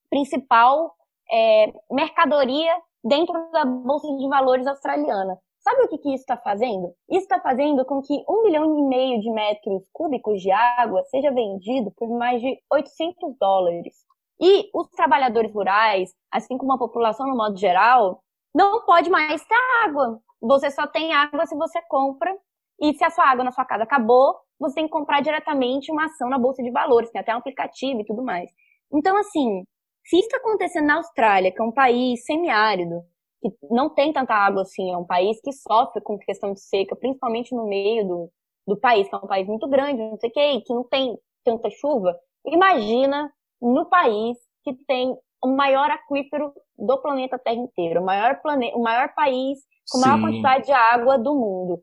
principal 0.09 0.95
é, 1.31 1.71
mercadoria 1.91 2.75
dentro 3.03 3.51
da 3.51 3.65
Bolsa 3.65 4.07
de 4.17 4.27
Valores 4.27 4.65
australiana. 4.65 5.37
Sabe 5.59 5.83
o 5.83 5.87
que, 5.89 5.97
que 5.97 6.09
isso 6.09 6.23
está 6.23 6.37
fazendo? 6.37 6.93
Isso 7.09 7.23
está 7.23 7.39
fazendo 7.39 7.85
com 7.85 8.01
que 8.01 8.23
um 8.27 8.43
milhão 8.43 8.79
e 8.79 8.83
meio 8.87 9.19
de 9.19 9.29
metros 9.29 9.83
cúbicos 9.91 10.41
de 10.41 10.51
água 10.51 11.03
seja 11.05 11.31
vendido 11.31 11.91
por 11.97 12.09
mais 12.17 12.41
de 12.41 12.57
800 12.71 13.37
dólares. 13.39 13.93
E 14.41 14.69
os 14.73 14.89
trabalhadores 14.91 15.51
rurais, 15.53 16.11
assim 16.31 16.57
como 16.57 16.73
a 16.73 16.77
população 16.77 17.27
no 17.27 17.35
modo 17.35 17.57
geral, 17.57 18.23
não 18.55 18.85
pode 18.85 19.09
mais 19.09 19.43
ter 19.45 19.55
água. 19.83 20.19
Você 20.41 20.71
só 20.71 20.87
tem 20.87 21.13
água 21.13 21.45
se 21.45 21.55
você 21.55 21.81
compra 21.89 22.33
E 22.81 22.93
se 22.93 23.03
a 23.03 23.09
sua 23.09 23.25
água 23.29 23.43
na 23.43 23.51
sua 23.51 23.65
casa 23.65 23.83
acabou, 23.83 24.35
você 24.59 24.75
tem 24.75 24.85
que 24.85 24.91
comprar 24.91 25.21
diretamente 25.21 25.91
uma 25.91 26.05
ação 26.05 26.29
na 26.29 26.39
bolsa 26.39 26.63
de 26.63 26.71
valores, 26.71 27.11
tem 27.11 27.19
até 27.21 27.33
um 27.35 27.39
aplicativo 27.39 28.01
e 28.01 28.05
tudo 28.05 28.23
mais. 28.23 28.49
Então, 28.93 29.17
assim, 29.17 29.63
se 30.05 30.17
isso 30.17 30.27
está 30.27 30.37
acontecendo 30.37 30.87
na 30.87 30.95
Austrália, 30.97 31.51
que 31.51 31.61
é 31.61 31.65
um 31.65 31.71
país 31.73 32.23
semiárido, 32.25 33.01
que 33.41 33.49
não 33.69 33.89
tem 33.89 34.11
tanta 34.11 34.33
água 34.33 34.63
assim, 34.63 34.91
é 34.91 34.97
um 34.97 35.05
país 35.05 35.39
que 35.41 35.51
sofre 35.51 36.01
com 36.01 36.17
questão 36.17 36.53
de 36.53 36.61
seca, 36.61 36.95
principalmente 36.95 37.55
no 37.55 37.67
meio 37.67 38.07
do, 38.07 38.29
do 38.67 38.77
país, 38.77 39.07
que 39.07 39.15
é 39.15 39.17
um 39.17 39.27
país 39.27 39.47
muito 39.47 39.67
grande, 39.67 40.01
não 40.01 40.17
sei 40.17 40.29
o 40.29 40.33
que, 40.33 40.61
que 40.61 40.73
não 40.73 40.83
tem 40.83 41.17
tanta 41.43 41.69
chuva. 41.69 42.15
Imagina 42.45 43.31
no 43.61 43.85
país 43.85 44.37
que 44.63 44.73
tem 44.85 45.15
o 45.41 45.47
maior 45.47 45.89
aquífero 45.89 46.53
do 46.77 46.97
planeta 47.01 47.39
Terra 47.39 47.55
inteiro, 47.55 48.01
o 48.01 48.05
maior, 48.05 48.41
plane... 48.41 48.71
o 48.75 48.81
maior 48.81 49.13
país 49.15 49.59
com 49.89 49.97
a 49.99 50.07
maior 50.07 50.21
quantidade 50.21 50.65
de 50.65 50.71
água 50.71 51.17
do 51.17 51.33
mundo. 51.33 51.81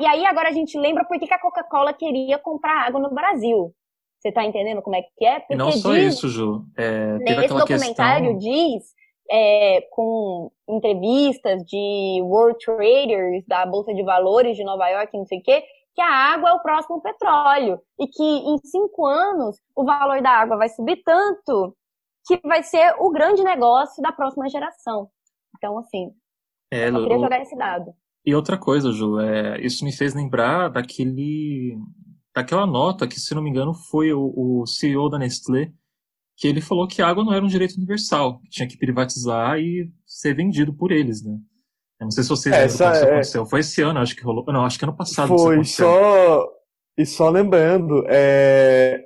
E 0.00 0.06
aí 0.06 0.24
agora 0.26 0.48
a 0.48 0.52
gente 0.52 0.78
lembra 0.78 1.04
por 1.04 1.18
que 1.18 1.32
a 1.32 1.40
Coca-Cola 1.40 1.92
queria 1.92 2.38
comprar 2.38 2.86
água 2.86 3.00
no 3.00 3.14
Brasil. 3.14 3.72
Você 4.18 4.32
tá 4.32 4.44
entendendo 4.44 4.80
como 4.82 4.96
é 4.96 5.02
que 5.02 5.24
é? 5.24 5.38
Porque 5.40 5.54
não 5.54 5.70
só 5.70 5.92
diz, 5.92 6.14
isso, 6.14 6.28
Ju. 6.28 6.64
É, 6.76 7.18
nesse 7.18 7.48
documentário 7.48 8.32
questão... 8.32 8.38
diz, 8.38 8.84
é, 9.30 9.80
com 9.90 10.50
entrevistas 10.68 11.62
de 11.64 12.20
World 12.22 12.58
Traders, 12.64 13.44
da 13.46 13.64
Bolsa 13.66 13.94
de 13.94 14.02
Valores 14.02 14.56
de 14.56 14.64
Nova 14.64 14.88
York, 14.88 15.16
não 15.16 15.26
sei 15.26 15.38
o 15.38 15.42
quê, 15.42 15.62
que 15.94 16.00
a 16.00 16.34
água 16.34 16.50
é 16.50 16.52
o 16.52 16.62
próximo 16.62 17.00
petróleo. 17.00 17.80
E 17.98 18.06
que 18.06 18.22
em 18.22 18.58
cinco 18.58 19.06
anos 19.06 19.56
o 19.74 19.84
valor 19.84 20.20
da 20.22 20.30
água 20.30 20.56
vai 20.56 20.68
subir 20.68 21.02
tanto 21.04 21.76
que 22.26 22.40
vai 22.42 22.62
ser 22.62 22.94
o 22.98 23.10
grande 23.10 23.44
negócio 23.44 24.02
da 24.02 24.10
próxima 24.10 24.48
geração. 24.48 25.08
Então, 25.56 25.78
assim, 25.78 26.10
é, 26.72 26.88
eu 26.88 27.02
queria 27.02 27.18
jogar 27.18 27.40
esse 27.40 27.56
dado. 27.56 27.92
E 28.24 28.34
outra 28.34 28.58
coisa, 28.58 28.90
Ju, 28.90 29.20
é, 29.20 29.60
isso 29.60 29.84
me 29.84 29.92
fez 29.92 30.14
lembrar 30.14 30.68
daquele, 30.68 31.76
daquela 32.34 32.66
nota 32.66 33.06
que, 33.06 33.20
se 33.20 33.34
não 33.34 33.42
me 33.42 33.50
engano, 33.50 33.74
foi 33.90 34.12
o, 34.12 34.32
o 34.34 34.66
CEO 34.66 35.10
da 35.10 35.18
Nestlé, 35.18 35.70
que 36.36 36.48
ele 36.48 36.60
falou 36.60 36.88
que 36.88 37.00
a 37.00 37.08
água 37.08 37.24
não 37.24 37.32
era 37.32 37.44
um 37.44 37.48
direito 37.48 37.76
universal, 37.76 38.40
que 38.40 38.50
tinha 38.50 38.68
que 38.68 38.76
privatizar 38.76 39.58
e 39.58 39.90
ser 40.06 40.34
vendido 40.34 40.72
por 40.72 40.90
eles, 40.90 41.22
né? 41.24 41.36
Eu 42.00 42.04
não 42.04 42.10
sei 42.10 42.24
se 42.24 42.28
vocês 42.28 42.54
Essa, 42.54 42.86
lembram 42.86 43.00
é... 43.00 43.12
aconteceu. 43.12 43.46
Foi 43.46 43.60
esse 43.60 43.82
ano, 43.82 44.00
acho 44.00 44.16
que 44.16 44.24
rolou. 44.24 44.44
Não, 44.48 44.64
acho 44.64 44.78
que 44.78 44.84
ano 44.84 44.96
passado. 44.96 45.28
Foi 45.28 45.62
só. 45.64 46.46
E 46.96 47.04
só 47.04 47.28
lembrando, 47.28 48.04
é, 48.06 49.04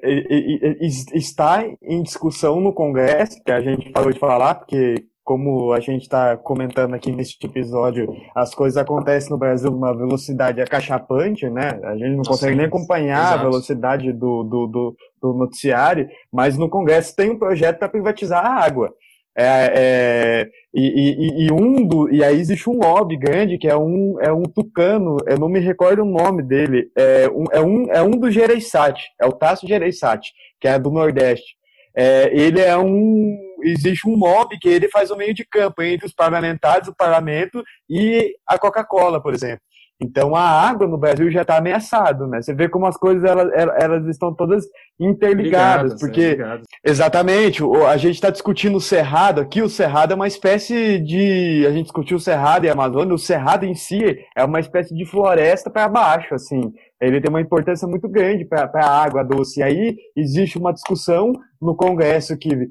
está 1.14 1.64
em 1.82 2.02
discussão 2.02 2.60
no 2.60 2.70
Congresso, 2.70 3.42
que 3.42 3.50
a 3.50 3.62
gente 3.62 3.90
parou 3.90 4.12
de 4.12 4.18
falar, 4.18 4.56
porque 4.56 5.06
como 5.24 5.72
a 5.72 5.80
gente 5.80 6.02
está 6.02 6.38
comentando 6.38 6.94
aqui 6.94 7.12
neste 7.12 7.46
episódio, 7.46 8.14
as 8.34 8.54
coisas 8.54 8.76
acontecem 8.76 9.30
no 9.30 9.38
Brasil 9.38 9.70
numa 9.70 9.94
velocidade 9.94 10.58
acachapante, 10.60 11.48
né? 11.48 11.80
A 11.84 11.96
gente 11.96 12.16
não 12.16 12.22
consegue 12.24 12.56
nem 12.56 12.66
acompanhar 12.66 13.20
Exato. 13.20 13.38
a 13.38 13.42
velocidade 13.42 14.12
do, 14.12 14.42
do, 14.42 14.66
do, 14.66 14.96
do, 15.20 15.34
noticiário, 15.34 16.08
mas 16.32 16.56
no 16.56 16.68
Congresso 16.68 17.14
tem 17.14 17.30
um 17.30 17.38
projeto 17.38 17.78
para 17.78 17.88
privatizar 17.88 18.44
a 18.44 18.64
água. 18.64 18.92
É, 19.40 19.72
é, 19.76 20.48
e, 20.74 20.80
e, 20.80 21.46
e, 21.46 21.52
um 21.52 21.86
do, 21.86 22.12
e 22.12 22.24
aí 22.24 22.40
existe 22.40 22.68
um 22.68 22.76
lobby 22.76 23.16
grande 23.16 23.56
que 23.56 23.68
é 23.68 23.76
um, 23.76 24.16
é 24.20 24.32
um 24.32 24.42
tucano, 24.42 25.16
eu 25.28 25.38
não 25.38 25.48
me 25.48 25.60
recordo 25.60 26.02
o 26.02 26.04
nome 26.04 26.42
dele, 26.42 26.90
é 26.96 27.28
um, 27.28 27.44
é 27.52 27.60
um, 27.60 27.92
é 27.92 28.02
um 28.02 28.10
do 28.10 28.32
Gereissati, 28.32 29.04
é 29.20 29.26
o 29.26 29.32
Tasso 29.32 29.66
Gereissati, 29.66 30.32
que 30.60 30.66
é 30.66 30.76
do 30.76 30.90
Nordeste. 30.90 31.56
É, 31.96 32.30
ele 32.32 32.60
é 32.60 32.76
um. 32.76 33.36
Existe 33.62 34.08
um 34.08 34.16
lobby 34.16 34.56
que 34.56 34.68
ele 34.68 34.88
faz 34.88 35.10
o 35.10 35.16
meio 35.16 35.34
de 35.34 35.44
campo 35.44 35.82
entre 35.82 36.06
os 36.06 36.12
parlamentares, 36.12 36.86
o 36.86 36.94
parlamento 36.94 37.60
e 37.90 38.36
a 38.46 38.56
Coca-Cola, 38.56 39.20
por 39.20 39.34
exemplo. 39.34 39.60
Então 40.00 40.36
a 40.36 40.42
água 40.42 40.86
no 40.86 40.96
Brasil 40.96 41.28
já 41.30 41.42
está 41.42 41.58
ameaçada, 41.58 42.24
né? 42.28 42.40
Você 42.40 42.54
vê 42.54 42.68
como 42.68 42.86
as 42.86 42.96
coisas 42.96 43.24
elas, 43.24 43.50
elas 43.80 44.06
estão 44.06 44.32
todas 44.32 44.64
interligadas, 44.98 45.94
Ligadas, 45.94 46.00
porque 46.00 46.38
é, 46.40 46.60
exatamente 46.88 47.62
a 47.86 47.96
gente 47.96 48.14
está 48.14 48.30
discutindo 48.30 48.76
o 48.76 48.80
cerrado 48.80 49.40
aqui. 49.40 49.60
O 49.60 49.68
cerrado 49.68 50.12
é 50.12 50.14
uma 50.14 50.28
espécie 50.28 51.00
de 51.00 51.64
a 51.66 51.72
gente 51.72 51.86
discutiu 51.86 52.16
o 52.16 52.20
cerrado 52.20 52.64
e 52.64 52.68
a 52.68 52.72
Amazônia. 52.72 53.12
O 53.12 53.18
cerrado 53.18 53.64
em 53.64 53.74
si 53.74 54.24
é 54.36 54.44
uma 54.44 54.60
espécie 54.60 54.94
de 54.94 55.04
floresta 55.04 55.68
para 55.68 55.88
baixo, 55.88 56.32
assim. 56.32 56.72
Ele 57.00 57.20
tem 57.20 57.28
uma 57.28 57.40
importância 57.40 57.86
muito 57.88 58.08
grande 58.08 58.44
para 58.44 58.70
a 58.74 59.02
água 59.02 59.24
doce. 59.24 59.58
E 59.58 59.62
aí 59.64 59.96
existe 60.16 60.58
uma 60.58 60.72
discussão 60.72 61.32
no 61.60 61.74
Congresso 61.74 62.36
que 62.36 62.68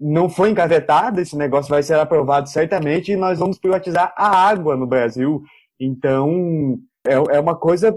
não 0.00 0.28
foi 0.28 0.50
engavetada, 0.50 1.20
esse 1.20 1.36
negócio 1.36 1.70
vai 1.70 1.82
ser 1.82 1.94
aprovado 1.94 2.48
certamente 2.48 3.10
e 3.10 3.16
nós 3.16 3.38
vamos 3.38 3.58
privatizar 3.58 4.14
a 4.16 4.28
água 4.28 4.76
no 4.76 4.86
Brasil. 4.86 5.42
Então, 5.80 6.78
é, 7.06 7.14
é 7.14 7.40
uma 7.40 7.56
coisa 7.56 7.94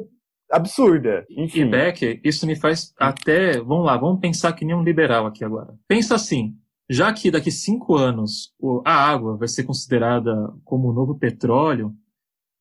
absurda. 0.51 1.25
Enfim. 1.29 1.61
E 1.61 1.65
Beck, 1.65 2.21
isso 2.23 2.45
me 2.45 2.55
faz 2.55 2.93
até. 2.97 3.59
Vamos 3.59 3.85
lá, 3.85 3.97
vamos 3.97 4.19
pensar 4.19 4.53
que 4.53 4.65
nem 4.65 4.75
um 4.75 4.83
liberal 4.83 5.25
aqui 5.25 5.43
agora. 5.43 5.75
Pensa 5.87 6.15
assim. 6.15 6.55
Já 6.89 7.13
que 7.13 7.31
daqui 7.31 7.49
cinco 7.49 7.95
anos 7.95 8.53
a 8.85 8.93
água 8.93 9.37
vai 9.37 9.47
ser 9.47 9.63
considerada 9.63 10.53
como 10.65 10.89
o 10.89 10.93
novo 10.93 11.17
petróleo, 11.17 11.95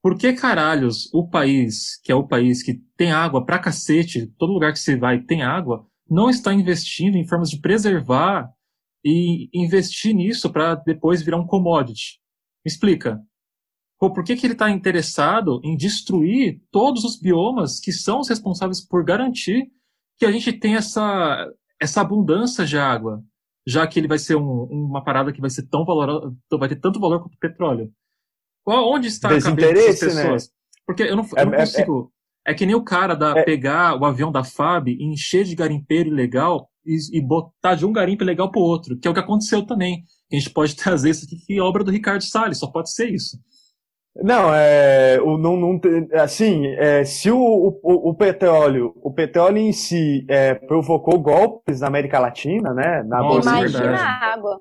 por 0.01 0.17
que 0.17 0.33
caralhos 0.33 1.13
o 1.13 1.29
país, 1.29 2.01
que 2.03 2.13
é 2.13 2.15
o 2.15 2.27
país 2.27 2.63
que 2.63 2.81
tem 2.97 3.11
água 3.11 3.45
pra 3.45 3.59
cacete, 3.59 4.29
todo 4.39 4.53
lugar 4.53 4.73
que 4.73 4.79
você 4.79 4.97
vai 4.97 5.21
tem 5.21 5.43
água, 5.43 5.85
não 6.09 6.31
está 6.31 6.55
investindo 6.55 7.17
em 7.17 7.27
formas 7.27 7.51
de 7.51 7.61
preservar 7.61 8.49
e 9.05 9.49
investir 9.53 10.15
nisso 10.15 10.51
para 10.51 10.77
depois 10.77 11.23
virar 11.23 11.39
um 11.39 11.47
commodity? 11.47 12.21
Me 12.65 12.71
explica. 12.71 13.21
Pô, 14.01 14.11
por 14.11 14.25
que, 14.25 14.35
que 14.35 14.47
ele 14.47 14.55
está 14.55 14.71
interessado 14.71 15.61
em 15.63 15.77
destruir 15.77 16.63
todos 16.73 17.05
os 17.05 17.21
biomas 17.21 17.79
que 17.79 17.93
são 17.93 18.21
os 18.21 18.31
responsáveis 18.31 18.81
por 18.81 19.05
garantir 19.05 19.71
que 20.19 20.25
a 20.25 20.33
gente 20.33 20.55
tem 20.55 20.75
essa, 20.75 21.47
essa 21.79 22.01
abundância 22.01 22.65
de 22.65 22.79
água, 22.79 23.23
já 23.67 23.87
que 23.87 24.01
ele 24.01 24.09
vai 24.09 24.19
ser 24.19 24.37
um, 24.37 24.63
uma 24.71 25.05
parada 25.05 25.31
que 25.35 25.41
vai 25.41 25.51
ser 25.51 25.69
tão 25.69 25.85
valorosa, 25.85 26.35
vai 26.59 26.69
ter 26.71 26.77
tanto 26.77 26.99
valor 26.99 27.21
quanto 27.21 27.35
o 27.35 27.39
petróleo? 27.39 27.93
Onde 28.67 29.09
está 29.09 29.29
a 29.29 29.41
cabeça 29.41 29.73
dessas 29.75 30.15
né? 30.15 30.23
pessoas? 30.23 30.45
Né? 30.45 30.51
Porque 30.87 31.03
eu 31.03 31.17
não, 31.17 31.29
eu 31.37 31.47
não 31.47 31.53
é, 31.53 31.57
é, 31.57 31.61
consigo. 31.61 32.13
É, 32.47 32.53
é, 32.53 32.55
que 32.55 32.65
nem 32.65 32.75
o 32.75 32.83
cara 32.83 33.15
da, 33.15 33.39
é, 33.39 33.45
pegar 33.45 34.01
o 34.01 34.07
avião 34.07 34.33
da 34.33 34.43
FAB 34.43 34.89
e 34.89 35.05
encher 35.05 35.45
de 35.45 35.55
garimpeiro 35.55 36.09
ilegal 36.09 36.71
e, 36.87 36.97
e 37.19 37.21
botar 37.21 37.75
de 37.75 37.85
um 37.85 37.93
garimpo 37.93 38.25
ilegal 38.25 38.51
para 38.51 38.61
o 38.61 38.65
outro, 38.65 38.99
que 38.99 39.07
é 39.07 39.11
o 39.11 39.15
que 39.15 39.21
aconteceu 39.21 39.67
também. 39.67 40.05
A 40.33 40.37
gente 40.37 40.49
pode 40.49 40.75
trazer 40.77 41.11
isso 41.11 41.27
aqui 41.27 41.37
que 41.37 41.59
é 41.59 41.61
obra 41.61 41.85
do 41.85 41.91
Ricardo 41.91 42.25
Salles, 42.25 42.59
só 42.59 42.67
pode 42.67 42.91
ser 42.95 43.11
isso. 43.11 43.39
Não, 44.17 44.53
é, 44.53 45.21
o, 45.23 45.39
não, 45.39 45.57
não, 45.57 45.81
assim, 46.21 46.67
é, 46.67 47.05
se 47.05 47.31
o, 47.31 47.39
o, 47.39 48.11
o, 48.11 48.15
petróleo, 48.15 48.93
o 49.03 49.13
petróleo 49.13 49.59
em 49.59 49.73
si 49.73 50.27
é, 50.29 50.55
provocou 50.55 51.19
golpes 51.21 51.81
na 51.81 51.87
América 51.87 52.19
Latina, 52.19 52.75
né? 52.75 53.05
Na 53.05 53.19
Nossa, 53.19 53.49
Imagina 53.51 53.97
a 53.97 54.33
água. 54.33 54.61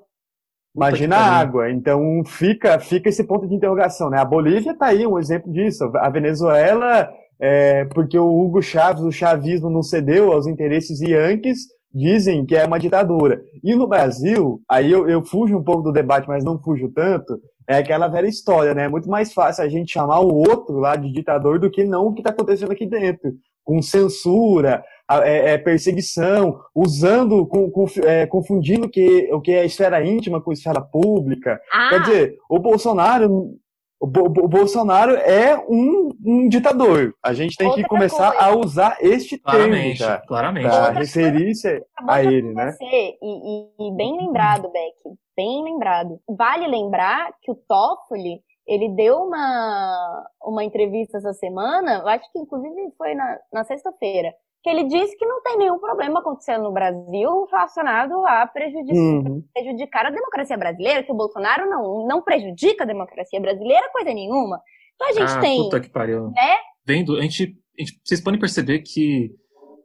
Imagina 0.74 1.16
a 1.16 1.38
água. 1.38 1.70
Então 1.70 2.22
fica, 2.24 2.78
fica 2.78 3.08
esse 3.08 3.24
ponto 3.24 3.48
de 3.48 3.54
interrogação, 3.54 4.08
né? 4.08 4.18
A 4.18 4.24
Bolívia 4.24 4.70
está 4.70 4.86
aí 4.86 5.04
um 5.04 5.18
exemplo 5.18 5.52
disso. 5.52 5.90
A 5.96 6.08
Venezuela, 6.08 7.10
é, 7.40 7.84
porque 7.86 8.18
o 8.18 8.40
Hugo 8.40 8.62
Chávez, 8.62 9.02
o 9.02 9.10
chavismo 9.10 9.68
não 9.68 9.82
cedeu 9.82 10.32
aos 10.32 10.46
interesses 10.46 11.00
yankees, 11.00 11.66
dizem 11.92 12.46
que 12.46 12.54
é 12.54 12.64
uma 12.64 12.78
ditadura. 12.78 13.42
E 13.64 13.74
no 13.74 13.88
Brasil, 13.88 14.60
aí 14.70 14.92
eu, 14.92 15.08
eu 15.08 15.24
fujo 15.24 15.58
um 15.58 15.64
pouco 15.64 15.82
do 15.82 15.92
debate, 15.92 16.28
mas 16.28 16.44
não 16.44 16.62
fujo 16.62 16.88
tanto, 16.92 17.40
é 17.70 17.76
aquela 17.76 18.08
velha 18.08 18.26
história, 18.26 18.74
né? 18.74 18.86
É 18.86 18.88
muito 18.88 19.08
mais 19.08 19.32
fácil 19.32 19.62
a 19.62 19.68
gente 19.68 19.92
chamar 19.92 20.18
o 20.18 20.34
outro 20.34 20.80
lá 20.80 20.96
de 20.96 21.12
ditador 21.12 21.60
do 21.60 21.70
que 21.70 21.84
não 21.84 22.08
o 22.08 22.12
que 22.12 22.20
está 22.20 22.30
acontecendo 22.30 22.72
aqui 22.72 22.84
dentro. 22.84 23.32
Com 23.62 23.80
censura, 23.80 24.82
é, 25.22 25.52
é 25.52 25.58
perseguição, 25.58 26.58
usando, 26.74 27.46
com, 27.46 27.70
com, 27.70 27.86
é, 28.02 28.26
confundindo 28.26 28.88
que, 28.88 29.32
o 29.32 29.40
que 29.40 29.52
é 29.52 29.64
esfera 29.64 30.04
íntima 30.04 30.40
com 30.40 30.50
esfera 30.52 30.80
pública. 30.80 31.60
Ah. 31.72 31.90
Quer 31.90 32.00
dizer, 32.00 32.36
o 32.50 32.58
Bolsonaro 32.58 33.54
o, 34.00 34.06
o, 34.06 34.48
Bolsonaro 34.48 35.14
é 35.14 35.56
um, 35.68 36.09
um, 36.24 36.48
ditador. 36.48 37.14
A 37.22 37.32
gente 37.32 37.56
tem 37.56 37.66
Outra 37.66 37.82
que 37.82 37.88
começar 37.88 38.32
coisa. 38.32 38.46
a 38.46 38.56
usar 38.56 38.96
este 39.00 39.38
claramente, 39.38 39.98
termo 39.98 40.26
claramente. 40.26 40.68
para 40.68 40.90
referir-se 40.90 41.84
a 42.08 42.22
ele, 42.22 42.52
né? 42.52 42.74
E, 42.80 43.16
e, 43.22 43.88
e, 43.88 43.96
bem 43.96 44.16
lembrado, 44.16 44.70
Beck, 44.70 45.18
bem 45.36 45.64
lembrado. 45.64 46.20
Vale 46.28 46.66
lembrar 46.66 47.32
que 47.42 47.50
o 47.50 47.54
Toffoli, 47.54 48.42
ele 48.66 48.88
deu 48.90 49.18
uma, 49.18 50.26
uma 50.42 50.64
entrevista 50.64 51.18
essa 51.18 51.32
semana, 51.32 52.02
acho 52.04 52.30
que 52.32 52.38
inclusive 52.38 52.92
foi 52.96 53.14
na, 53.14 53.38
na 53.52 53.64
sexta-feira, 53.64 54.32
que 54.62 54.68
ele 54.68 54.84
disse 54.84 55.16
que 55.16 55.24
não 55.24 55.42
tem 55.42 55.56
nenhum 55.56 55.78
problema 55.78 56.20
acontecendo 56.20 56.64
no 56.64 56.72
Brasil 56.72 57.46
relacionado 57.50 58.26
a 58.26 58.46
prejudicar, 58.46 58.94
uhum. 58.94 59.42
prejudicar 59.54 60.06
a 60.06 60.10
democracia 60.10 60.56
brasileira, 60.56 61.02
que 61.02 61.12
o 61.12 61.16
Bolsonaro 61.16 61.68
não, 61.68 62.06
não 62.06 62.22
prejudica 62.22 62.84
a 62.84 62.86
democracia 62.86 63.40
brasileira 63.40 63.90
coisa 63.90 64.12
nenhuma. 64.12 64.60
Então 65.00 65.08
a 65.08 65.12
gente 65.12 65.38
ah, 65.38 65.40
tem. 65.40 65.62
Puta 65.62 65.80
que 65.80 65.88
pariu. 65.88 66.30
Né? 66.30 66.56
Vendo, 66.84 67.16
a 67.16 67.22
gente, 67.22 67.56
a 67.78 67.82
gente, 67.82 68.00
vocês 68.04 68.20
podem 68.20 68.38
perceber 68.38 68.80
que 68.80 69.30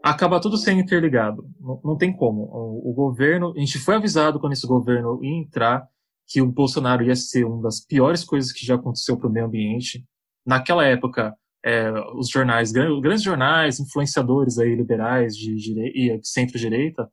acaba 0.04 0.42
tudo 0.42 0.58
sendo 0.58 0.82
interligado. 0.82 1.48
Não, 1.60 1.82
não 1.84 1.98
tem 1.98 2.16
como. 2.16 2.44
O, 2.44 2.92
o, 2.92 2.94
governo, 2.94 3.54
a 3.56 3.60
gente 3.60 3.80
foi 3.80 3.96
avisado 3.96 4.40
quando 4.40 4.54
esse 4.54 4.68
governo 4.68 5.20
ia 5.24 5.40
entrar 5.40 5.88
que 6.28 6.42
o 6.42 6.52
Bolsonaro 6.52 7.04
ia 7.04 7.16
ser 7.16 7.46
uma 7.46 7.62
das 7.62 7.80
piores 7.80 8.24
coisas 8.24 8.52
que 8.52 8.66
já 8.66 8.76
aconteceu 8.76 9.18
para 9.18 9.30
o 9.30 9.32
meio 9.32 9.46
ambiente. 9.46 10.04
Naquela 10.46 10.86
época, 10.86 11.34
é, 11.64 11.92
os 12.16 12.30
jornais, 12.30 12.72
grandes 12.72 13.24
jornais, 13.24 13.80
influenciadores 13.80 14.60
aí 14.60 14.76
liberais 14.76 15.36
de, 15.36 15.56
de 15.56 16.20
centro-direita, 16.24 17.10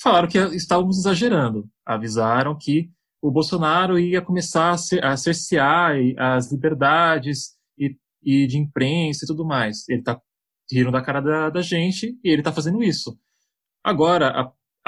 falaram 0.00 0.28
que 0.28 0.38
estávamos 0.38 0.98
exagerando. 0.98 1.68
Avisaram 1.84 2.56
que 2.56 2.90
o 3.26 3.30
Bolsonaro 3.30 3.98
ia 3.98 4.22
começar 4.22 4.70
a, 4.70 4.78
ser, 4.78 5.04
a 5.04 5.16
cercear 5.16 5.96
as 6.16 6.52
liberdades 6.52 7.56
e, 7.76 7.96
e, 8.22 8.46
de 8.46 8.56
imprensa 8.56 9.24
e 9.24 9.26
tudo 9.26 9.44
mais. 9.44 9.88
Ele 9.88 9.98
está 9.98 10.20
rindo 10.70 10.92
da 10.92 11.02
cara 11.02 11.20
da, 11.20 11.50
da 11.50 11.60
gente 11.60 12.16
e 12.22 12.28
ele 12.28 12.40
está 12.40 12.52
fazendo 12.52 12.82
isso. 12.84 13.18
Agora, 13.82 14.28
a, 14.28 14.42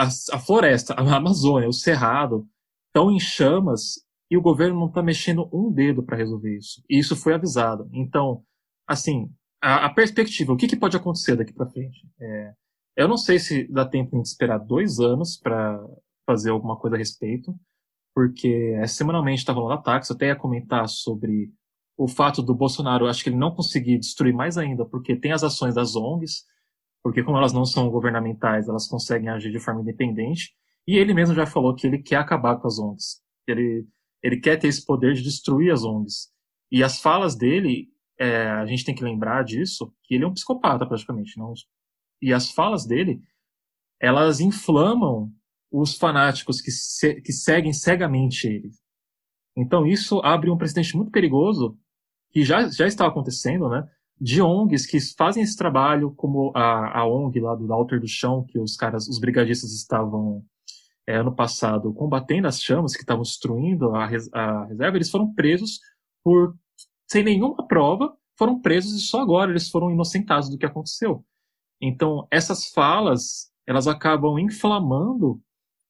a, 0.04 0.08
a, 0.32 0.38
floresta, 0.38 0.94
a 0.94 1.16
Amazônia, 1.16 1.68
o 1.68 1.72
Cerrado, 1.72 2.46
estão 2.86 3.10
em 3.10 3.18
chamas 3.18 4.04
e 4.30 4.36
o 4.36 4.42
governo 4.42 4.78
não 4.78 4.86
está 4.86 5.02
mexendo 5.02 5.48
um 5.52 5.72
dedo 5.72 6.04
para 6.04 6.16
resolver 6.16 6.56
isso. 6.56 6.80
E 6.88 6.96
isso 6.96 7.16
foi 7.16 7.34
avisado. 7.34 7.88
Então, 7.92 8.44
assim, 8.86 9.28
a, 9.60 9.86
a 9.86 9.92
perspectiva, 9.92 10.52
o 10.52 10.56
que, 10.56 10.68
que, 10.68 10.76
pode 10.76 10.96
acontecer 10.96 11.34
daqui 11.34 11.52
para 11.52 11.68
frente? 11.70 12.08
É, 12.20 12.52
eu 12.96 13.08
não 13.08 13.16
sei 13.16 13.40
se 13.40 13.66
dá 13.66 13.84
tempo 13.84 14.20
de 14.22 14.28
esperar 14.28 14.58
dois 14.58 15.00
anos 15.00 15.36
para 15.36 15.84
fazer 16.24 16.50
alguma 16.50 16.76
coisa 16.76 16.94
a 16.94 16.98
respeito, 16.98 17.52
porque 18.14 18.76
é, 18.78 18.86
semanalmente 18.86 19.40
está 19.40 19.52
rolando 19.52 19.80
ataques. 19.80 20.10
Eu 20.10 20.16
até 20.16 20.26
ia 20.26 20.36
comentar 20.36 20.88
sobre 20.88 21.52
o 21.96 22.06
fato 22.06 22.42
do 22.42 22.54
Bolsonaro, 22.54 23.06
acho 23.06 23.24
que 23.24 23.30
ele 23.30 23.36
não 23.36 23.54
conseguir 23.54 23.98
destruir 23.98 24.32
mais 24.32 24.56
ainda, 24.56 24.84
porque 24.84 25.16
tem 25.16 25.32
as 25.32 25.42
ações 25.42 25.74
das 25.74 25.96
ONGs, 25.96 26.44
porque 27.02 27.24
como 27.24 27.36
elas 27.36 27.52
não 27.52 27.64
são 27.64 27.90
governamentais, 27.90 28.68
elas 28.68 28.86
conseguem 28.86 29.28
agir 29.28 29.50
de 29.50 29.58
forma 29.58 29.80
independente. 29.80 30.52
E 30.86 30.96
ele 30.96 31.12
mesmo 31.12 31.34
já 31.34 31.44
falou 31.44 31.74
que 31.74 31.86
ele 31.86 31.98
quer 31.98 32.16
acabar 32.16 32.56
com 32.56 32.68
as 32.68 32.78
ONGs. 32.78 33.20
Ele, 33.46 33.86
ele 34.22 34.38
quer 34.38 34.56
ter 34.56 34.68
esse 34.68 34.84
poder 34.84 35.14
de 35.14 35.22
destruir 35.22 35.72
as 35.72 35.82
ONGs. 35.82 36.28
E 36.70 36.84
as 36.84 37.00
falas 37.00 37.34
dele 37.34 37.88
é, 38.18 38.48
a 38.48 38.66
gente 38.66 38.84
tem 38.84 38.94
que 38.94 39.04
lembrar 39.04 39.44
disso, 39.44 39.94
que 40.02 40.14
ele 40.14 40.24
é 40.24 40.26
um 40.26 40.34
psicopata 40.34 40.86
praticamente. 40.86 41.38
Não? 41.38 41.54
E 42.20 42.32
as 42.32 42.50
falas 42.50 42.84
dele, 42.84 43.22
elas 44.00 44.40
inflamam 44.40 45.32
os 45.70 45.96
fanáticos 45.96 46.60
que, 46.60 46.70
se, 46.70 47.20
que 47.20 47.32
seguem 47.32 47.72
cegamente 47.72 48.46
ele. 48.46 48.70
Então 49.56 49.86
isso 49.86 50.20
abre 50.20 50.50
um 50.50 50.56
precedente 50.56 50.96
muito 50.96 51.10
perigoso, 51.10 51.76
que 52.30 52.44
já, 52.44 52.68
já 52.68 52.86
está 52.86 53.06
acontecendo, 53.06 53.68
né? 53.68 53.86
De 54.20 54.42
ONGs 54.42 54.86
que 54.86 54.98
fazem 55.16 55.42
esse 55.42 55.56
trabalho, 55.56 56.12
como 56.12 56.52
a, 56.54 57.00
a 57.00 57.06
ONG 57.06 57.40
lá 57.40 57.54
do 57.54 57.72
Alter 57.72 58.00
do 58.00 58.08
Chão, 58.08 58.44
que 58.44 58.58
os 58.58 58.76
caras, 58.76 59.08
os 59.08 59.18
brigadistas 59.18 59.72
estavam 59.72 60.44
é, 61.06 61.16
ano 61.16 61.34
passado 61.34 61.92
combatendo 61.94 62.48
as 62.48 62.60
chamas 62.60 62.94
que 62.94 63.00
estavam 63.00 63.22
destruindo 63.22 63.94
a, 63.94 64.04
a 64.04 64.64
reserva, 64.66 64.96
eles 64.96 65.10
foram 65.10 65.32
presos 65.32 65.80
por 66.22 66.54
sem 67.10 67.24
nenhuma 67.24 67.66
prova, 67.66 68.14
foram 68.36 68.60
presos 68.60 68.92
e 68.92 69.00
só 69.00 69.20
agora 69.20 69.50
eles 69.50 69.70
foram 69.70 69.90
inocentados 69.90 70.50
do 70.50 70.58
que 70.58 70.66
aconteceu. 70.66 71.24
Então, 71.80 72.26
essas 72.30 72.68
falas, 72.68 73.50
elas 73.66 73.86
acabam 73.86 74.38
inflamando 74.38 75.40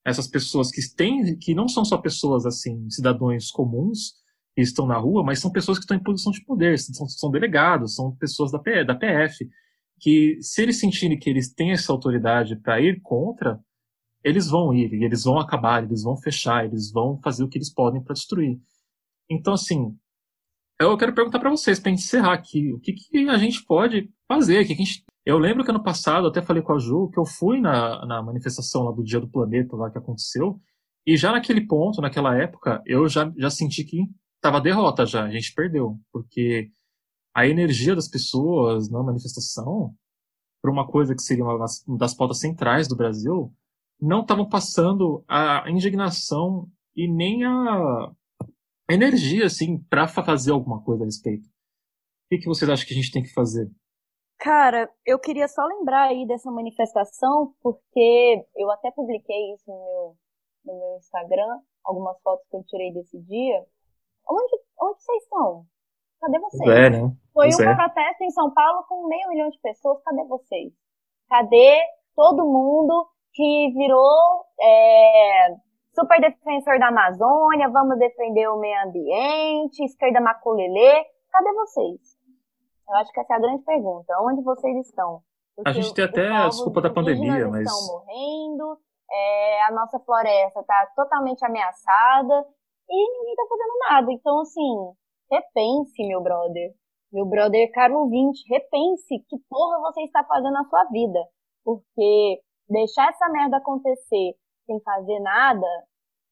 essas 0.09 0.27
pessoas 0.27 0.71
que 0.71 0.81
têm, 0.95 1.37
que 1.37 1.55
não 1.55 1.69
são 1.69 1.85
só 1.85 1.99
pessoas 1.99 2.47
assim, 2.47 2.89
cidadãos 2.91 3.51
comuns 3.51 4.15
que 4.55 4.63
estão 4.63 4.87
na 4.87 4.97
rua, 4.97 5.23
mas 5.23 5.39
são 5.39 5.51
pessoas 5.53 5.79
que 5.79 5.85
estão 5.85 5.97
em 5.97 6.03
posição 6.03 6.33
de 6.33 6.45
poder, 6.45 6.79
são, 6.79 7.07
são 7.09 7.31
delegados, 7.31 7.95
são 7.95 8.15
pessoas 8.17 8.51
da, 8.51 8.59
da 8.85 8.95
PF, 8.95 9.49
que 10.01 10.39
se 10.41 10.63
eles 10.63 10.81
sentirem 10.81 11.19
que 11.19 11.29
eles 11.29 11.53
têm 11.53 11.73
essa 11.73 11.93
autoridade 11.93 12.57
para 12.57 12.81
ir 12.81 13.01
contra, 13.03 13.61
eles 14.23 14.49
vão 14.49 14.75
ir, 14.75 14.93
eles 14.93 15.25
vão 15.25 15.39
acabar, 15.39 15.85
eles 15.85 16.03
vão 16.03 16.17
fechar, 16.17 16.65
eles 16.65 16.91
vão 16.91 17.21
fazer 17.23 17.45
o 17.45 17.49
que 17.49 17.59
eles 17.59 17.73
podem 17.73 18.03
para 18.03 18.15
destruir. 18.15 18.59
Então, 19.31 19.55
assim, 19.55 19.97
eu 20.81 20.97
quero 20.97 21.15
perguntar 21.15 21.39
para 21.39 21.51
vocês, 21.51 21.81
para 21.81 21.91
encerrar 21.91 22.33
aqui, 22.33 22.73
o 22.73 22.81
que, 22.81 22.93
que, 22.93 23.29
a 23.29 23.37
gente 23.37 23.65
pode 23.65 24.11
fazer? 24.27 24.65
Que 24.65 24.75
gente... 24.75 25.05
Eu 25.29 25.37
lembro 25.37 25.63
que 25.63 25.71
ano 25.71 25.83
passado, 25.83 26.27
até 26.27 26.41
falei 26.41 26.63
com 26.63 26.73
a 26.73 26.79
Ju, 26.79 27.11
que 27.11 27.21
eu 27.21 27.27
fui 27.27 27.61
na, 27.61 28.07
na 28.07 28.23
manifestação 28.23 28.85
lá 28.85 28.93
do 28.93 29.05
Dia 29.05 29.21
do 29.21 29.29
Planeta, 29.29 29.77
lá 29.77 29.91
que 29.91 29.99
aconteceu, 29.99 30.59
e 31.07 31.19
já 31.19 31.31
naquele 31.31 31.67
ponto, 31.67 32.01
naquela 32.01 32.35
época, 32.35 32.83
eu 32.87 33.07
já, 33.07 33.31
já 33.37 33.51
senti 33.51 33.85
que 33.85 34.07
estava 34.37 34.59
derrota 34.59 35.05
já, 35.05 35.25
a 35.27 35.31
gente 35.31 35.53
perdeu, 35.53 36.01
porque 36.11 36.71
a 37.35 37.47
energia 37.47 37.95
das 37.95 38.09
pessoas 38.09 38.89
na 38.89 39.03
manifestação, 39.03 39.95
para 40.63 40.73
uma 40.73 40.87
coisa 40.87 41.15
que 41.15 41.21
seria 41.21 41.45
uma 41.45 41.67
das 41.99 42.15
pautas 42.15 42.39
centrais 42.39 42.89
do 42.89 42.97
Brasil, 42.97 43.55
não 44.01 44.23
estavam 44.23 44.49
passando 44.49 45.23
a 45.29 45.71
indignação 45.71 46.71
e 46.97 47.07
nem 47.07 47.45
a, 47.45 48.11
energia, 48.89 49.45
assim, 49.45 49.77
para 49.91 50.09
fazer 50.09 50.53
alguma 50.53 50.83
coisa 50.83 51.03
a 51.03 51.07
respeito. 51.07 51.47
O 51.47 52.31
que, 52.31 52.39
que 52.39 52.47
vocês 52.47 52.71
acham 52.71 52.87
que 52.87 52.95
a 52.95 52.97
gente 52.97 53.13
tem 53.13 53.23
que 53.23 53.35
fazer? 53.35 53.71
Cara, 54.39 54.89
eu 55.05 55.19
queria 55.19 55.49
só 55.49 55.65
lembrar 55.65 56.09
aí 56.09 56.27
dessa 56.27 56.51
manifestação, 56.51 57.53
porque 57.61 58.47
eu 58.57 58.71
até 58.71 58.91
publiquei 58.93 59.53
isso 59.53 59.65
no 59.67 59.77
meu, 59.77 60.17
no 60.65 60.79
meu 60.79 60.97
Instagram, 60.99 61.61
algumas 61.85 62.21
fotos 62.23 62.47
que 62.49 62.57
eu 62.57 62.65
tirei 62.65 62.93
desse 62.93 63.19
dia. 63.23 63.65
Onde, 64.31 64.61
onde 64.81 65.03
vocês 65.03 65.23
estão? 65.25 65.65
Cadê 66.21 66.39
vocês? 66.39 66.71
É, 66.71 66.91
né? 66.91 67.13
Foi 67.33 67.49
um 67.49 67.71
é. 67.71 67.75
protesto 67.75 68.25
em 68.25 68.31
São 68.31 68.53
Paulo 68.53 68.85
com 68.89 69.09
meio 69.09 69.29
milhão 69.29 69.51
de 69.51 69.59
pessoas. 69.61 70.03
Cadê 70.03 70.25
vocês? 70.25 70.73
Cadê 71.29 71.81
todo 72.15 72.45
mundo 72.45 73.09
que 73.33 73.73
virou 73.75 74.45
é, 74.61 75.57
super 75.95 76.21
defensor 76.21 76.79
da 76.79 76.89
Amazônia, 76.89 77.69
vamos 77.71 77.99
defender 77.99 78.49
o 78.49 78.59
meio 78.59 78.83
ambiente, 78.85 79.85
esquerda 79.85 80.21
maculelê. 80.21 81.05
Cadê 81.31 81.53
vocês? 81.55 82.18
Eu 82.89 82.97
acho 82.97 83.13
que 83.13 83.21
essa 83.21 83.35
é 83.35 83.37
a 83.37 83.41
grande 83.41 83.63
pergunta. 83.65 84.15
Onde 84.23 84.43
vocês 84.43 84.87
estão? 84.87 85.21
Porque 85.55 85.69
a 85.69 85.73
gente 85.73 85.93
tem 85.93 86.05
até 86.05 86.29
a 86.29 86.49
desculpa 86.49 86.81
da 86.81 86.89
pandemia, 86.89 87.49
mas. 87.49 87.67
estão 87.67 87.99
morrendo, 87.99 88.79
é, 89.11 89.63
a 89.65 89.73
nossa 89.73 89.99
floresta 90.01 90.61
está 90.61 90.93
totalmente 90.97 91.45
ameaçada 91.45 92.47
e 92.89 93.11
ninguém 93.13 93.33
está 93.33 93.45
fazendo 93.49 93.79
nada. 93.91 94.13
Então, 94.13 94.41
assim, 94.41 94.93
repense, 95.31 96.07
meu 96.07 96.23
brother. 96.23 96.73
Meu 97.13 97.27
brother 97.27 97.71
caro 97.73 98.01
ouvinte, 98.01 98.43
repense 98.49 99.19
que 99.29 99.37
porra 99.51 99.81
você 99.81 100.03
está 100.03 100.25
fazendo 100.25 100.53
na 100.53 100.65
sua 100.65 100.85
vida. 100.85 101.21
Porque 101.65 102.41
deixar 102.69 103.11
essa 103.11 103.29
merda 103.29 103.59
acontecer 103.59 104.35
sem 104.65 104.81
fazer 104.81 105.19
nada 105.21 105.67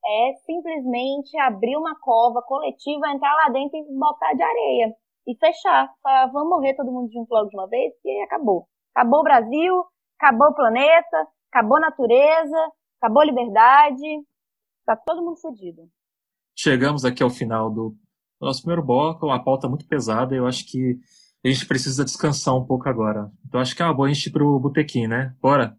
é 0.05 0.35
simplesmente 0.47 1.37
abrir 1.39 1.77
uma 1.77 1.99
cova 2.01 2.41
coletiva, 2.43 3.09
entrar 3.09 3.35
lá 3.35 3.49
dentro 3.51 3.77
e 3.77 3.99
botar 3.99 4.33
de 4.35 4.43
areia 4.43 4.97
e 5.27 5.37
fechar. 5.37 5.93
Falar, 6.03 6.27
vamos 6.27 6.49
morrer 6.49 6.75
todo 6.75 6.93
mundo 6.93 7.13
junto 7.13 7.33
logo 7.33 7.49
de 7.49 7.57
uma 7.57 7.69
vez 7.69 7.93
e 8.05 8.23
acabou. 8.23 8.67
Acabou 8.95 9.21
o 9.21 9.25
Brasil, 9.25 9.85
acabou 10.19 10.49
o 10.49 10.55
planeta, 10.55 11.29
acabou 11.53 11.77
a 11.77 11.81
natureza, 11.81 12.73
acabou 13.01 13.23
a 13.23 13.27
liberdade, 13.27 14.25
tá 14.87 14.97
todo 14.97 15.23
mundo 15.23 15.37
fodido. 15.37 15.83
Chegamos 16.57 17.05
aqui 17.05 17.23
ao 17.23 17.31
final 17.31 17.71
do 17.71 17.95
nosso 18.41 18.63
primeiro 18.63 18.85
bloco, 18.85 19.27
uma 19.27 19.43
pauta 19.43 19.69
muito 19.69 19.87
pesada, 19.87 20.35
eu 20.35 20.47
acho 20.47 20.67
que 20.71 20.99
a 21.45 21.49
gente 21.49 21.67
precisa 21.67 22.05
descansar 22.05 22.57
um 22.57 22.65
pouco 22.65 22.89
agora. 22.89 23.31
Então 23.47 23.61
acho 23.61 23.75
que 23.75 23.83
é 23.83 23.85
uma 23.85 23.95
boa 23.95 24.09
a 24.09 24.13
gente 24.13 24.27
ir 24.27 24.33
pro 24.33 24.59
botequim, 24.59 25.07
né? 25.07 25.35
Bora? 25.41 25.77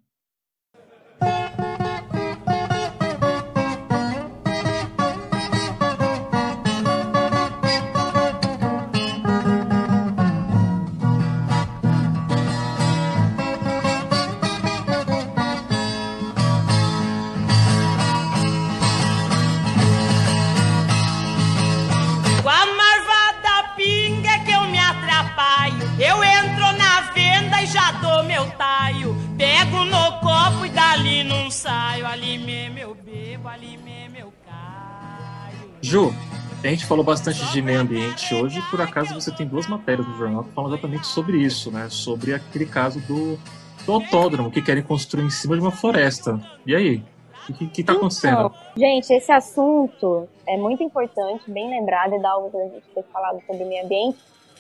A 36.67 36.71
gente 36.71 36.85
falou 36.85 37.03
bastante 37.03 37.45
de 37.51 37.61
meio 37.61 37.79
ambiente 37.79 38.33
hoje, 38.35 38.61
por 38.69 38.81
acaso 38.81 39.13
você 39.13 39.31
tem 39.31 39.47
duas 39.47 39.67
matérias 39.67 40.05
no 40.07 40.17
jornal 40.17 40.43
que 40.43 40.51
falam 40.51 40.71
exatamente 40.71 41.07
sobre 41.07 41.37
isso, 41.37 41.71
né? 41.71 41.87
Sobre 41.89 42.33
aquele 42.33 42.65
caso 42.65 42.99
do, 43.01 43.37
do 43.85 43.93
autódromo 43.93 44.51
que 44.51 44.61
querem 44.61 44.83
construir 44.83 45.23
em 45.23 45.29
cima 45.29 45.55
de 45.55 45.61
uma 45.61 45.71
floresta. 45.71 46.39
E 46.65 46.75
aí? 46.75 47.03
O 47.49 47.53
que 47.53 47.79
está 47.79 47.93
acontecendo? 47.93 48.47
Então, 48.47 48.53
gente, 48.75 49.13
esse 49.13 49.31
assunto 49.31 50.27
é 50.45 50.57
muito 50.57 50.83
importante, 50.83 51.49
bem 51.49 51.69
lembrado, 51.69 52.15
e 52.15 52.21
dá 52.21 52.31
algo 52.31 52.51
que 52.51 52.57
a 52.57 52.65
gente 52.65 52.83
ter 52.93 53.03
falado 53.13 53.41
sobre 53.47 53.63
meio 53.63 53.85
ambiente. 53.85 54.17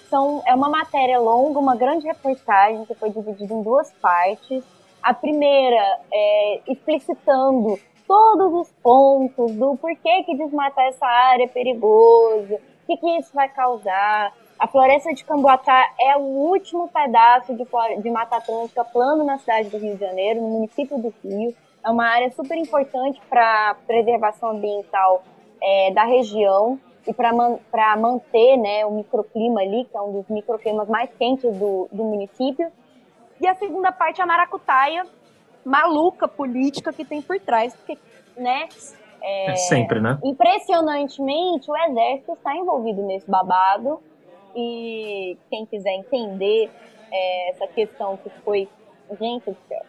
São, 0.09 0.41
é 0.47 0.55
uma 0.55 0.69
matéria 0.69 1.19
longa, 1.19 1.59
uma 1.59 1.75
grande 1.75 2.07
reportagem 2.07 2.85
que 2.85 2.95
foi 2.95 3.09
dividida 3.09 3.53
em 3.53 3.61
duas 3.61 3.91
partes. 4.01 4.63
A 5.03 5.13
primeira 5.13 5.99
é 6.13 6.61
explicitando 6.67 7.77
todos 8.07 8.53
os 8.53 8.71
pontos 8.81 9.51
do 9.53 9.75
porquê 9.77 10.23
que 10.23 10.35
desmatar 10.35 10.85
essa 10.85 11.05
área 11.05 11.43
é 11.43 11.47
perigoso, 11.47 12.55
o 12.55 12.87
que, 12.87 12.97
que 12.97 13.17
isso 13.17 13.33
vai 13.33 13.49
causar, 13.49 14.33
A 14.59 14.67
floresta 14.67 15.13
de 15.13 15.23
Camboatá 15.23 15.93
é 15.99 16.17
o 16.17 16.21
último 16.21 16.87
pedaço 16.87 17.53
de, 17.53 17.63
de 18.01 18.09
Mata 18.09 18.37
Atlântica 18.37 18.83
plano 18.83 19.23
na 19.23 19.37
cidade 19.37 19.69
do 19.69 19.77
Rio 19.77 19.93
de 19.93 19.99
Janeiro, 19.99 20.41
no 20.41 20.47
município 20.47 20.97
do 20.97 21.13
Rio. 21.23 21.53
É 21.85 21.89
uma 21.91 22.07
área 22.07 22.31
super 22.31 22.57
importante 22.57 23.21
para 23.29 23.75
preservação 23.85 24.49
ambiental 24.49 25.21
é, 25.61 25.91
da 25.91 26.05
região 26.05 26.79
e 27.05 27.13
para 27.13 27.31
man, 27.31 27.59
manter 27.99 28.57
né, 28.57 28.83
o 28.85 28.91
microclima 28.91 29.61
ali, 29.61 29.85
que 29.85 29.95
é 29.95 30.01
um 30.01 30.11
dos 30.11 30.27
microclimas 30.27 30.89
mais 30.89 31.09
quentes 31.19 31.55
do, 31.55 31.87
do 31.91 32.03
município. 32.03 32.71
E 33.39 33.47
a 33.47 33.53
segunda 33.53 33.91
parte 33.91 34.19
é 34.19 34.23
a 34.23 34.27
maracutaia, 34.27 35.05
maluca 35.67 36.27
política 36.27 36.93
que 36.93 37.03
tem 37.03 37.21
por 37.21 37.39
trás, 37.39 37.75
porque, 37.75 37.97
né? 38.35 38.67
É, 39.21 39.51
é 39.51 39.55
sempre, 39.55 39.99
né? 39.99 40.19
Impressionantemente, 40.23 41.69
o 41.69 41.75
exército 41.75 42.33
está 42.33 42.55
envolvido 42.55 43.01
nesse 43.03 43.29
babado 43.29 44.01
e 44.55 45.37
quem 45.49 45.65
quiser 45.65 45.95
entender 45.95 46.71
é, 47.11 47.49
essa 47.51 47.67
questão 47.67 48.17
que 48.17 48.29
foi, 48.43 48.67
gente 49.19 49.49
do 49.49 49.57
céu, 49.67 49.83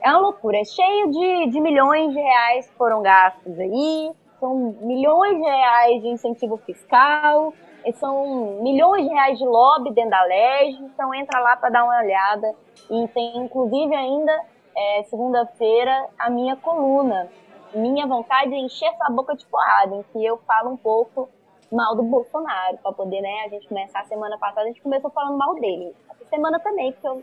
é 0.00 0.10
uma 0.10 0.18
loucura, 0.18 0.58
é 0.58 0.64
cheio 0.64 1.10
de, 1.10 1.50
de 1.50 1.60
milhões 1.60 2.12
de 2.12 2.20
reais 2.20 2.66
que 2.68 2.74
foram 2.74 3.02
gastos 3.02 3.58
aí, 3.58 4.10
são 4.40 4.76
milhões 4.80 5.36
de 5.36 5.44
reais 5.44 6.02
de 6.02 6.08
incentivo 6.08 6.56
fiscal, 6.58 7.54
são 7.94 8.60
milhões 8.62 9.04
de 9.04 9.10
reais 9.12 9.38
de 9.38 9.44
lobby 9.44 9.92
dentro 9.92 10.10
da 10.10 10.22
LEG, 10.22 10.78
então 10.82 11.14
entra 11.14 11.40
lá 11.40 11.56
para 11.56 11.70
dar 11.70 11.84
uma 11.84 11.98
olhada. 11.98 12.54
E 12.90 13.08
tem 13.08 13.38
inclusive 13.38 13.94
ainda, 13.94 14.40
é, 14.76 15.02
segunda-feira, 15.04 16.08
a 16.18 16.30
minha 16.30 16.56
coluna. 16.56 17.28
Minha 17.74 18.06
vontade 18.06 18.52
é 18.52 18.58
encher 18.58 18.88
essa 18.88 19.10
boca 19.10 19.34
de 19.34 19.46
porrada, 19.46 19.96
em 19.96 20.02
que 20.12 20.24
eu 20.24 20.38
falo 20.46 20.70
um 20.70 20.76
pouco 20.76 21.28
mal 21.70 21.96
do 21.96 22.02
Bolsonaro, 22.02 22.76
para 22.82 22.92
poder, 22.92 23.22
né, 23.22 23.44
a 23.46 23.48
gente 23.48 23.66
começar 23.66 24.00
a 24.00 24.04
semana 24.04 24.36
passada, 24.36 24.62
a 24.62 24.66
gente 24.66 24.82
começou 24.82 25.10
falando 25.10 25.38
mal 25.38 25.54
dele. 25.54 25.94
Essa 26.10 26.24
semana 26.28 26.60
também, 26.60 26.92
porque 26.92 27.08
eu, 27.08 27.22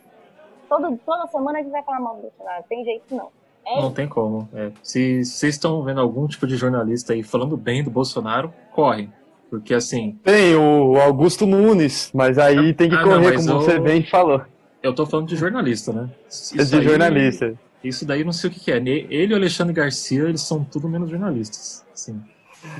todo, 0.68 0.98
toda 1.06 1.28
semana 1.28 1.60
a 1.60 1.62
gente 1.62 1.72
vai 1.72 1.84
falar 1.84 2.00
mal 2.00 2.16
do 2.16 2.24
Bolsonaro, 2.24 2.64
tem 2.68 2.84
jeito 2.84 3.14
não. 3.14 3.30
É 3.66 3.82
não 3.82 3.92
tem 3.92 4.08
como. 4.08 4.50
É. 4.54 4.72
Se 4.82 5.24
vocês 5.24 5.56
estão 5.56 5.84
vendo 5.84 6.02
algum 6.02 6.28
tipo 6.28 6.48
de 6.48 6.56
jornalista 6.56 7.14
aí 7.14 7.22
falando 7.22 7.56
bem 7.56 7.84
do 7.84 7.92
Bolsonaro, 7.92 8.52
corre. 8.72 9.10
Porque 9.50 9.74
assim. 9.74 10.18
Tem 10.24 10.56
o 10.56 11.00
Augusto 11.00 11.46
Nunes, 11.46 12.12
mas 12.14 12.38
aí 12.38 12.74
tem 12.74 12.90
que 12.90 12.96
ah, 12.96 13.04
correr, 13.04 13.32
não, 13.32 13.38
como 13.38 13.50
eu... 13.50 13.62
você 13.62 13.80
bem 13.80 14.04
falou. 14.04 14.42
Eu 14.82 14.94
tô 14.94 15.06
falando 15.06 15.28
de 15.28 15.36
jornalista, 15.36 15.92
né? 15.92 16.10
Isso 16.30 16.56
de 16.56 16.78
aí, 16.78 16.84
jornalista. 16.84 17.54
Isso 17.84 18.06
daí 18.06 18.24
não 18.24 18.34
sei 18.34 18.50
o 18.50 18.54
que, 18.54 18.60
que, 18.60 18.72
é. 18.72 18.78
Ele 18.78 19.32
e 19.32 19.34
o 19.34 19.36
Alexandre 19.36 19.74
Garcia, 19.74 20.24
eles 20.24 20.42
são 20.42 20.64
tudo 20.64 20.88
menos 20.88 21.10
jornalistas. 21.10 21.86
Assim. 21.94 22.22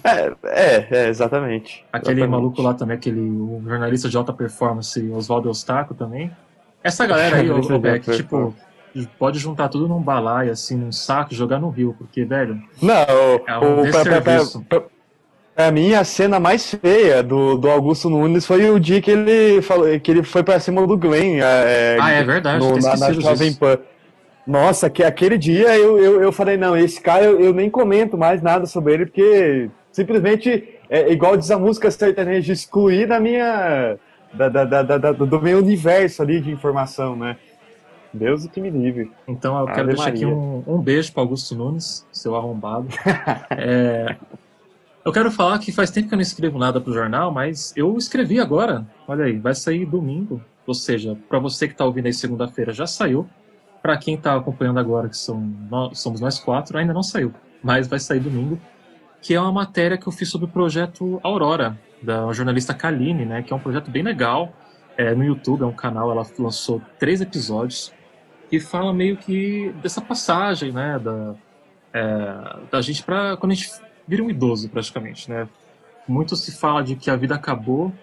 É, 0.04 0.34
é, 0.44 0.88
é, 0.90 1.10
exatamente. 1.10 1.86
Aquele 1.92 2.22
exatamente. 2.22 2.32
maluco 2.32 2.62
lá 2.62 2.74
também, 2.74 2.98
aquele 2.98 3.22
jornalista 3.66 4.10
de 4.10 4.18
alta 4.18 4.34
performance, 4.34 5.10
Oswaldo 5.10 5.50
Eustáquio 5.50 5.96
também. 5.96 6.32
Essa 6.84 7.06
galera 7.06 7.38
aí, 7.38 7.50
o 7.50 7.80
Beck, 7.80 8.12
tipo, 8.12 8.54
pode 9.18 9.40
juntar 9.40 9.70
tudo 9.70 9.88
num 9.88 10.02
balaio, 10.02 10.52
assim, 10.52 10.76
num 10.76 10.92
saco, 10.92 11.34
jogar 11.34 11.60
no 11.60 11.70
rio, 11.70 11.96
porque, 11.98 12.26
velho. 12.26 12.62
Não, 12.82 12.94
é 13.48 13.58
um 13.58 13.82
o, 13.82 13.92
pra, 13.92 14.04
pra, 14.04 14.22
pra, 14.22 14.84
pra, 15.60 15.72
mim, 15.74 15.94
a 15.94 16.06
cena 16.06 16.40
mais 16.40 16.74
feia 16.74 17.22
do, 17.22 17.58
do 17.58 17.70
Augusto 17.70 18.10
Nunes 18.10 18.46
foi 18.46 18.70
o 18.70 18.80
dia 18.80 19.02
que 19.02 19.12
ele 19.12 19.62
falou 19.62 20.00
que 20.00 20.10
ele 20.10 20.24
foi 20.24 20.42
pra 20.42 20.58
cima 20.58 20.88
do 20.88 20.98
Glenn. 20.98 21.42
É, 21.42 21.98
ah, 22.00 22.12
é 22.12 22.24
verdade, 22.24 22.66
no, 22.66 22.78
na, 22.78 22.96
na 22.96 23.12
Jovem 23.12 23.54
Pan. 23.54 23.78
Nossa, 24.48 24.90
que 24.90 25.04
aquele 25.04 25.38
dia 25.38 25.78
eu, 25.78 26.00
eu, 26.00 26.22
eu 26.22 26.32
falei, 26.32 26.56
não, 26.56 26.78
esse 26.78 27.02
cara 27.02 27.26
eu, 27.26 27.42
eu 27.42 27.54
nem 27.54 27.70
comento 27.70 28.18
mais 28.18 28.42
nada 28.42 28.66
sobre 28.66 28.94
ele, 28.94 29.06
porque 29.08 29.70
simplesmente 29.92 30.80
é 30.90 31.12
igual 31.12 31.36
diz 31.36 31.52
a 31.52 31.60
música 31.60 31.92
sertaneja, 31.92 32.54
excluir 32.54 33.06
da 33.08 33.20
minha. 33.20 33.98
Da, 34.32 34.48
da, 34.48 34.64
da, 34.64 34.84
da, 34.84 35.12
do 35.12 35.42
meu 35.42 35.58
universo 35.58 36.22
ali 36.22 36.40
de 36.40 36.52
informação, 36.52 37.16
né? 37.16 37.36
Deus 38.14 38.46
o 38.46 38.50
que 38.50 38.62
me 38.62 38.70
livre. 38.70 39.12
Então 39.28 39.60
eu 39.60 39.66
quero 39.66 39.88
deixar 39.88 40.04
Maria. 40.04 40.26
aqui 40.26 40.26
um, 40.26 40.64
um 40.68 40.78
beijo 40.78 41.12
para 41.12 41.24
Augusto 41.24 41.54
Nunes, 41.54 42.06
seu 42.12 42.36
arrombado. 42.36 42.88
é, 43.52 44.16
eu 45.10 45.14
quero 45.14 45.32
falar 45.32 45.58
que 45.58 45.72
faz 45.72 45.90
tempo 45.90 46.08
que 46.08 46.14
eu 46.14 46.18
não 46.18 46.22
escrevo 46.22 46.60
nada 46.60 46.80
pro 46.80 46.94
jornal, 46.94 47.32
mas 47.32 47.74
eu 47.76 47.98
escrevi 47.98 48.40
agora. 48.40 48.86
Olha 49.08 49.26
aí, 49.26 49.40
vai 49.40 49.56
sair 49.56 49.84
domingo. 49.84 50.40
Ou 50.68 50.74
seja, 50.76 51.18
para 51.28 51.40
você 51.40 51.68
que 51.68 51.74
está 51.74 51.84
ouvindo 51.84 52.06
aí 52.06 52.14
segunda-feira 52.14 52.72
já 52.72 52.86
saiu. 52.86 53.28
Para 53.82 53.98
quem 53.98 54.14
está 54.14 54.36
acompanhando 54.36 54.80
agora, 54.80 55.10
que 55.10 55.18
são 55.18 55.40
nós, 55.68 56.00
somos 56.00 56.22
nós 56.22 56.38
quatro, 56.38 56.78
ainda 56.78 56.94
não 56.94 57.02
saiu. 57.02 57.34
Mas 57.64 57.88
vai 57.88 58.00
sair 58.00 58.20
domingo. 58.20 58.62
Que 59.20 59.34
é 59.34 59.42
uma 59.42 59.52
matéria 59.52 59.98
que 59.98 60.06
eu 60.06 60.12
fiz 60.12 60.30
sobre 60.30 60.46
o 60.46 60.50
projeto 60.50 61.20
Aurora, 61.24 61.76
da 62.04 62.32
jornalista 62.32 62.76
Kaline, 62.76 63.26
né? 63.26 63.42
Que 63.42 63.52
é 63.52 63.56
um 63.56 63.60
projeto 63.60 63.90
bem 63.90 64.04
legal. 64.04 64.54
É, 64.96 65.16
no 65.16 65.24
YouTube, 65.24 65.64
é 65.64 65.66
um 65.66 65.74
canal, 65.74 66.12
ela 66.12 66.24
lançou 66.38 66.82
três 67.00 67.20
episódios 67.20 67.92
que 68.48 68.60
fala 68.60 68.94
meio 68.94 69.18
que 69.18 69.74
dessa 69.82 70.02
passagem, 70.02 70.72
né, 70.72 71.00
da, 71.00 71.36
é, 71.94 72.60
da 72.70 72.82
gente 72.82 73.04
para 73.04 73.38
quando 73.38 73.54
a 73.54 73.56
gente 73.56 73.70
vira 74.10 74.24
um 74.24 74.30
idoso, 74.30 74.68
praticamente, 74.70 75.30
né? 75.30 75.48
Muito 76.08 76.36
se 76.36 76.52
fala 76.52 76.84
de 76.84 76.96
que 76.96 77.12
a 77.12 77.16
vida 77.16 77.36
acabou, 77.36 77.94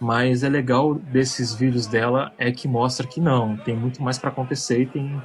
mas 0.00 0.42
é 0.42 0.48
legal 0.48 0.94
desses 0.94 1.52
vídeos 1.52 1.86
dela 1.86 2.32
é 2.38 2.50
que 2.50 2.66
mostra 2.66 3.06
que 3.06 3.20
não, 3.20 3.58
tem 3.58 3.76
muito 3.76 4.02
mais 4.02 4.18
para 4.18 4.30
acontecer 4.30 4.80
e 4.80 4.86
tem 4.86 5.22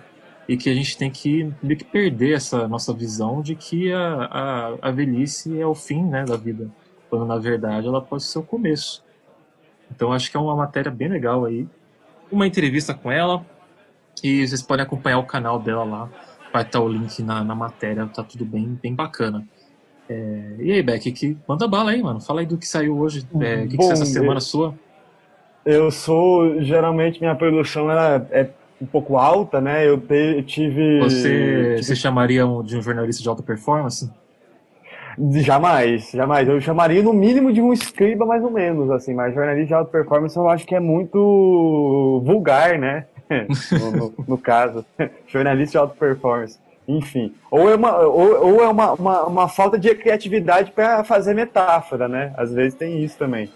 e 0.49 0.55
que 0.55 0.69
a 0.69 0.73
gente 0.73 0.97
tem 0.97 1.11
que 1.11 1.51
meio 1.61 1.78
que 1.78 1.84
perder 1.84 2.34
essa 2.34 2.67
nossa 2.69 2.93
visão 2.93 3.41
de 3.41 3.53
que 3.53 3.91
a, 3.91 4.23
a, 4.32 4.78
a 4.82 4.91
velhice 4.91 5.59
é 5.59 5.65
o 5.65 5.75
fim, 5.75 6.03
né, 6.05 6.23
da 6.23 6.38
vida, 6.38 6.69
quando 7.09 7.25
na 7.25 7.38
verdade 7.38 7.88
ela 7.88 8.01
pode 8.01 8.23
ser 8.23 8.39
o 8.39 8.43
começo. 8.43 9.03
Então 9.91 10.13
acho 10.13 10.32
que 10.32 10.38
é 10.38 10.39
uma 10.39 10.55
matéria 10.55 10.89
bem 10.91 11.09
legal 11.09 11.43
aí. 11.43 11.67
Uma 12.32 12.47
entrevista 12.47 12.93
com 12.93 13.11
ela, 13.11 13.45
e 14.23 14.47
vocês 14.47 14.61
podem 14.61 14.86
acompanhar 14.86 15.19
o 15.19 15.25
canal 15.25 15.59
dela 15.59 15.84
lá. 15.84 16.09
Vai 16.51 16.63
estar 16.63 16.80
o 16.80 16.88
link 16.88 17.21
na, 17.21 17.43
na 17.43 17.53
matéria, 17.53 18.07
tá 18.07 18.23
tudo 18.23 18.45
bem, 18.45 18.80
bem 18.82 18.95
bacana. 18.95 19.45
É, 20.10 20.55
e 20.60 20.72
aí, 20.72 20.82
Beck, 20.82 21.12
que, 21.12 21.38
manda 21.47 21.68
bala 21.68 21.91
aí, 21.91 22.01
mano. 22.01 22.22
Fala 22.22 22.41
aí 22.41 22.45
do 22.45 22.58
que 22.58 22.68
saiu 22.68 22.97
hoje. 22.97 23.26
É, 23.41 23.64
o 23.64 23.68
que, 23.68 23.78
Bom, 23.78 23.88
que 23.88 23.93
essa 23.93 24.05
semana 24.05 24.38
eu, 24.38 24.41
sua? 24.41 24.74
Eu 25.66 25.91
sou. 25.91 26.62
Geralmente 26.62 27.20
minha 27.20 27.36
produção 27.36 27.91
ela 27.91 28.26
é 28.32 28.49
um 28.82 28.86
pouco 28.86 29.18
alta, 29.18 29.60
né? 29.60 29.88
Eu, 29.88 29.99
te, 29.99 30.38
eu 30.38 30.43
tive. 30.43 30.99
Você 30.99 31.22
tive... 31.22 31.84
se 31.84 31.95
chamaria 31.95 32.43
de 32.64 32.78
um 32.78 32.82
jornalista 32.82 33.22
de 33.22 33.28
alta 33.28 33.43
performance? 33.43 34.10
Jamais, 35.41 36.12
jamais. 36.12 36.47
Eu 36.47 36.62
chamaria 36.62 37.01
no 37.01 37.12
mínimo 37.12 37.51
de 37.51 37.60
um 37.60 37.74
escriba, 37.74 38.24
mais 38.24 38.43
ou 38.43 38.51
menos, 38.51 38.91
assim, 38.91 39.16
mas 39.16 39.34
jornalista 39.34 39.68
de 39.68 39.74
alta 39.74 39.91
performance 39.91 40.38
eu 40.38 40.47
acho 40.47 40.66
que 40.66 40.76
é 40.76 40.80
muito 40.80 42.22
vulgar, 42.24 42.78
né? 42.78 43.05
no, 43.72 43.91
no, 43.91 44.14
no, 44.28 44.38
caso, 44.38 44.86
jornalista 45.28 45.72
de 45.72 45.78
alta 45.80 45.95
performance. 45.95 46.60
Enfim, 46.88 47.34
ou 47.52 47.70
é 47.70 47.76
uma, 47.76 47.98
ou, 47.98 48.54
ou 48.54 48.64
é 48.64 48.68
uma, 48.70 48.94
uma, 48.94 49.24
uma, 49.26 49.50
falta 49.50 49.78
de 49.78 49.94
criatividade 49.94 50.72
para 50.72 51.04
fazer 51.04 51.34
metáfora, 51.34 52.08
né? 52.08 52.34
Às 52.38 52.54
vezes 52.54 52.78
tem 52.78 53.04
isso 53.04 53.18
também. 53.18 53.52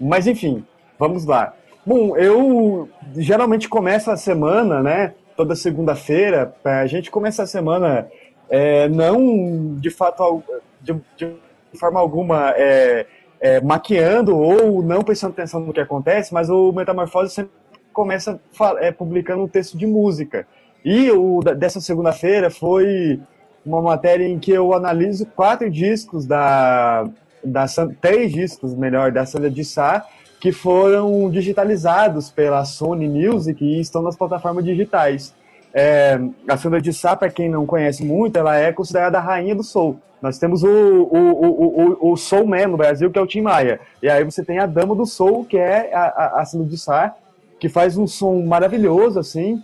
Mas 0.00 0.28
enfim, 0.28 0.64
vamos 0.96 1.24
lá. 1.24 1.54
Bom, 1.84 2.16
eu 2.16 2.88
geralmente 3.16 3.68
começo 3.68 4.10
a 4.10 4.16
semana, 4.16 4.80
né? 4.80 5.14
Toda 5.36 5.56
segunda-feira, 5.56 6.54
a 6.64 6.86
gente 6.86 7.10
começa 7.10 7.42
a 7.42 7.46
semana 7.46 8.08
é, 8.48 8.88
não 8.88 9.74
de 9.76 9.90
fato 9.90 10.42
de, 10.80 10.94
de 11.16 11.34
forma 11.78 11.98
alguma 11.98 12.52
é, 12.56 13.06
é, 13.40 13.60
maquiando 13.60 14.36
ou 14.36 14.82
não 14.82 15.02
prestando 15.02 15.32
atenção 15.32 15.60
no 15.60 15.72
que 15.72 15.80
acontece, 15.80 16.32
mas 16.32 16.48
o 16.48 16.72
Metamorfose 16.72 17.34
sempre 17.34 17.52
começa 17.92 18.40
é, 18.78 18.92
publicando 18.92 19.42
um 19.42 19.48
texto 19.48 19.76
de 19.76 19.86
música. 19.86 20.46
E 20.84 21.10
o 21.10 21.40
dessa 21.40 21.80
segunda-feira 21.80 22.50
foi 22.50 23.20
uma 23.64 23.82
matéria 23.82 24.26
em 24.26 24.38
que 24.38 24.50
eu 24.50 24.72
analiso 24.72 25.26
quatro 25.26 25.70
discos 25.70 26.26
da, 26.26 27.08
da 27.44 27.66
três 28.00 28.32
discos, 28.32 28.74
melhor, 28.74 29.12
da 29.12 29.26
Sandra 29.26 29.50
de 29.50 29.64
Sá, 29.64 30.06
que 30.40 30.52
foram 30.52 31.30
digitalizados 31.30 32.30
pela 32.30 32.64
Sony 32.64 33.08
Music 33.08 33.62
e 33.64 33.80
estão 33.80 34.02
nas 34.02 34.16
plataformas 34.16 34.64
digitais. 34.64 35.34
É, 35.74 36.18
a 36.48 36.56
Sandra 36.56 36.80
de 36.80 36.92
Sá, 36.92 37.14
para 37.14 37.28
quem 37.28 37.48
não 37.48 37.66
conhece 37.66 38.04
muito, 38.04 38.38
ela 38.38 38.56
é 38.56 38.72
considerada 38.72 39.18
a 39.18 39.20
rainha 39.20 39.54
do 39.54 39.62
soul. 39.62 39.98
Nós 40.20 40.38
temos 40.38 40.62
o, 40.64 40.68
o, 40.68 41.18
o, 41.18 42.06
o, 42.08 42.12
o 42.12 42.16
Soul 42.16 42.46
Man 42.46 42.68
no 42.68 42.76
Brasil, 42.76 43.10
que 43.10 43.18
é 43.18 43.22
o 43.22 43.26
Tim 43.26 43.42
Maia. 43.42 43.80
E 44.02 44.08
aí 44.08 44.24
você 44.24 44.44
tem 44.44 44.58
a 44.58 44.66
dama 44.66 44.94
do 44.94 45.06
soul, 45.06 45.44
que 45.44 45.56
é 45.56 45.94
a, 45.94 46.06
a, 46.06 46.40
a 46.40 46.44
Sandra 46.44 46.66
de 46.66 46.78
Sá, 46.78 47.14
que 47.60 47.68
faz 47.68 47.96
um 47.96 48.06
som 48.06 48.42
maravilhoso, 48.42 49.18
assim. 49.18 49.62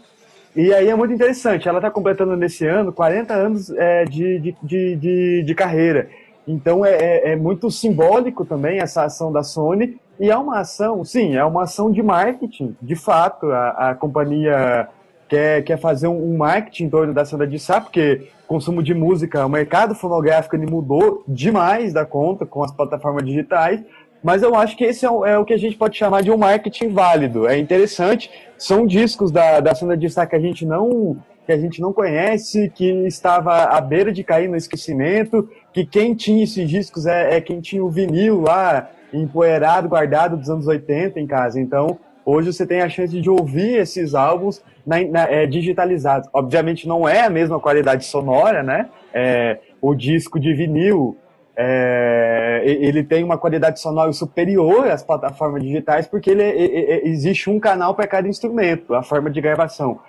E 0.57 0.73
aí 0.73 0.89
é 0.89 0.95
muito 0.95 1.13
interessante. 1.13 1.69
Ela 1.69 1.79
está 1.79 1.91
completando 1.91 2.37
nesse 2.37 2.67
ano 2.67 2.93
40 2.93 3.35
anos 3.35 3.71
é, 3.71 4.05
de, 4.05 4.39
de, 4.39 4.97
de, 4.97 5.43
de, 5.43 5.55
carreira. 5.55 6.09
Então 6.47 6.85
é, 6.85 6.93
é, 6.93 7.33
é, 7.33 7.37
muito 7.37 7.71
simbólico 7.71 8.45
também 8.45 8.79
essa 8.79 9.05
ação 9.05 9.33
da 9.33 9.43
Sony. 9.43 9.99
E 10.21 10.31
é 10.31 10.37
uma 10.37 10.61
ação, 10.61 11.05
sim, 11.05 11.35
é 11.35 11.45
uma 11.45 11.65
ação 11.65 11.91
de 11.91 12.03
marketing. 12.03 12.77
De 12.81 12.95
fato, 12.95 13.51
a, 13.51 13.91
a 13.91 13.95
companhia 13.97 14.89
quer, 15.29 15.63
quer 15.65 15.77
fazer 15.77 16.07
um, 16.07 16.37
marketing 16.37 16.85
em 16.85 16.91
torno 16.91 17.13
da 17.13 17.25
Sandra 17.25 17.49
de 17.49 17.59
Sá, 17.59 17.81
porque 17.81 18.29
consumo 18.47 18.81
de 18.81 18.95
música, 18.95 19.45
o 19.45 19.49
mercado 19.49 19.95
fonográfico 19.95 20.55
ele 20.55 20.67
mudou 20.67 21.25
demais 21.27 21.93
da 21.93 22.05
conta 22.05 22.47
com 22.47 22.63
as 22.63 22.71
plataformas 22.71 23.25
digitais. 23.25 23.83
Mas 24.25 24.43
eu 24.43 24.55
acho 24.55 24.75
que 24.75 24.85
esse 24.85 25.05
é 25.05 25.11
o, 25.11 25.27
é 25.27 25.39
o, 25.39 25.45
que 25.45 25.53
a 25.53 25.59
gente 25.59 25.77
pode 25.77 25.99
chamar 25.99 26.23
de 26.23 26.31
um 26.31 26.39
marketing 26.39 26.89
válido. 26.89 27.47
É 27.47 27.59
interessante, 27.59 28.31
são 28.57 28.87
discos 28.87 29.31
da, 29.31 29.61
da 29.61 29.75
Sandra 29.75 29.99
de 29.99 30.09
Sá 30.09 30.25
que 30.25 30.35
a 30.35 30.41
gente 30.41 30.65
não 30.65 31.19
que 31.45 31.53
a 31.53 31.59
gente 31.59 31.79
não 31.79 31.93
conhece, 31.93 32.73
que 32.75 32.91
estava 33.07 33.65
à 33.65 33.79
beira 33.79 34.11
de 34.11 34.25
cair 34.25 34.49
no 34.49 34.57
esquecimento, 34.57 35.47
que 35.75 35.85
quem 35.85 36.15
tinha 36.15 36.43
esses 36.43 36.67
discos 36.67 37.05
é, 37.05 37.37
é 37.37 37.41
quem 37.43 37.61
tinha 37.61 37.85
o 37.85 37.91
vinil 37.91 38.41
lá 38.41 38.89
empoeirado, 39.13 39.87
guardado 39.87 40.39
dos 40.39 40.49
anos 40.49 40.67
80 40.67 41.21
em 41.21 41.27
casa. 41.27 41.61
Então, 41.61 41.99
hoje 42.25 42.51
você 42.51 42.67
tem 42.67 42.81
a 42.81 42.89
chance 42.89 43.21
de 43.21 43.29
ouvir 43.29 43.77
esses 43.77 44.15
álbuns 44.15 44.63
na, 44.87 45.03
na, 45.03 45.31
é, 45.31 45.45
digitalizados. 45.45 46.31
Obviamente 46.33 46.89
não 46.89 47.07
é 47.07 47.25
a 47.25 47.31
mesma 47.31 47.61
qualidade 47.61 48.07
sonora, 48.07 48.63
né? 48.63 48.89
É, 49.13 49.59
o 49.83 49.95
disco 49.95 50.41
de 50.41 50.55
vinil 50.55 51.19
é, 51.57 52.63
ele 52.65 53.05
tem 53.05 53.23
uma 53.23 53.39
qualidade 53.39 53.81
sonora 53.81 54.13
superior 54.13 54.89
às 54.89 55.03
plataformas 55.03 55.63
digitais 55.63 56.07
porque 56.07 56.31
ele, 56.31 56.43
ele 56.43 57.09
existe 57.09 57.49
um 57.49 57.61
canal 57.61 57.95
para 57.95 58.07
cada 58.09 58.29
instrumento, 58.29 58.95
a 58.95 59.03
forma 59.03 59.31
de 59.31 59.41
gravação. 59.41 60.01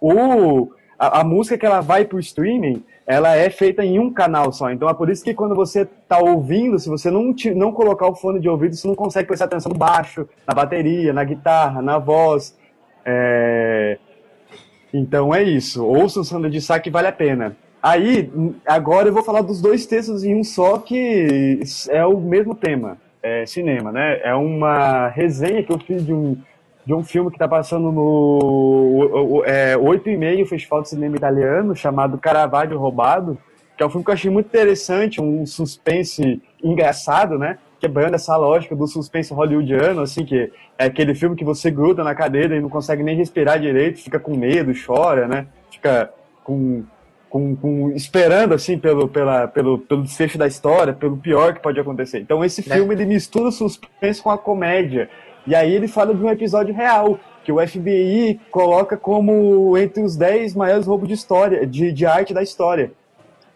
O, 0.00 0.70
a, 0.98 1.20
a, 1.20 1.24
música 1.24 1.56
que 1.56 1.64
ela 1.64 1.80
vai 1.80 2.04
para 2.04 2.16
o 2.16 2.20
streaming, 2.20 2.84
ela 3.06 3.34
é 3.34 3.48
feita 3.48 3.82
em 3.82 3.98
um 3.98 4.12
canal 4.12 4.52
só. 4.52 4.70
Então 4.70 4.88
é 4.88 4.94
por 4.94 5.08
isso 5.08 5.24
que 5.24 5.32
quando 5.32 5.54
você 5.54 5.82
está 5.82 6.18
ouvindo, 6.18 6.78
se 6.78 6.88
você 6.88 7.10
não, 7.10 7.32
te, 7.32 7.54
não 7.54 7.72
colocar 7.72 8.06
o 8.06 8.14
fone 8.14 8.38
de 8.38 8.48
ouvido, 8.48 8.76
você 8.76 8.86
não 8.86 8.94
consegue 8.94 9.26
prestar 9.26 9.46
atenção 9.46 9.72
no 9.72 9.78
baixo, 9.78 10.28
na 10.46 10.54
bateria, 10.54 11.12
na 11.12 11.24
guitarra, 11.24 11.80
na 11.80 11.98
voz. 11.98 12.58
É... 13.04 13.98
Então 14.92 15.34
é 15.34 15.42
isso. 15.42 15.84
Ouça 15.84 16.20
o 16.20 16.24
Sandra 16.24 16.50
de 16.50 16.60
Sá 16.60 16.78
que 16.78 16.90
vale 16.90 17.08
a 17.08 17.12
pena. 17.12 17.56
Aí, 17.82 18.30
agora 18.66 19.08
eu 19.08 19.12
vou 19.12 19.22
falar 19.22 19.40
dos 19.40 19.60
dois 19.60 19.86
textos 19.86 20.22
em 20.22 20.34
um 20.34 20.44
só 20.44 20.78
que 20.78 21.60
é 21.88 22.04
o 22.04 22.20
mesmo 22.20 22.54
tema, 22.54 22.98
é 23.22 23.46
cinema, 23.46 23.90
né? 23.90 24.20
É 24.22 24.34
uma 24.34 25.08
resenha 25.08 25.62
que 25.62 25.72
eu 25.72 25.78
fiz 25.78 26.04
de 26.04 26.12
um, 26.12 26.36
de 26.84 26.92
um 26.92 27.02
filme 27.02 27.30
que 27.30 27.36
está 27.36 27.48
passando 27.48 27.90
no 27.90 29.42
é, 29.46 29.78
8 29.78 30.10
e 30.10 30.16
meio 30.16 30.46
Festival 30.46 30.82
de 30.82 30.90
Cinema 30.90 31.16
Italiano, 31.16 31.74
chamado 31.74 32.18
Caravaggio 32.18 32.78
Roubado, 32.78 33.38
que 33.78 33.82
é 33.82 33.86
um 33.86 33.88
filme 33.88 34.04
que 34.04 34.10
eu 34.10 34.14
achei 34.14 34.30
muito 34.30 34.48
interessante, 34.48 35.22
um 35.22 35.46
suspense 35.46 36.42
engraçado, 36.62 37.38
né? 37.38 37.56
Quebrando 37.78 38.14
essa 38.14 38.36
lógica 38.36 38.76
do 38.76 38.86
suspense 38.86 39.32
hollywoodiano, 39.32 40.02
assim, 40.02 40.22
que 40.22 40.52
é 40.78 40.84
aquele 40.84 41.14
filme 41.14 41.34
que 41.34 41.44
você 41.44 41.70
gruda 41.70 42.04
na 42.04 42.14
cadeira 42.14 42.54
e 42.54 42.60
não 42.60 42.68
consegue 42.68 43.02
nem 43.02 43.16
respirar 43.16 43.58
direito, 43.58 44.02
fica 44.02 44.20
com 44.20 44.36
medo, 44.36 44.70
chora, 44.84 45.26
né? 45.26 45.46
Fica 45.70 46.12
com 46.44 46.84
com, 47.30 47.54
com, 47.54 47.90
esperando 47.92 48.52
assim 48.52 48.76
pelo, 48.76 49.08
pela, 49.08 49.46
pelo, 49.46 49.78
pelo 49.78 50.02
desfecho 50.02 50.36
da 50.36 50.48
história, 50.48 50.92
pelo 50.92 51.16
pior 51.16 51.54
que 51.54 51.62
pode 51.62 51.78
acontecer. 51.78 52.18
Então 52.18 52.44
esse 52.44 52.68
né? 52.68 52.74
filme 52.74 52.92
ele 52.92 53.06
mistura 53.06 53.48
o 53.48 53.52
suspense 53.52 54.20
com 54.20 54.30
a 54.30 54.36
comédia. 54.36 55.08
E 55.46 55.54
aí 55.54 55.72
ele 55.72 55.88
fala 55.88 56.14
de 56.14 56.22
um 56.22 56.28
episódio 56.28 56.74
real, 56.74 57.18
que 57.44 57.52
o 57.52 57.66
FBI 57.66 58.38
coloca 58.50 58.96
como 58.96 59.78
entre 59.78 60.02
os 60.02 60.16
10 60.16 60.54
maiores 60.54 60.86
roubos 60.86 61.08
de 61.08 61.14
história, 61.14 61.66
de, 61.66 61.92
de 61.92 62.04
arte 62.04 62.34
da 62.34 62.42
história. 62.42 62.92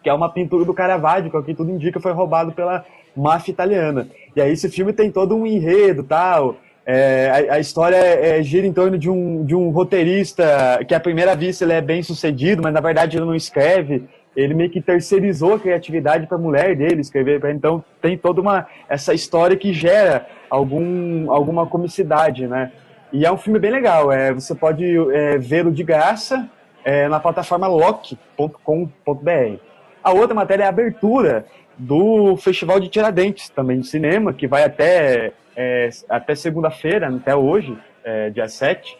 Que 0.01 0.09
é 0.09 0.13
uma 0.13 0.29
pintura 0.29 0.63
do 0.65 0.73
Caravaggio, 0.73 1.29
que, 1.29 1.37
é 1.37 1.41
que 1.41 1.53
tudo 1.53 1.69
indica 1.69 1.99
foi 1.99 2.13
roubado 2.13 2.53
pela 2.53 2.85
máfia 3.15 3.51
italiana. 3.51 4.07
E 4.35 4.41
aí 4.41 4.53
esse 4.53 4.69
filme 4.69 4.93
tem 4.93 5.11
todo 5.11 5.35
um 5.35 5.45
enredo 5.45 6.03
tal. 6.03 6.55
É, 6.85 7.47
a, 7.49 7.55
a, 7.55 7.59
história 7.59 7.97
é, 7.97 8.43
gira 8.43 8.67
em 8.67 8.73
torno 8.73 8.97
de 8.97 9.09
um, 9.09 9.43
de 9.43 9.55
um 9.55 9.69
roteirista 9.69 10.79
que, 10.87 10.93
à 10.93 10.99
primeira 10.99 11.35
vista, 11.35 11.63
ele 11.63 11.73
é 11.73 11.81
bem 11.81 12.03
sucedido, 12.03 12.61
mas 12.61 12.73
na 12.73 12.79
verdade 12.79 13.17
ele 13.17 13.25
não 13.25 13.35
escreve. 13.35 14.03
Ele 14.35 14.53
meio 14.53 14.69
que 14.69 14.81
terceirizou 14.81 15.55
a 15.55 15.59
criatividade 15.59 16.27
para 16.27 16.37
a 16.37 16.39
mulher 16.39 16.75
dele 16.75 17.01
escrever. 17.01 17.43
Então 17.45 17.83
tem 18.01 18.17
toda 18.17 18.39
uma 18.41 18.67
essa 18.87 19.13
história 19.13 19.57
que 19.57 19.73
gera 19.73 20.27
algum, 20.49 21.31
alguma 21.31 21.65
comicidade, 21.65 22.47
né? 22.47 22.71
E 23.11 23.25
é 23.25 23.31
um 23.31 23.37
filme 23.37 23.57
bem 23.57 23.71
legal. 23.71 24.11
É, 24.11 24.33
você 24.33 24.53
pode 24.53 24.85
é, 25.11 25.37
vê-lo 25.37 25.71
de 25.71 25.83
graça 25.83 26.47
é, 26.83 27.07
na 27.07 27.19
plataforma 27.19 27.65
lock.com.br. 27.65 29.57
A 30.03 30.11
outra 30.11 30.35
matéria 30.35 30.63
é 30.63 30.65
a 30.67 30.69
abertura 30.69 31.45
do 31.77 32.37
Festival 32.37 32.79
de 32.79 32.89
Tiradentes, 32.89 33.49
também 33.49 33.79
de 33.79 33.87
cinema, 33.87 34.33
que 34.33 34.47
vai 34.47 34.63
até 34.63 35.31
é, 35.55 35.89
até 36.09 36.35
segunda-feira, 36.35 37.07
até 37.07 37.35
hoje, 37.35 37.77
é, 38.03 38.29
dia 38.29 38.47
7. 38.47 38.97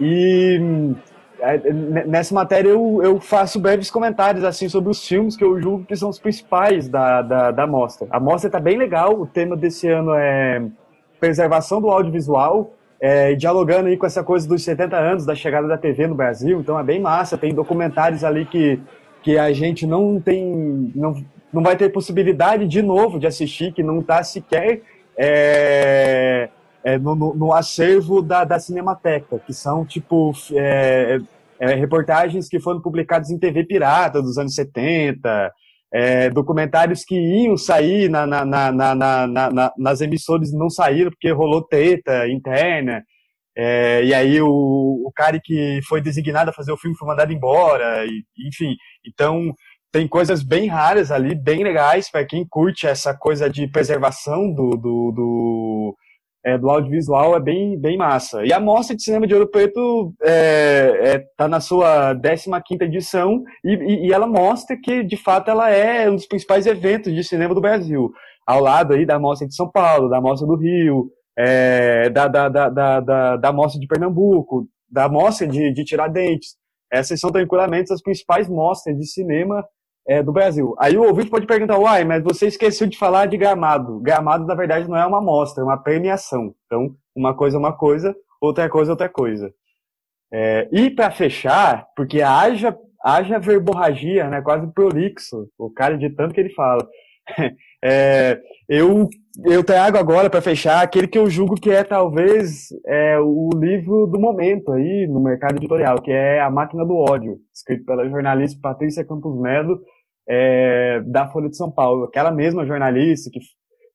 E 0.00 0.94
é, 1.40 1.72
nessa 2.06 2.34
matéria 2.34 2.68
eu, 2.68 3.00
eu, 3.02 3.20
faço 3.20 3.58
breves 3.58 3.90
comentários 3.90 4.44
assim 4.44 4.68
sobre 4.68 4.90
os 4.90 5.06
filmes 5.06 5.36
que 5.36 5.44
eu 5.44 5.60
julgo 5.60 5.84
que 5.84 5.96
são 5.96 6.10
os 6.10 6.18
principais 6.18 6.88
da, 6.88 7.22
da, 7.22 7.50
da 7.50 7.66
mostra. 7.66 8.06
A 8.10 8.20
mostra 8.20 8.48
está 8.48 8.60
bem 8.60 8.76
legal, 8.76 9.18
o 9.20 9.26
tema 9.26 9.56
desse 9.56 9.88
ano 9.88 10.12
é 10.14 10.62
preservação 11.18 11.80
do 11.80 11.90
audiovisual, 11.90 12.74
é, 13.00 13.34
dialogando 13.34 13.88
aí 13.88 13.96
com 13.96 14.06
essa 14.06 14.22
coisa 14.22 14.48
dos 14.48 14.62
70 14.62 14.96
anos 14.96 15.26
da 15.26 15.34
chegada 15.34 15.66
da 15.66 15.76
TV 15.76 16.06
no 16.06 16.14
Brasil, 16.14 16.60
então 16.60 16.78
é 16.78 16.82
bem 16.82 17.00
massa, 17.00 17.36
tem 17.38 17.54
documentários 17.54 18.24
ali 18.24 18.44
que, 18.46 18.80
que 19.22 19.38
a 19.38 19.52
gente 19.52 19.86
não 19.86 20.20
tem, 20.20 20.92
não, 20.94 21.14
não 21.52 21.62
vai 21.62 21.76
ter 21.76 21.90
possibilidade 21.90 22.66
de 22.66 22.82
novo 22.82 23.18
de 23.18 23.26
assistir, 23.26 23.72
que 23.72 23.82
não 23.82 24.00
está 24.00 24.22
sequer 24.22 24.82
é, 25.18 26.48
é, 26.84 26.98
no, 26.98 27.14
no, 27.14 27.52
acervo 27.52 28.22
da, 28.22 28.44
da 28.44 28.58
Cinemateca, 28.58 29.38
que 29.38 29.52
são 29.52 29.84
tipo 29.84 30.32
é, 30.52 31.18
é 31.58 31.74
reportagens 31.74 32.48
que 32.48 32.60
foram 32.60 32.80
publicadas 32.80 33.30
em 33.30 33.38
TV 33.38 33.64
pirata 33.64 34.22
dos 34.22 34.38
anos 34.38 34.54
70, 34.54 35.52
é, 35.92 36.30
documentários 36.30 37.04
que 37.04 37.16
iam 37.16 37.56
sair 37.56 38.08
na, 38.08 38.26
na, 38.26 38.44
na, 38.44 39.72
nas 39.76 40.00
emissoras 40.00 40.50
e 40.50 40.56
não 40.56 40.70
saíram 40.70 41.10
porque 41.10 41.30
rolou 41.30 41.62
treta 41.62 42.28
interna. 42.28 43.02
É, 43.56 44.04
e 44.04 44.14
aí 44.14 44.40
o, 44.40 44.48
o 44.48 45.12
cara 45.14 45.40
que 45.42 45.80
foi 45.88 46.00
designado 46.00 46.50
a 46.50 46.52
fazer 46.52 46.72
o 46.72 46.76
filme 46.76 46.96
foi 46.96 47.08
mandado 47.08 47.32
embora, 47.32 48.06
e, 48.06 48.22
enfim. 48.48 48.76
Então, 49.06 49.52
tem 49.92 50.06
coisas 50.06 50.42
bem 50.42 50.68
raras 50.68 51.10
ali, 51.10 51.34
bem 51.34 51.64
legais 51.64 52.10
para 52.10 52.24
quem 52.24 52.46
curte 52.48 52.86
essa 52.86 53.14
coisa 53.14 53.50
de 53.50 53.66
preservação 53.66 54.52
do, 54.52 54.70
do, 54.70 55.12
do, 55.12 55.96
é, 56.44 56.56
do, 56.56 56.70
audiovisual, 56.70 57.36
é 57.36 57.40
bem, 57.40 57.78
bem 57.78 57.96
massa. 57.96 58.44
E 58.44 58.52
a 58.52 58.60
Mostra 58.60 58.94
de 58.94 59.02
Cinema 59.02 59.26
de 59.26 59.34
Ouro 59.34 59.50
Preto 59.50 60.14
está 60.20 60.32
é, 60.32 61.14
é, 61.14 61.18
tá 61.36 61.48
na 61.48 61.60
sua 61.60 62.14
15ª 62.14 62.82
edição 62.82 63.42
e, 63.64 63.74
e, 63.74 64.06
e, 64.06 64.12
ela 64.12 64.26
mostra 64.26 64.76
que, 64.80 65.02
de 65.02 65.16
fato, 65.16 65.50
ela 65.50 65.70
é 65.70 66.08
um 66.08 66.14
dos 66.14 66.26
principais 66.26 66.66
eventos 66.66 67.12
de 67.12 67.24
cinema 67.24 67.54
do 67.54 67.60
Brasil, 67.60 68.12
ao 68.46 68.60
lado 68.60 68.94
aí 68.94 69.04
da 69.04 69.18
Mostra 69.18 69.48
de 69.48 69.54
São 69.54 69.68
Paulo, 69.68 70.08
da 70.08 70.20
Mostra 70.20 70.46
do 70.46 70.56
Rio, 70.56 71.10
é, 71.36 72.08
da, 72.10 72.28
da, 72.28 72.48
da, 72.48 72.68
da, 72.68 73.00
da, 73.00 73.36
da 73.36 73.52
Mostra 73.52 73.80
de 73.80 73.88
Pernambuco, 73.88 74.68
da 74.88 75.08
Mostra 75.08 75.48
de, 75.48 75.72
de 75.72 75.84
Tiradentes. 75.84 76.56
Essas 76.92 77.20
são 77.20 77.30
tranquilamente 77.30 77.92
as 77.92 78.02
principais 78.02 78.48
mostras 78.48 78.96
de 78.96 79.06
cinema 79.06 79.64
é, 80.10 80.24
do 80.24 80.32
Brasil. 80.32 80.74
Aí 80.76 80.98
o 80.98 81.04
ouvinte 81.04 81.30
pode 81.30 81.46
perguntar, 81.46 81.78
uai, 81.78 82.04
mas 82.04 82.20
você 82.24 82.48
esqueceu 82.48 82.88
de 82.88 82.98
falar 82.98 83.26
de 83.26 83.36
Gramado. 83.36 84.00
Gramado, 84.00 84.44
na 84.44 84.56
verdade, 84.56 84.88
não 84.88 84.96
é 84.96 85.06
uma 85.06 85.18
amostra, 85.18 85.62
é 85.62 85.64
uma 85.64 85.80
premiação. 85.80 86.52
Então, 86.66 86.96
uma 87.14 87.32
coisa 87.32 87.56
é 87.56 87.60
uma 87.60 87.72
coisa, 87.72 88.12
outra 88.40 88.68
coisa 88.68 88.90
é 88.90 88.94
outra 88.94 89.08
coisa. 89.08 89.54
É, 90.32 90.68
e 90.72 90.90
para 90.90 91.12
fechar, 91.12 91.86
porque 91.94 92.20
haja, 92.22 92.76
haja 93.04 93.38
verborragia, 93.38 94.28
né, 94.28 94.40
quase 94.40 94.66
prolixo, 94.72 95.48
o 95.56 95.70
cara 95.70 95.96
de 95.96 96.10
tanto 96.10 96.34
que 96.34 96.40
ele 96.40 96.54
fala. 96.54 96.84
É, 97.82 98.38
eu, 98.68 99.08
eu 99.42 99.64
trago 99.64 99.96
agora, 99.96 100.28
para 100.28 100.42
fechar, 100.42 100.82
aquele 100.82 101.08
que 101.08 101.16
eu 101.16 101.30
julgo 101.30 101.54
que 101.54 101.70
é 101.70 101.82
talvez 101.82 102.68
é, 102.86 103.18
o 103.18 103.48
livro 103.54 104.06
do 104.06 104.20
momento 104.20 104.70
aí 104.70 105.06
no 105.08 105.18
mercado 105.18 105.56
editorial, 105.56 106.02
que 106.02 106.10
é 106.10 106.42
A 106.42 106.50
Máquina 106.50 106.84
do 106.84 106.94
Ódio, 106.94 107.38
escrito 107.54 107.86
pela 107.86 108.06
jornalista 108.06 108.60
Patrícia 108.60 109.02
Campos 109.02 109.34
Melo, 109.40 109.80
é, 110.32 111.00
da 111.06 111.26
Folha 111.26 111.48
de 111.48 111.56
São 111.56 111.68
Paulo. 111.68 112.04
Aquela 112.04 112.30
mesma 112.30 112.64
jornalista 112.64 113.28
que, 113.32 113.40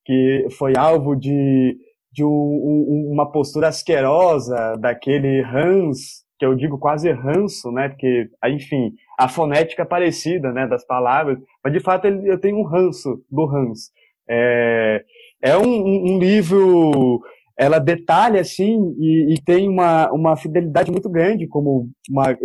que 0.04 0.48
foi 0.58 0.74
alvo 0.78 1.16
de, 1.16 1.78
de 2.12 2.26
um, 2.26 2.28
um, 2.28 3.10
uma 3.14 3.32
postura 3.32 3.70
asquerosa 3.70 4.76
daquele 4.78 5.42
Hans, 5.42 6.26
que 6.38 6.46
eu 6.46 6.54
digo 6.54 6.78
quase 6.78 7.10
ranço, 7.10 7.72
né? 7.72 7.88
Porque, 7.88 8.28
enfim, 8.48 8.92
a 9.18 9.30
fonética 9.30 9.84
é 9.84 9.86
parecida, 9.86 10.52
né, 10.52 10.68
das 10.68 10.86
palavras, 10.86 11.40
mas 11.64 11.72
de 11.72 11.80
fato 11.80 12.06
eu 12.06 12.38
tenho 12.38 12.58
um 12.58 12.66
ranço 12.66 13.24
do 13.32 13.46
Hans. 13.46 13.92
É, 14.30 15.06
é 15.42 15.58
um, 15.58 15.64
um 15.64 16.20
livro, 16.20 17.22
ela 17.58 17.80
detalha 17.80 18.42
assim 18.42 18.94
e, 19.00 19.34
e, 19.34 19.42
tem 19.42 19.70
uma, 19.70 20.12
uma 20.12 20.36
fidelidade 20.36 20.92
muito 20.92 21.10
grande 21.10 21.48
como 21.48 21.88
uma 22.10 22.38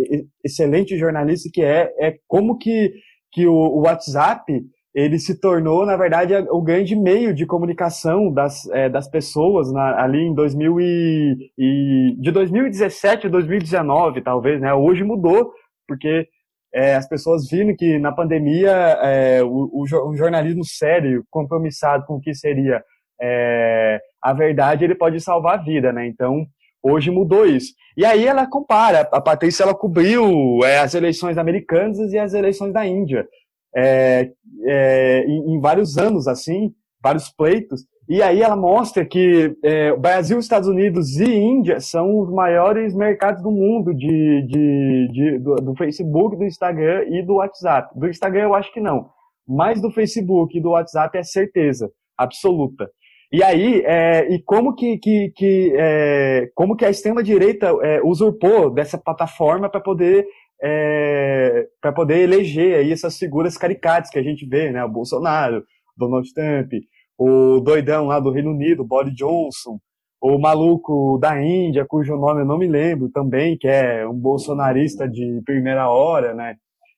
excelente 0.45 0.97
jornalista 0.97 1.49
que 1.51 1.61
é, 1.61 1.91
é 1.99 2.15
como 2.27 2.57
que, 2.57 2.93
que 3.31 3.47
o, 3.47 3.53
o 3.53 3.81
WhatsApp 3.81 4.61
ele 4.93 5.17
se 5.19 5.39
tornou, 5.39 5.85
na 5.85 5.95
verdade, 5.95 6.35
o 6.49 6.61
grande 6.61 6.95
meio 6.95 7.33
de 7.33 7.45
comunicação 7.45 8.31
das, 8.31 8.67
é, 8.71 8.89
das 8.89 9.09
pessoas 9.09 9.71
na, 9.71 10.03
ali 10.03 10.19
em 10.19 10.33
2000 10.33 10.81
e, 10.81 11.51
e, 11.57 12.15
de 12.19 12.31
2017 12.31 13.27
a 13.27 13.29
2019, 13.29 14.21
talvez, 14.21 14.59
né? 14.59 14.73
Hoje 14.73 15.03
mudou, 15.05 15.53
porque 15.87 16.27
é, 16.73 16.95
as 16.95 17.07
pessoas 17.07 17.49
viram 17.49 17.75
que 17.75 17.97
na 17.99 18.11
pandemia 18.11 18.71
é, 19.01 19.41
o, 19.43 19.69
o, 19.73 20.15
jornalismo 20.15 20.65
sério, 20.65 21.23
compromissado 21.29 22.05
com 22.05 22.15
o 22.15 22.21
que 22.21 22.33
seria 22.33 22.83
é, 23.21 23.99
a 24.21 24.33
verdade 24.33 24.83
ele 24.83 24.95
pode 24.95 25.19
salvar 25.21 25.59
a 25.59 25.61
vida, 25.61 25.93
né? 25.93 26.05
Então, 26.05 26.45
hoje 26.81 27.11
mudou 27.11 27.45
isso. 27.45 27.73
E 27.95 28.05
aí 28.05 28.25
ela 28.25 28.47
compara, 28.47 29.01
a 29.11 29.21
Patrícia 29.21 29.63
ela 29.63 29.75
cobriu 29.75 30.59
é, 30.63 30.79
as 30.79 30.93
eleições 30.93 31.37
americanas 31.37 32.13
e 32.13 32.17
as 32.17 32.33
eleições 32.33 32.73
da 32.73 32.85
Índia 32.85 33.27
é, 33.75 34.31
é, 34.65 35.25
em, 35.25 35.55
em, 35.55 35.59
vários 35.59 35.97
anos, 35.97 36.27
assim, 36.27 36.73
vários 37.01 37.29
pleitos. 37.29 37.85
E 38.09 38.21
aí 38.21 38.41
ela 38.41 38.55
mostra 38.55 39.05
que 39.05 39.55
é, 39.63 39.95
Brasil, 39.95 40.39
Estados 40.39 40.67
Unidos 40.67 41.17
e 41.17 41.31
Índia 41.33 41.79
são 41.79 42.19
os 42.19 42.29
maiores 42.29 42.93
mercados 42.93 43.41
do 43.41 43.51
mundo 43.51 43.93
de, 43.93 44.41
de, 44.47 45.07
de 45.11 45.39
do, 45.39 45.55
do, 45.55 45.75
Facebook, 45.75 46.35
do 46.35 46.43
Instagram 46.43 47.05
e 47.07 47.23
do 47.23 47.35
WhatsApp. 47.35 47.97
Do 47.97 48.09
Instagram 48.09 48.43
eu 48.43 48.55
acho 48.55 48.73
que 48.73 48.81
não, 48.81 49.09
mas 49.47 49.81
do 49.81 49.91
Facebook 49.91 50.57
e 50.57 50.61
do 50.61 50.71
WhatsApp 50.71 51.17
é 51.17 51.23
certeza 51.23 51.89
absoluta. 52.17 52.89
E 53.31 53.41
aí, 53.41 53.81
é, 53.85 54.33
e 54.33 54.41
como 54.43 54.75
que, 54.75 54.97
que, 54.97 55.31
que 55.33 55.73
é, 55.77 56.51
como 56.53 56.75
que 56.75 56.83
a 56.83 56.89
extrema 56.89 57.23
direita 57.23 57.67
é, 57.81 58.01
usurpou 58.03 58.69
dessa 58.69 58.97
plataforma 58.97 59.69
para 59.69 59.79
poder 59.79 60.27
é, 60.61 61.67
para 61.81 61.93
poder 61.93 62.19
eleger 62.19 62.75
aí 62.77 62.91
essas 62.91 63.17
figuras 63.17 63.57
caricatas 63.57 64.11
que 64.11 64.19
a 64.19 64.23
gente 64.23 64.45
vê, 64.45 64.69
né? 64.71 64.83
O 64.83 64.89
Bolsonaro, 64.89 65.63
Donald 65.97 66.31
Trump, 66.33 66.73
o 67.17 67.61
doidão 67.61 68.07
lá 68.07 68.19
do 68.19 68.31
Reino 68.31 68.51
Unido, 68.51 68.83
Boris 68.83 69.15
Johnson, 69.15 69.79
o 70.21 70.37
maluco 70.37 71.17
da 71.17 71.41
Índia, 71.41 71.85
cujo 71.87 72.17
nome 72.17 72.41
eu 72.41 72.45
não 72.45 72.57
me 72.57 72.67
lembro 72.67 73.09
também, 73.09 73.57
que 73.57 73.67
é 73.67 74.05
um 74.07 74.13
bolsonarista 74.13 75.07
de 75.07 75.41
primeira 75.45 75.89
hora, 75.89 76.33
né? 76.33 76.55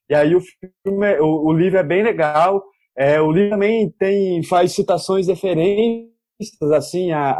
E 0.09 0.15
aí 0.15 0.35
o 0.35 0.41
filme, 0.41 1.19
o, 1.19 1.47
o 1.47 1.53
livro 1.53 1.77
é 1.77 1.83
bem 1.83 2.03
legal. 2.03 2.63
É, 2.97 3.21
o 3.21 3.31
livro 3.31 3.51
também 3.51 3.89
tem 3.97 4.43
faz 4.43 4.73
citações 4.73 5.27
referentes 5.27 6.12
assim 6.75 7.11
a, 7.11 7.31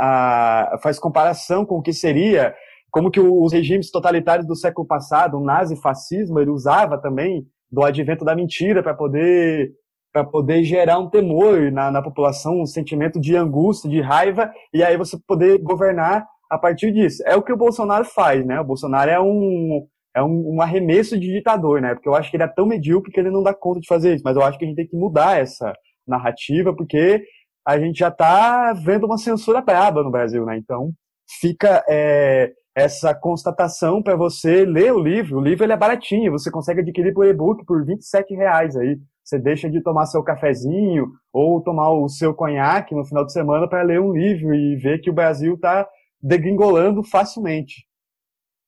a, 0.74 0.78
faz 0.82 1.00
comparação 1.00 1.66
com 1.66 1.76
o 1.76 1.82
que 1.82 1.94
seria 1.94 2.54
como 2.92 3.10
que 3.10 3.20
os 3.20 3.52
regimes 3.52 3.90
totalitários 3.90 4.46
do 4.46 4.56
século 4.56 4.86
passado, 4.86 5.38
o 5.38 5.44
nazifascismo, 5.44 6.40
ele 6.40 6.52
usava 6.52 6.96
também 6.98 7.44
do 7.72 7.84
advento 7.84 8.24
da 8.24 8.36
mentira 8.36 8.84
para 8.84 8.94
poder 8.94 9.72
para 10.14 10.24
poder 10.24 10.64
gerar 10.64 11.00
um 11.00 11.10
temor 11.10 11.72
na, 11.72 11.90
na 11.90 12.00
população, 12.00 12.62
um 12.62 12.68
sentimento 12.68 13.20
de 13.20 13.36
angústia, 13.36 13.90
de 13.90 14.00
raiva, 14.00 14.54
e 14.72 14.84
aí 14.84 14.96
você 14.96 15.18
poder 15.28 15.58
governar 15.58 16.24
a 16.52 16.56
partir 16.56 16.92
disso. 16.92 17.24
É 17.26 17.36
o 17.36 17.42
que 17.42 17.52
o 17.52 17.58
Bolsonaro 17.58 18.06
faz, 18.06 18.46
né? 18.46 18.60
O 18.60 18.64
Bolsonaro 18.64 19.10
é 19.10 19.20
um, 19.20 19.88
é 20.16 20.22
um, 20.22 20.56
um, 20.56 20.62
arremesso 20.62 21.20
de 21.20 21.34
ditador, 21.34 21.82
né? 21.82 21.96
Porque 21.96 22.08
eu 22.08 22.14
acho 22.14 22.30
que 22.30 22.38
ele 22.38 22.44
é 22.44 22.48
tão 22.48 22.68
medíocre 22.68 23.12
que 23.12 23.20
ele 23.20 23.32
não 23.32 23.42
dá 23.42 23.56
conta 23.56 23.80
de 23.80 23.88
fazer 23.88 24.14
isso. 24.14 24.24
Mas 24.24 24.36
eu 24.36 24.44
acho 24.44 24.60
que 24.60 24.66
a 24.66 24.68
gente 24.68 24.78
tem 24.78 24.88
que 24.88 24.96
mudar 24.96 25.40
essa 25.40 25.74
narrativa, 26.08 26.76
porque 26.76 27.24
a 27.66 27.80
gente 27.80 28.00
já 28.00 28.10
está 28.10 28.74
vendo 28.74 29.06
uma 29.06 29.18
censura 29.18 29.62
braba 29.62 30.04
no 30.04 30.12
Brasil, 30.12 30.46
né? 30.46 30.58
Então 30.58 30.92
fica 31.40 31.84
é, 31.88 32.52
essa 32.76 33.14
constatação 33.14 34.02
para 34.02 34.16
você 34.16 34.66
ler 34.66 34.94
o 34.94 35.00
livro. 35.00 35.38
O 35.38 35.42
livro 35.42 35.64
ele 35.64 35.74
é 35.74 35.78
baratinho, 35.78 36.32
você 36.32 36.52
consegue 36.52 36.82
adquirir 36.82 37.14
por 37.14 37.26
e-book 37.26 37.66
por 37.66 37.86
27 37.86 38.34
reais 38.34 38.76
aí. 38.76 39.00
Você 39.24 39.40
deixa 39.40 39.70
de 39.70 39.82
tomar 39.82 40.06
seu 40.06 40.22
cafezinho 40.22 41.08
ou 41.32 41.62
tomar 41.62 41.92
o 41.92 42.10
seu 42.10 42.34
conhaque 42.34 42.94
no 42.94 43.06
final 43.06 43.26
de 43.26 43.32
semana 43.32 43.70
para 43.70 43.82
ler 43.82 44.02
um 44.02 44.12
livro 44.12 44.54
e 44.54 44.76
ver 44.76 45.00
que 45.00 45.10
o 45.10 45.14
Brasil 45.14 45.56
está 45.56 45.88
degringolando 46.22 47.04
facilmente. 47.04 47.86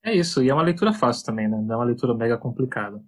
É 0.04 0.14
isso, 0.14 0.44
e 0.44 0.50
é 0.50 0.54
uma 0.54 0.64
leitura 0.64 0.94
fácil 0.94 1.26
também, 1.26 1.48
né? 1.48 1.58
Não 1.60 1.74
é 1.74 1.78
uma 1.78 1.86
leitura 1.86 2.14
mega 2.14 2.38
complicada. 2.38 3.02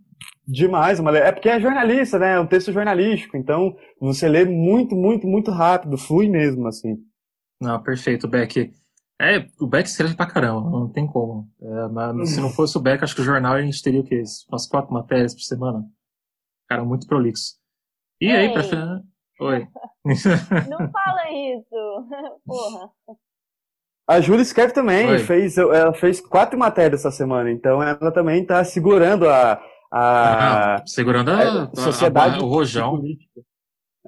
Demais, 0.48 1.00
uma 1.00 1.16
é 1.18 1.32
porque 1.32 1.50
é 1.50 1.60
jornalista, 1.60 2.18
né? 2.18 2.36
É 2.36 2.40
um 2.40 2.48
texto 2.48 2.72
jornalístico, 2.72 3.36
então 3.36 3.76
você 4.00 4.30
lê 4.30 4.46
muito, 4.46 4.96
muito, 4.96 5.28
muito 5.28 5.52
rápido, 5.52 5.98
flui 5.98 6.30
mesmo, 6.30 6.66
assim. 6.68 6.96
Não, 7.60 7.82
perfeito, 7.84 8.28
Beck. 8.28 8.72
É, 9.20 9.46
o 9.60 9.68
Beck 9.68 9.88
escreve 9.88 10.16
pra 10.16 10.26
caramba, 10.26 10.70
não 10.70 10.90
tem 10.90 11.06
como. 11.06 11.50
É, 11.62 11.88
mas 11.90 12.30
se 12.32 12.40
não 12.40 12.50
fosse 12.50 12.78
o 12.78 12.82
Beck, 12.82 13.04
acho 13.04 13.16
que 13.16 13.22
o 13.22 13.26
jornal 13.26 13.54
a 13.54 13.62
gente 13.62 13.82
teria 13.84 14.00
o 14.00 14.04
quê? 14.04 14.22
Umas 14.48 14.68
quatro 14.68 14.94
matérias 14.94 15.34
por 15.34 15.42
semana. 15.42 15.84
Cara, 16.70 16.86
muito 16.86 17.08
prolixo. 17.08 17.56
E 18.22 18.28
Ei. 18.28 18.36
aí, 18.36 18.54
pra 18.54 18.64
final. 18.64 19.02
Oi. 19.40 19.68
Não 20.70 20.92
fala 20.92 21.32
isso. 21.32 22.08
Porra. 22.46 22.90
A 24.10 24.22
Júlia 24.22 24.42
escreve 24.42 24.74
também, 24.74 25.20
fez, 25.20 25.58
ela 25.58 25.94
fez 25.94 26.22
quatro 26.22 26.58
matérias 26.58 27.02
essa 27.02 27.12
semana, 27.12 27.52
então 27.52 27.84
ela 27.84 28.12
também 28.12 28.46
tá 28.46 28.64
segurando 28.64 29.28
a. 29.28 29.62
a 29.92 30.76
ah, 30.76 30.84
segurando 30.86 31.32
a, 31.32 31.64
a 31.64 31.76
sociedade. 31.76 32.40
A, 32.40 32.44
o 32.44 32.48
rojão. 32.48 32.98
Política. 32.98 33.42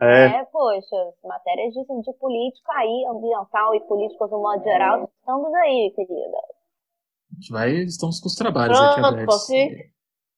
É. 0.02 0.26
é, 0.28 0.46
poxa, 0.46 0.96
matérias 1.26 1.74
de, 1.74 1.82
de 1.82 2.14
política 2.20 2.72
aí, 2.74 3.06
ambiental 3.10 3.76
e 3.76 3.82
políticas 3.82 4.32
no 4.32 4.42
modo 4.42 4.64
geral, 4.64 5.10
estamos 5.20 5.54
aí, 5.56 5.92
querida. 5.94 6.38
A 6.38 7.36
gente 7.36 7.52
vai, 7.52 7.72
estamos 7.72 8.20
com 8.22 8.28
os 8.28 8.36
trabalhos 8.36 8.78
Pronto, 8.78 8.92
aqui 8.92 9.06
abertos. 9.06 9.48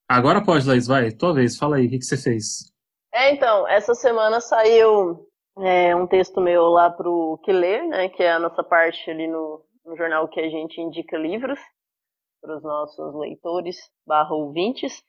Agora 0.08 0.44
pode, 0.44 0.66
Laís, 0.66 0.86
vai, 0.88 1.12
tua 1.12 1.32
vez, 1.32 1.56
fala 1.56 1.76
aí, 1.76 1.86
o 1.86 1.90
que, 1.90 1.98
que 1.98 2.04
você 2.04 2.16
fez? 2.16 2.72
É, 3.14 3.32
então, 3.32 3.68
essa 3.68 3.94
semana 3.94 4.40
saiu 4.40 5.28
é, 5.58 5.94
um 5.94 6.08
texto 6.08 6.40
meu 6.40 6.64
lá 6.64 6.90
pro 6.90 7.38
Que 7.44 7.52
Ler, 7.52 7.86
né, 7.86 8.08
que 8.08 8.22
é 8.22 8.32
a 8.32 8.40
nossa 8.40 8.64
parte 8.64 9.08
ali 9.10 9.28
no, 9.28 9.64
no 9.86 9.96
jornal 9.96 10.28
que 10.28 10.40
a 10.40 10.48
gente 10.48 10.80
indica 10.80 11.16
livros 11.16 11.58
para 12.42 12.56
os 12.56 12.62
nossos 12.62 13.14
leitores 13.14 13.76
barra 14.04 14.34
ouvintes. 14.34 15.02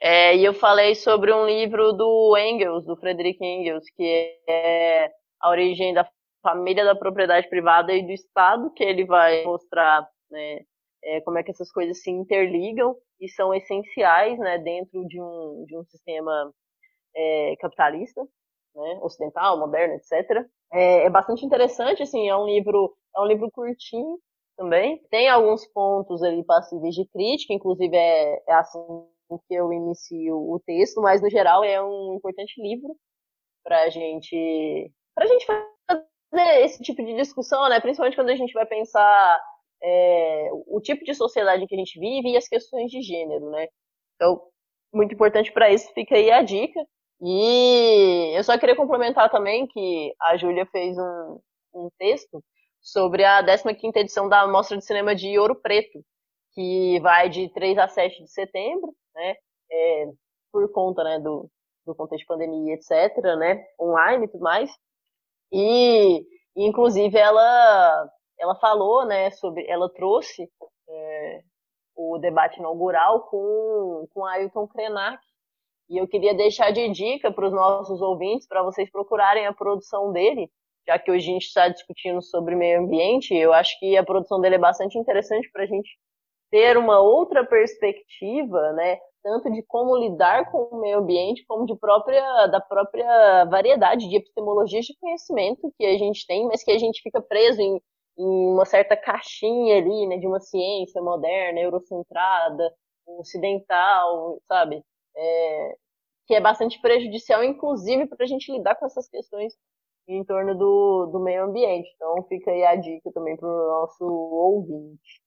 É, 0.00 0.36
e 0.36 0.44
eu 0.44 0.54
falei 0.54 0.94
sobre 0.94 1.32
um 1.32 1.44
livro 1.44 1.92
do 1.92 2.36
Engels, 2.38 2.86
do 2.86 2.96
Frederick 2.96 3.44
Engels, 3.44 3.84
que 3.96 4.38
é 4.48 5.10
a 5.40 5.50
origem 5.50 5.92
da 5.92 6.08
família 6.42 6.84
da 6.84 6.94
propriedade 6.94 7.48
privada 7.48 7.92
e 7.92 8.06
do 8.06 8.12
Estado, 8.12 8.70
que 8.72 8.84
ele 8.84 9.04
vai 9.04 9.42
mostrar 9.44 10.08
né, 10.30 10.60
é, 11.02 11.20
como 11.22 11.38
é 11.38 11.42
que 11.42 11.50
essas 11.50 11.72
coisas 11.72 12.00
se 12.02 12.10
interligam 12.10 12.96
e 13.20 13.28
são 13.28 13.52
essenciais 13.52 14.38
né, 14.38 14.58
dentro 14.58 15.04
de 15.08 15.20
um, 15.20 15.64
de 15.66 15.76
um 15.76 15.84
sistema 15.84 16.52
é, 17.14 17.56
capitalista, 17.58 18.22
né, 18.74 18.98
ocidental, 19.02 19.58
moderno, 19.58 19.94
etc. 19.94 20.46
É, 20.72 21.06
é, 21.06 21.10
bastante 21.10 21.44
interessante, 21.44 22.02
assim, 22.02 22.28
é 22.28 22.36
um 22.36 22.46
livro 22.46 22.94
é 23.16 23.20
um 23.20 23.26
livro 23.26 23.50
curtinho 23.50 24.18
também. 24.56 25.02
Tem 25.10 25.28
alguns 25.28 25.66
pontos 25.66 26.22
ali 26.22 26.44
passíveis 26.44 26.94
de 26.94 27.06
crítica, 27.06 27.52
inclusive 27.52 27.96
é, 27.96 28.42
é 28.48 28.54
assim 28.54 28.80
que 29.48 29.54
eu 29.54 29.72
inicio 29.72 30.36
o 30.36 30.60
texto, 30.64 31.00
mas 31.00 31.20
no 31.20 31.28
geral 31.28 31.64
é 31.64 31.82
um 31.82 32.14
importante 32.14 32.60
livro 32.60 32.96
para 33.64 33.88
gente, 33.90 34.92
a 35.18 35.26
gente 35.26 35.44
fazer 35.46 36.64
esse 36.64 36.82
tipo 36.82 37.04
de 37.04 37.16
discussão, 37.16 37.68
né? 37.68 37.80
Principalmente 37.80 38.16
quando 38.16 38.30
a 38.30 38.36
gente 38.36 38.52
vai 38.52 38.64
pensar 38.66 39.40
é, 39.82 40.48
o 40.66 40.80
tipo 40.80 41.04
de 41.04 41.14
sociedade 41.14 41.66
que 41.66 41.74
a 41.74 41.78
gente 41.78 41.98
vive 41.98 42.30
e 42.30 42.36
as 42.36 42.48
questões 42.48 42.90
de 42.90 43.02
gênero, 43.02 43.50
né? 43.50 43.66
Então, 44.14 44.40
muito 44.94 45.14
importante 45.14 45.52
para 45.52 45.70
isso, 45.70 45.92
fica 45.92 46.14
aí 46.14 46.30
a 46.30 46.42
dica. 46.42 46.80
E 47.20 48.32
eu 48.36 48.44
só 48.44 48.58
queria 48.58 48.76
complementar 48.76 49.30
também 49.30 49.66
que 49.66 50.14
a 50.20 50.36
Júlia 50.36 50.66
fez 50.66 50.96
um, 50.98 51.40
um 51.74 51.88
texto 51.98 52.42
sobre 52.86 53.24
a 53.24 53.42
15ª 53.42 53.96
edição 53.96 54.28
da 54.28 54.46
Mostra 54.46 54.78
de 54.78 54.84
Cinema 54.84 55.12
de 55.12 55.36
Ouro 55.40 55.56
Preto, 55.56 56.04
que 56.52 57.00
vai 57.00 57.28
de 57.28 57.48
3 57.48 57.76
a 57.78 57.88
7 57.88 58.22
de 58.22 58.30
setembro, 58.30 58.94
né? 59.12 59.34
É, 59.68 60.06
por 60.52 60.70
conta 60.70 61.02
né, 61.02 61.18
do, 61.18 61.50
do 61.84 61.96
contexto 61.96 62.22
de 62.22 62.26
pandemia, 62.26 62.74
etc., 62.74 63.20
né? 63.38 63.66
Online 63.80 64.26
e 64.26 64.28
tudo 64.28 64.40
mais. 64.40 64.70
E, 65.50 66.24
inclusive, 66.54 67.18
ela, 67.18 68.08
ela 68.38 68.54
falou, 68.54 69.04
né, 69.04 69.32
sobre... 69.32 69.66
Ela 69.68 69.92
trouxe 69.92 70.48
é, 70.88 71.42
o 71.96 72.18
debate 72.18 72.60
inaugural 72.60 73.22
com, 73.22 74.06
com 74.14 74.24
Ailton 74.24 74.68
Krenak, 74.68 75.20
e 75.90 75.98
eu 75.98 76.06
queria 76.06 76.34
deixar 76.34 76.70
de 76.70 76.88
dica 76.90 77.32
para 77.32 77.46
os 77.48 77.52
nossos 77.52 78.00
ouvintes, 78.00 78.46
para 78.46 78.62
vocês 78.62 78.88
procurarem 78.92 79.44
a 79.44 79.52
produção 79.52 80.12
dele, 80.12 80.48
já 80.86 80.98
que 80.98 81.10
hoje 81.10 81.28
a 81.28 81.32
gente 81.32 81.46
está 81.46 81.68
discutindo 81.68 82.22
sobre 82.22 82.54
meio 82.54 82.80
ambiente, 82.80 83.34
eu 83.34 83.52
acho 83.52 83.78
que 83.78 83.96
a 83.96 84.04
produção 84.04 84.40
dele 84.40 84.54
é 84.54 84.58
bastante 84.58 84.98
interessante 84.98 85.50
para 85.50 85.64
a 85.64 85.66
gente 85.66 85.88
ter 86.50 86.76
uma 86.76 87.00
outra 87.00 87.44
perspectiva, 87.44 88.72
né, 88.72 88.98
tanto 89.22 89.50
de 89.50 89.62
como 89.64 89.96
lidar 89.96 90.50
com 90.50 90.58
o 90.70 90.80
meio 90.80 90.98
ambiente, 90.98 91.44
como 91.46 91.66
de 91.66 91.76
própria, 91.76 92.46
da 92.46 92.60
própria 92.60 93.44
variedade 93.46 94.08
de 94.08 94.16
epistemologias 94.16 94.84
de 94.84 94.96
conhecimento 95.00 95.72
que 95.76 95.84
a 95.84 95.98
gente 95.98 96.24
tem, 96.26 96.46
mas 96.46 96.62
que 96.62 96.70
a 96.70 96.78
gente 96.78 97.02
fica 97.02 97.20
preso 97.20 97.60
em, 97.60 97.80
em 98.18 98.52
uma 98.52 98.64
certa 98.64 98.96
caixinha 98.96 99.78
ali, 99.78 100.06
né, 100.06 100.18
de 100.18 100.26
uma 100.26 100.38
ciência 100.38 101.02
moderna, 101.02 101.58
eurocentrada, 101.58 102.72
ocidental, 103.18 104.40
sabe? 104.46 104.82
É, 105.16 105.76
que 106.26 106.34
é 106.34 106.40
bastante 106.40 106.80
prejudicial, 106.80 107.42
inclusive, 107.42 108.06
para 108.06 108.24
a 108.24 108.26
gente 108.26 108.52
lidar 108.52 108.74
com 108.76 108.86
essas 108.86 109.08
questões 109.08 109.54
em 110.08 110.24
torno 110.24 110.54
do, 110.54 111.10
do 111.12 111.20
meio 111.20 111.44
ambiente. 111.44 111.88
Então, 111.96 112.24
fica 112.28 112.50
aí 112.50 112.64
a 112.64 112.76
dica 112.76 113.10
também 113.12 113.36
para 113.36 113.48
o 113.48 113.80
nosso 113.80 114.04
ouvinte. 114.04 115.20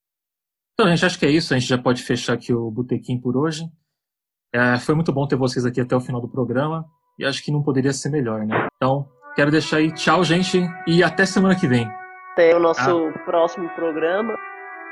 Então, 0.74 0.88
a 0.88 0.90
gente 0.90 1.06
acha 1.06 1.20
que 1.20 1.26
é 1.26 1.30
isso. 1.30 1.54
A 1.54 1.60
gente 1.60 1.70
já 1.70 1.78
pode 1.78 2.02
fechar 2.04 2.34
aqui 2.34 2.54
o 2.54 2.72
Botequim 2.72 3.20
por 3.20 3.36
hoje. 3.36 3.64
É, 4.54 4.80
foi 4.80 4.96
muito 4.96 5.12
bom 5.12 5.28
ter 5.28 5.36
vocês 5.36 5.66
aqui 5.66 5.82
até 5.82 5.96
o 5.96 6.02
final 6.02 6.22
do 6.22 6.30
programa. 6.30 6.86
E 7.18 7.26
acho 7.26 7.44
que 7.44 7.52
não 7.52 7.62
poderia 7.62 7.92
ser 7.92 8.10
melhor, 8.10 8.46
né? 8.46 8.68
Então, 8.78 9.06
quero 9.36 9.52
deixar 9.52 9.78
aí 9.78 9.94
tchau, 9.94 10.24
gente, 10.24 10.60
e 10.88 11.04
até 11.04 11.26
semana 11.26 11.60
que 11.60 11.68
vem. 11.68 11.86
Até 12.32 12.56
o 12.56 12.60
nosso 12.60 13.08
ah. 13.08 13.20
próximo 13.26 13.70
programa. 13.72 14.36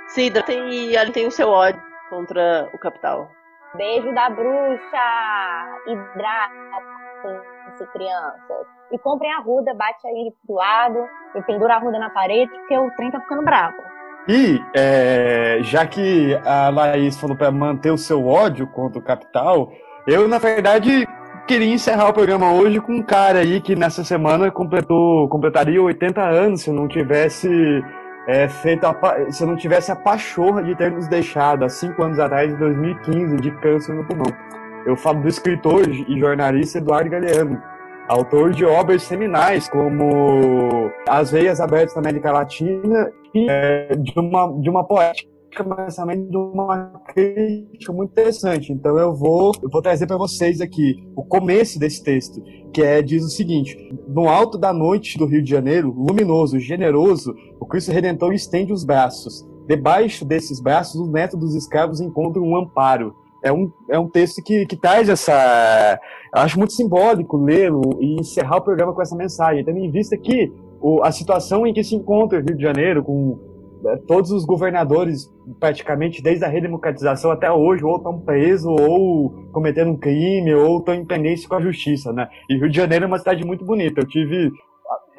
Se 0.10 0.26
hidratem 0.26 0.94
e 0.94 1.12
tem 1.12 1.28
o 1.28 1.32
seu 1.32 1.48
ódio 1.48 1.82
contra 2.10 2.70
o 2.74 2.80
capital. 2.80 3.30
Beijo 3.76 4.14
da 4.14 4.30
bruxa! 4.30 4.98
Hidratem-se, 7.78 7.86
crianças. 7.92 8.68
E 8.92 8.98
comprem 8.98 9.32
a 9.34 9.40
ruda, 9.40 9.74
bate 9.74 10.08
aí 10.08 10.34
pro 10.46 10.56
lado, 10.56 11.00
e 11.36 11.42
pendura 11.44 11.76
a 11.76 11.80
ruda 11.80 12.00
na 12.00 12.10
parede, 12.10 12.50
porque 12.52 12.78
o 12.78 12.90
trem 12.92 13.12
tá 13.12 13.20
ficando 13.20 13.44
bravo. 13.44 13.76
E, 14.28 14.60
é, 14.76 15.60
já 15.62 15.86
que 15.86 16.36
a 16.46 16.70
Laís 16.70 17.18
falou 17.20 17.38
para 17.38 17.52
manter 17.52 17.92
o 17.92 17.98
seu 17.98 18.26
ódio 18.28 18.68
contra 18.68 19.00
o 19.00 19.04
capital, 19.04 19.72
eu, 20.06 20.28
na 20.28 20.38
verdade, 20.38 21.08
queria 21.48 21.74
encerrar 21.74 22.10
o 22.10 22.14
programa 22.14 22.52
hoje 22.52 22.82
com 22.82 22.94
um 22.94 23.04
cara 23.04 23.40
aí 23.40 23.62
que 23.62 23.76
nessa 23.76 24.04
semana 24.04 24.52
completou, 24.52 25.30
completaria 25.30 25.82
80 25.82 26.22
anos 26.22 26.62
se 26.62 26.72
não 26.72 26.88
tivesse 26.88 27.50
é, 28.28 28.50
feito 28.50 28.86
a, 28.86 29.32
se 29.32 29.46
não 29.46 29.56
tivesse 29.56 29.92
a 29.92 29.96
pachorra 29.96 30.62
de 30.62 30.76
ter 30.76 30.92
nos 30.92 31.08
deixado 31.08 31.64
há 31.64 31.70
cinco 31.70 32.04
anos 32.04 32.20
atrás, 32.20 32.52
em 32.52 32.58
2015, 32.58 33.38
de 33.38 33.52
câncer 33.60 33.94
no 33.94 34.06
pulmão. 34.06 34.28
Eu 34.88 34.96
falo 34.96 35.22
do 35.22 35.28
escritor 35.28 35.86
e 35.90 36.18
jornalista 36.18 36.78
Eduardo 36.78 37.10
Galeano, 37.10 37.62
autor 38.08 38.52
de 38.52 38.64
obras 38.64 39.04
seminais 39.04 39.68
como 39.68 40.90
As 41.10 41.30
Veias 41.30 41.60
Abertas 41.60 41.94
da 41.94 42.00
América 42.00 42.32
Latina 42.32 43.12
e 43.36 43.50
é, 43.50 43.94
de, 43.98 44.18
uma, 44.18 44.62
de 44.62 44.70
uma 44.70 44.88
poética 44.88 45.30
mas 45.68 45.96
também 45.96 46.30
de 46.30 46.38
uma 46.38 47.02
crítica 47.08 47.92
muito 47.92 48.12
interessante. 48.12 48.72
Então 48.72 48.98
eu 48.98 49.14
vou, 49.14 49.52
eu 49.62 49.70
vou 49.70 49.82
trazer 49.82 50.08
para 50.08 50.16
vocês 50.16 50.62
aqui 50.62 50.96
o 51.18 51.24
começo 51.24 51.78
desse 51.78 52.02
texto, 52.02 52.42
que 52.72 52.82
é 52.82 53.02
diz 53.02 53.26
o 53.26 53.30
seguinte: 53.30 53.76
No 54.08 54.30
alto 54.30 54.58
da 54.58 54.72
noite 54.72 55.18
do 55.18 55.26
Rio 55.26 55.42
de 55.42 55.50
Janeiro, 55.50 55.92
luminoso, 55.92 56.60
generoso, 56.60 57.36
o 57.60 57.66
Cristo 57.66 57.92
Redentor 57.92 58.34
estende 58.34 58.72
os 58.72 58.86
braços. 58.86 59.46
Debaixo 59.68 60.24
desses 60.24 60.62
braços, 60.62 60.96
o 60.96 61.12
neto 61.12 61.36
dos 61.36 61.56
escravos 61.56 62.00
encontra 62.00 62.42
um 62.42 62.56
amparo. 62.56 63.14
É 63.44 63.52
um, 63.52 63.72
é 63.90 64.00
um 64.00 64.08
texto 64.08 64.42
que, 64.44 64.66
que 64.66 64.76
traz 64.76 65.10
essa. 65.10 66.00
Eu 66.34 66.42
acho 66.42 66.58
muito 66.58 66.74
simbólico 66.74 67.38
lê-lo 67.38 67.98
e 68.00 68.20
encerrar 68.20 68.58
o 68.58 68.62
programa 68.62 68.94
com 68.94 69.02
essa 69.02 69.16
mensagem. 69.16 69.64
Também 69.64 69.86
em 69.86 69.92
vista 69.92 70.18
que 70.18 70.52
o, 70.82 71.04
a 71.04 71.12
situação 71.12 71.66
em 71.66 71.74
que 71.74 71.84
se 71.84 71.96
encontra 71.96 72.40
o 72.40 72.42
Rio 72.42 72.56
de 72.56 72.62
Janeiro, 72.62 73.04
com 73.04 73.38
é, 73.86 73.96
todos 74.08 74.32
os 74.32 74.46
governadores, 74.46 75.32
praticamente 75.60 76.22
desde 76.22 76.44
a 76.46 76.48
redemocratização 76.48 77.32
até 77.32 77.52
hoje, 77.52 77.84
ou 77.84 77.98
estão 77.98 78.20
presos, 78.20 78.66
ou 78.66 79.30
cometendo 79.52 79.92
um 79.92 79.98
crime, 79.98 80.54
ou 80.54 80.80
estão 80.80 80.96
em 80.96 81.06
pendência 81.06 81.48
com 81.48 81.56
a 81.56 81.62
justiça, 81.62 82.12
né? 82.12 82.28
E 82.50 82.58
Rio 82.58 82.70
de 82.70 82.76
Janeiro 82.76 83.06
é 83.06 83.08
uma 83.08 83.20
cidade 83.20 83.46
muito 83.46 83.64
bonita. 83.64 84.02
Eu 84.02 84.08
tive 84.08 84.52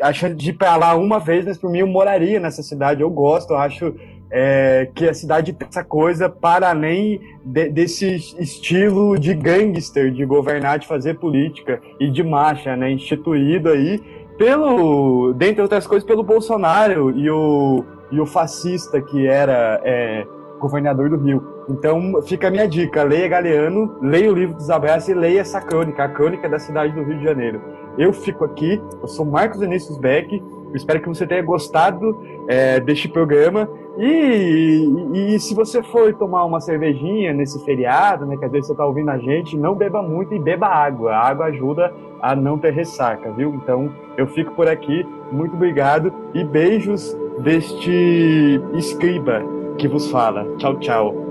a 0.00 0.10
de 0.10 0.50
ir 0.50 0.52
para 0.54 0.76
lá 0.76 0.94
uma 0.94 1.18
vez, 1.18 1.44
mas 1.44 1.58
por 1.58 1.70
mim 1.70 1.80
eu 1.80 1.86
moraria 1.86 2.40
nessa 2.40 2.62
cidade. 2.62 3.00
Eu 3.00 3.10
gosto, 3.10 3.52
eu 3.52 3.58
acho 3.58 3.94
é, 4.30 4.88
que 4.94 5.08
a 5.08 5.14
cidade 5.14 5.52
tem 5.52 5.66
essa 5.68 5.84
coisa 5.84 6.28
para 6.28 6.70
além 6.70 7.20
de, 7.44 7.68
desse 7.68 8.14
estilo 8.38 9.18
de 9.18 9.34
gangster, 9.34 10.10
de 10.10 10.24
governar, 10.24 10.78
de 10.78 10.86
fazer 10.86 11.18
política 11.18 11.80
e 11.98 12.10
de 12.10 12.22
marcha, 12.22 12.76
né? 12.76 12.90
Instituído 12.90 13.70
aí 13.70 14.00
pelo, 14.36 15.32
dentre 15.32 15.62
outras 15.62 15.86
coisas, 15.86 16.06
pelo 16.06 16.22
Bolsonaro 16.22 17.10
e 17.10 17.28
o 17.30 17.84
e 18.10 18.20
o 18.20 18.26
fascista 18.26 19.00
que 19.00 19.26
era 19.26 19.80
é, 19.84 20.26
governador 20.58 21.10
do 21.10 21.16
Rio. 21.16 21.42
Então 21.68 22.20
fica 22.22 22.48
a 22.48 22.50
minha 22.50 22.68
dica: 22.68 23.02
leia 23.02 23.28
Galeano, 23.28 23.96
leia 24.00 24.30
o 24.30 24.34
livro 24.34 24.56
dos 24.56 24.70
abraços 24.70 25.08
e 25.08 25.14
leia 25.14 25.40
essa 25.40 25.60
crônica, 25.60 26.02
a 26.02 26.08
crônica 26.08 26.48
da 26.48 26.58
cidade 26.58 26.92
do 26.92 27.02
Rio 27.02 27.18
de 27.18 27.24
Janeiro. 27.24 27.60
Eu 27.96 28.12
fico 28.12 28.44
aqui, 28.44 28.80
eu 29.02 29.08
sou 29.08 29.26
Marcos 29.26 29.60
Vinícius 29.60 29.98
Beck, 29.98 30.42
espero 30.74 31.00
que 31.00 31.08
você 31.08 31.26
tenha 31.26 31.42
gostado 31.42 32.16
é, 32.46 32.78
deste 32.80 33.08
programa. 33.08 33.68
E, 33.98 34.84
e, 35.12 35.34
e, 35.34 35.40
se 35.40 35.52
você 35.52 35.82
for 35.82 36.14
tomar 36.14 36.44
uma 36.44 36.60
cervejinha 36.60 37.32
nesse 37.32 37.62
feriado, 37.64 38.24
né, 38.24 38.36
que 38.36 38.44
às 38.44 38.52
vezes 38.52 38.68
você 38.68 38.72
está 38.72 38.86
ouvindo 38.86 39.10
a 39.10 39.18
gente, 39.18 39.56
não 39.56 39.74
beba 39.74 40.00
muito 40.00 40.32
e 40.32 40.38
beba 40.38 40.68
água. 40.68 41.12
A 41.12 41.26
água 41.26 41.46
ajuda 41.46 41.92
a 42.22 42.36
não 42.36 42.56
ter 42.56 42.72
ressaca, 42.72 43.32
viu? 43.32 43.52
Então 43.56 43.90
eu 44.16 44.28
fico 44.28 44.52
por 44.52 44.68
aqui. 44.68 45.04
Muito 45.32 45.56
obrigado 45.56 46.12
e 46.32 46.44
beijos 46.44 47.16
deste 47.40 48.60
escriba 48.74 49.57
que 49.78 49.88
vos 49.88 50.10
fala. 50.10 50.44
Tchau, 50.58 50.78
tchau. 50.80 51.27